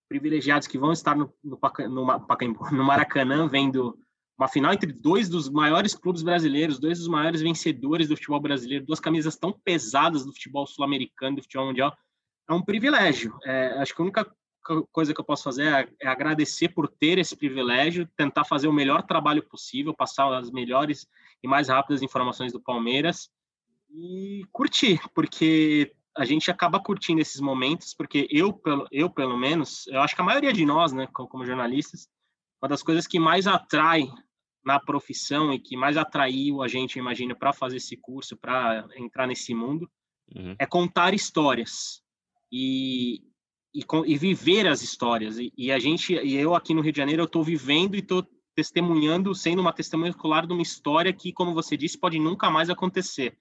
privilegiados 0.09 0.67
que 0.67 0.77
vão 0.77 0.91
estar 0.91 1.15
no, 1.15 1.31
no, 1.43 1.57
no, 1.87 2.05
no 2.71 2.83
Maracanã 2.83 3.47
vendo 3.47 3.97
uma 4.37 4.47
final 4.47 4.73
entre 4.73 4.91
dois 4.91 5.27
dos 5.27 5.49
maiores 5.49 5.93
clubes 5.93 6.23
brasileiros, 6.23 6.79
dois 6.79 6.97
dos 6.97 7.07
maiores 7.09 7.41
vencedores 7.41 8.07
do 8.07 8.15
futebol 8.15 8.39
brasileiro, 8.39 8.85
duas 8.85 8.99
camisas 8.99 9.35
tão 9.37 9.51
pesadas 9.51 10.25
do 10.25 10.33
futebol 10.33 10.65
sul-americano, 10.65 11.35
do 11.35 11.41
futebol 11.43 11.67
mundial, 11.67 11.95
é 12.49 12.53
um 12.53 12.61
privilégio. 12.61 13.37
É, 13.43 13.77
acho 13.79 13.93
que 13.93 14.01
a 14.01 14.05
única 14.05 14.35
coisa 14.91 15.13
que 15.13 15.19
eu 15.19 15.25
posso 15.25 15.43
fazer 15.43 15.63
é, 15.63 15.89
é, 16.01 16.07
agradecer 16.07 16.69
por 16.69 16.87
ter 16.87 17.17
esse 17.17 17.35
privilégio, 17.35 18.07
tentar 18.15 18.45
fazer 18.45 18.67
o 18.67 18.73
melhor 18.73 19.03
trabalho 19.03 19.43
possível, 19.43 19.93
passar 19.93 20.33
as 20.33 20.49
melhores 20.49 21.05
e 21.43 21.47
mais 21.47 21.67
rápidas 21.67 22.01
informações 22.01 22.53
do 22.53 22.61
Palmeiras 22.61 23.29
e 23.91 24.45
curtir, 24.51 25.01
porque 25.13 25.93
a 26.19 26.25
gente 26.25 26.51
acaba 26.51 26.81
curtindo 26.81 27.21
esses 27.21 27.39
momentos, 27.39 27.93
porque 27.93 28.27
eu, 28.29 28.61
eu 28.91 29.09
pelo 29.09 29.37
menos, 29.37 29.87
eu 29.87 30.01
acho 30.01 30.13
que 30.13 30.19
a 30.21 30.25
maioria 30.25 30.51
de 30.51 30.65
nós, 30.65 30.91
né, 30.91 31.07
como 31.13 31.45
jornalistas, 31.45 32.09
uma 32.61 32.67
das 32.67 32.83
coisas 32.83 33.07
que 33.07 33.17
mais 33.17 33.47
atrai 33.47 34.05
na 34.65 34.77
profissão 34.77 35.53
e 35.53 35.59
que 35.59 35.77
mais 35.77 35.95
atraiu 35.95 36.61
a 36.61 36.67
gente, 36.67 36.99
imagino, 36.99 37.37
para 37.37 37.53
fazer 37.53 37.77
esse 37.77 37.95
curso, 37.95 38.35
para 38.35 38.85
entrar 38.97 39.27
nesse 39.27 39.53
mundo, 39.53 39.89
uhum. 40.35 40.55
é 40.59 40.65
contar 40.65 41.13
histórias 41.13 42.03
e, 42.51 43.21
e, 43.73 43.81
e, 44.05 44.17
viver 44.17 44.67
as 44.67 44.81
histórias. 44.81 45.39
E, 45.39 45.53
e, 45.57 45.71
a 45.71 45.79
gente, 45.79 46.13
e 46.13 46.35
eu 46.35 46.53
aqui 46.53 46.73
no 46.73 46.81
Rio 46.81 46.91
de 46.91 46.97
Janeiro, 46.97 47.21
eu 47.21 47.27
estou 47.27 47.45
vivendo 47.45 47.95
e 47.95 47.99
estou 47.99 48.27
testemunhando, 48.53 49.33
sendo 49.33 49.61
uma 49.61 49.71
testemunha 49.71 50.11
ocular 50.11 50.45
de 50.45 50.51
uma 50.51 50.61
história 50.61 51.13
que, 51.13 51.31
como 51.31 51.53
você 51.53 51.77
disse, 51.77 51.97
pode 51.97 52.19
nunca 52.19 52.51
mais 52.51 52.69
acontecer. 52.69 53.37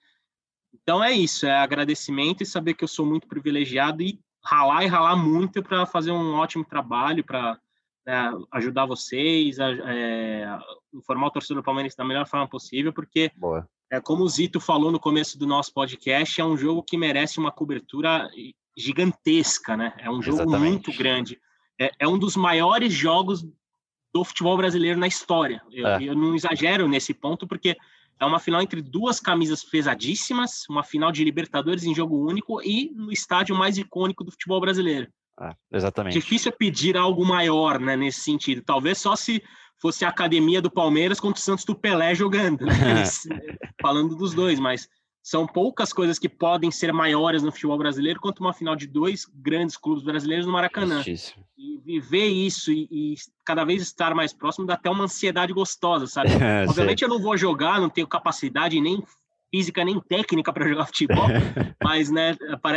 Então 0.75 1.03
é 1.03 1.13
isso, 1.13 1.47
é 1.47 1.59
agradecimento 1.59 2.43
e 2.43 2.47
saber 2.47 2.75
que 2.75 2.85
eu 2.85 2.89
sou 2.89 3.05
muito 3.07 3.27
privilegiado 3.27 4.03
e 4.03 4.21
ralar 4.45 4.85
e 4.85 4.87
ralar 4.87 5.17
muito 5.17 5.63
para 5.63 5.85
fazer 5.87 6.11
um 6.11 6.35
ótimo 6.35 6.65
trabalho, 6.65 7.25
para 7.25 7.59
é, 8.07 8.31
ajudar 8.53 8.87
vocês, 8.87 9.59
a, 9.61 9.71
é, 9.71 10.59
informar 10.95 11.27
o 11.27 11.31
torcedor 11.31 11.63
do 11.63 11.65
Palmeiras 11.65 11.95
da 11.95 12.05
melhor 12.05 12.27
forma 12.27 12.49
possível, 12.49 12.93
porque, 12.93 13.31
Boa. 13.37 13.69
é, 13.91 14.01
como 14.01 14.25
o 14.25 14.29
Zito 14.29 14.61
falou 14.61 14.91
no 14.91 15.01
começo 15.01 15.39
do 15.39 15.47
nosso 15.47 15.73
podcast, 15.73 16.41
é 16.41 16.45
um 16.45 16.57
jogo 16.57 16.83
que 16.83 16.97
merece 16.97 17.39
uma 17.39 17.53
cobertura 17.53 18.29
gigantesca, 18.77 19.77
né? 19.77 19.93
É 19.99 20.11
um 20.11 20.23
jogo 20.23 20.43
Exatamente. 20.43 20.71
muito 20.87 20.97
grande. 20.97 21.39
É, 21.79 21.91
é, 22.01 22.09
um 22.09 22.19
dos 22.19 22.37
maiores 22.37 22.93
jogos 22.93 23.45
do 24.15 24.25
futebol 24.25 24.57
brasileiro 24.57 24.99
na 24.99 25.07
história. 25.07 25.63
Eu, 25.71 25.87
é. 25.87 26.03
eu 26.03 26.15
não 26.15 26.35
exagero 26.35 26.89
nesse 26.89 27.13
ponto, 27.13 27.47
porque 27.47 27.77
é 28.21 28.25
uma 28.25 28.39
final 28.39 28.61
entre 28.61 28.83
duas 28.83 29.21
camisas 29.21 29.63
pesadíssimas, 29.65 30.65
uma 30.69 30.83
final 30.83 31.13
de 31.13 31.25
Libertadores 31.25 31.85
em 31.85 31.95
jogo 31.95 32.27
único 32.27 32.61
e 32.63 32.91
no 32.95 33.13
estádio 33.13 33.55
mais 33.55 33.79
icônico 33.79 34.25
do 34.25 34.31
futebol 34.31 34.61
brasileiro. 34.61 35.09
É, 35.41 35.55
exatamente. 35.73 36.15
Difícil 36.15 36.51
pedir 36.53 36.97
algo 36.97 37.25
maior, 37.25 37.79
né, 37.79 37.97
nesse 37.97 38.21
sentido. 38.21 38.63
Talvez 38.63 38.99
só 38.99 39.15
se 39.15 39.43
fosse 39.81 40.05
a 40.05 40.09
academia 40.09 40.61
do 40.61 40.71
Palmeiras 40.71 41.21
contra 41.21 41.39
o 41.39 41.43
Santos 41.43 41.65
do 41.65 41.75
Pelé 41.75 42.15
jogando, 42.15 42.67
né? 42.67 42.75
falando 43.81 44.17
dos 44.17 44.35
dois, 44.35 44.59
mas 44.59 44.89
são 45.23 45.47
poucas 45.47 45.93
coisas 45.93 46.19
que 46.19 46.29
podem 46.29 46.71
ser 46.71 46.93
maiores 46.93 47.43
no 47.43 47.53
futebol 47.53 47.79
brasileiro 47.79 48.21
quanto 48.21 48.41
uma 48.41 48.53
final 48.53 48.75
de 48.75 48.87
dois 48.87 49.27
grandes 49.33 49.77
clubes 49.77 50.03
brasileiros 50.03 50.47
no 50.47 50.53
Maracanã. 50.53 50.97
Justíssimo. 50.97 51.48
Viver 51.91 52.27
isso 52.27 52.71
e, 52.71 52.87
e, 52.91 53.15
cada 53.47 53.65
vez 53.65 53.81
estar 53.81 54.15
mais 54.15 54.33
próximo 54.33 54.67
dá 54.67 54.75
até 54.75 54.91
uma 54.91 55.05
ansiedade 55.05 55.53
gostosa, 55.53 56.07
sabe? 56.07 56.29
É, 56.39 56.65
Obviamente 56.69 57.03
eu 57.03 57.09
não 57.09 57.19
vou 57.19 57.37
jogar, 57.37 57.81
não 57.81 57.89
tenho 57.89 58.07
capacidade 58.07 58.81
nem 58.81 59.03
física 59.51 59.83
nem 59.83 59.99
técnica 60.01 60.53
para 60.53 60.69
jogar 60.69 60.85
futebol, 60.85 61.27
mas 61.83 62.11
né, 62.11 62.37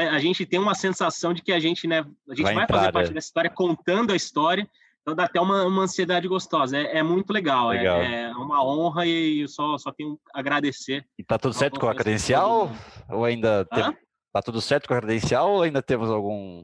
a 0.09 0.20
gente 0.20 0.45
tem 0.45 0.59
uma 0.59 0.74
sensação 0.74 1.34
de 1.34 1.41
que 1.41 1.51
a 1.51 1.59
gente, 1.59 1.86
né, 1.86 2.05
a 2.30 2.34
gente 2.34 2.43
vai, 2.43 2.55
vai 2.55 2.64
entrar, 2.64 2.78
fazer 2.78 2.91
parte 2.93 3.12
é. 3.12 3.14
dessa 3.14 3.28
história 3.28 3.49
contando 3.49 4.14
a 4.14 4.16
história 4.16 4.66
então 5.01 5.16
dá 5.16 5.24
até 5.24 5.41
uma, 5.41 5.66
uma 5.66 5.84
ansiedade 5.84 6.28
gostosa. 6.28 6.78
É, 6.78 6.99
é 6.99 7.03
muito 7.03 7.34
legal, 7.34 7.74
é, 7.74 7.78
legal. 7.78 8.01
É, 8.01 8.24
é, 8.24 8.32
uma 8.32 8.64
honra 8.64 9.05
e 9.05 9.41
eu 9.41 9.47
só, 9.47 9.78
só 9.78 9.91
tenho 9.91 10.20
agradecer. 10.34 11.05
E 11.18 11.24
tá 11.24 11.39
tudo 11.39 11.53
certo 11.53 11.80
com 11.80 11.89
a 11.89 11.95
credencial? 11.95 12.72
Ou 13.09 13.26
ainda 13.26 13.66
tem... 13.66 13.84
tá 14.32 14.41
tudo 14.43 14.62
certo 14.62 14.88
com 14.88 14.93
a 14.93 14.97
credencial 14.97 15.51
ou 15.51 15.64
ainda 15.64 15.82
temos 15.82 16.09
algum. 16.09 16.64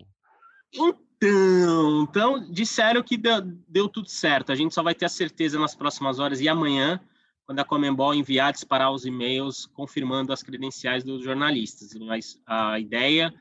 Então, 1.17 2.03
então 2.03 2.51
disseram 2.51 3.01
que 3.01 3.17
deu, 3.17 3.41
deu 3.67 3.89
tudo 3.89 4.09
certo. 4.09 4.51
A 4.51 4.55
gente 4.55 4.73
só 4.73 4.83
vai 4.83 4.93
ter 4.93 5.05
a 5.05 5.09
certeza 5.09 5.59
nas 5.59 5.75
próximas 5.75 6.19
horas 6.19 6.39
e 6.39 6.47
amanhã, 6.47 6.99
quando 7.45 7.59
a 7.59 7.65
Comembol 7.65 8.13
enviar 8.13 8.53
disparar 8.53 8.91
os 8.91 9.05
e-mails 9.05 9.65
confirmando 9.73 10.31
as 10.31 10.43
credenciais 10.43 11.03
dos 11.03 11.23
jornalistas. 11.23 11.93
Mas 11.95 12.39
a 12.45 12.79
ideia 12.79 13.33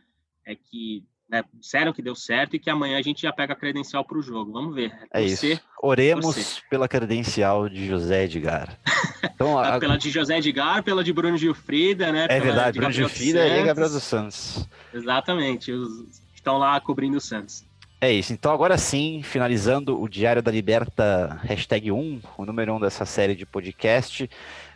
é 0.45 0.55
que 0.55 1.05
né, 1.29 1.43
disseram 1.53 1.93
que 1.93 2.01
deu 2.01 2.15
certo 2.15 2.55
e 2.55 2.59
que 2.59 2.71
amanhã 2.71 2.99
a 2.99 3.03
gente 3.03 3.23
já 3.23 3.33
pega 3.33 3.53
a 3.53 3.57
credencial 3.57 4.05
para 4.05 4.17
o 4.17 4.23
jogo. 4.23 4.53
Vamos 4.53 4.75
ver. 4.75 4.97
É, 5.13 5.23
isso. 5.23 5.61
Oremos 5.83 6.63
pela 6.71 6.89
credencial 6.89 7.69
de 7.69 7.87
José 7.87 8.25
Edgar. 8.25 8.79
Então, 9.35 9.59
a... 9.59 9.79
pela 9.79 9.99
de 9.99 10.09
José 10.09 10.39
Edgar, 10.39 10.83
pela 10.83 11.05
de 11.05 11.13
Bruno 11.13 11.37
Gilfrida, 11.37 12.11
né? 12.11 12.27
É 12.31 12.41
verdade, 12.41 12.79
Bruno 12.79 12.93
Gilfrida 12.93 13.47
e 13.47 13.65
Gabriel 13.65 13.91
dos 13.91 14.03
Santos. 14.03 14.67
Exatamente, 14.95 15.71
os 15.73 16.23
estão 16.47 16.59
lá 16.59 16.81
cobrindo 16.81 17.17
o 17.17 17.21
Santos. 17.21 17.66
É 18.01 18.13
isso, 18.13 18.33
então 18.33 18.53
agora 18.53 18.77
sim, 18.77 19.23
finalizando 19.23 20.01
o 20.01 20.09
Diário 20.09 20.43
da 20.43 20.51
Liberta, 20.51 21.41
hashtag 21.45 21.91
1, 21.91 22.21
o 22.37 22.45
número 22.45 22.75
1 22.75 22.81
dessa 22.81 23.07
série 23.07 23.35
de 23.35 23.47
podcast. 23.47 24.29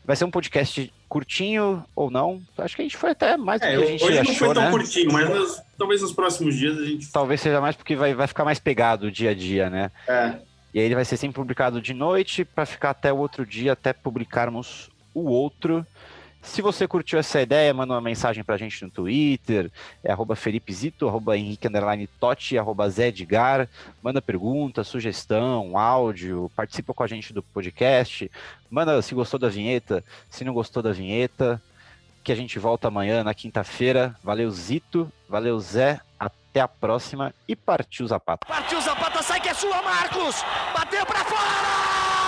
Vai 0.05 0.17
ser 0.17 0.25
um 0.25 0.31
podcast 0.31 0.93
curtinho 1.07 1.85
ou 1.95 2.11
não? 2.11 2.41
Acho 2.57 2.77
que 2.77 2.83
a 2.83 2.85
gente 2.85 2.97
foi 2.97 3.11
até 3.11 3.37
mais 3.37 3.61
do 3.61 3.67
é, 3.67 3.77
que 3.77 3.83
a 3.83 3.87
gente 3.87 4.05
hoje 4.05 4.19
achou, 4.19 4.33
não 4.33 4.39
foi 4.39 4.55
tão 4.55 4.63
né? 4.63 4.71
curtinho, 4.71 5.13
mas 5.13 5.29
nos, 5.29 5.63
talvez 5.77 6.01
nos 6.01 6.13
próximos 6.13 6.57
dias 6.57 6.79
a 6.79 6.85
gente... 6.85 7.13
Talvez 7.13 7.41
seja 7.43 7.61
mais 7.61 7.77
porque 7.77 7.95
vai, 7.95 8.15
vai 8.15 8.27
ficar 8.27 8.45
mais 8.45 8.59
pegado 8.59 9.09
o 9.09 9.11
dia 9.11 9.31
a 9.31 9.35
dia, 9.35 9.69
né? 9.69 9.91
É. 10.09 10.39
E 10.73 10.79
aí 10.81 10.87
ele 10.87 10.95
vai 10.95 11.05
ser 11.05 11.19
sempre 11.19 11.35
publicado 11.35 11.81
de 11.81 11.93
noite 11.93 12.45
para 12.45 12.65
ficar 12.65 12.91
até 12.91 13.13
o 13.13 13.19
outro 13.19 13.45
dia, 13.45 13.73
até 13.73 13.93
publicarmos 13.93 14.89
o 15.13 15.29
outro. 15.29 15.87
Se 16.43 16.63
você 16.63 16.89
curtiu 16.89 17.19
essa 17.19 17.41
ideia, 17.41 17.73
manda 17.75 17.93
uma 17.93 18.01
mensagem 18.01 18.43
pra 18.43 18.57
gente 18.57 18.83
no 18.83 18.91
Twitter, 18.91 19.71
é 20.03 20.11
arroba 20.11 20.35
Felipezito, 20.35 21.07
arroba 21.07 21.37
Henrique 21.37 21.69
Underline 21.69 22.07
Totti, 22.07 22.57
arroba 22.57 22.89
Zé 22.89 23.09
Edgar, 23.09 23.69
manda 24.03 24.23
pergunta, 24.23 24.83
sugestão, 24.83 25.77
áudio, 25.77 26.51
participa 26.57 26.95
com 26.95 27.03
a 27.03 27.07
gente 27.07 27.33
do 27.33 27.43
podcast, 27.43 28.31
manda 28.71 29.01
se 29.03 29.15
gostou 29.15 29.39
da 29.39 29.49
vinheta, 29.49 30.03
se 30.31 30.43
não 30.43 30.55
gostou 30.55 30.83
da 30.83 30.93
vinheta, 30.93 31.61
que 32.23 32.33
a 32.33 32.37
gente 32.37 32.59
volta 32.59 32.89
amanhã, 32.89 33.25
na 33.25 33.35
quinta-feira. 33.35 34.15
Valeu, 34.23 34.51
Zito, 34.51 35.11
valeu, 35.29 35.59
Zé, 35.59 36.01
até 36.19 36.61
a 36.61 36.69
próxima 36.69 37.35
e 37.49 37.57
partiu 37.57 38.07
Zapata. 38.07 38.47
Partiu 38.47 38.81
Zapata, 38.81 39.23
sai 39.23 39.41
que 39.41 39.49
é 39.49 39.55
sua, 39.55 39.83
Marcos! 39.83 40.37
Bateu 40.75 41.05
pra 41.07 41.25
fora! 41.25 42.20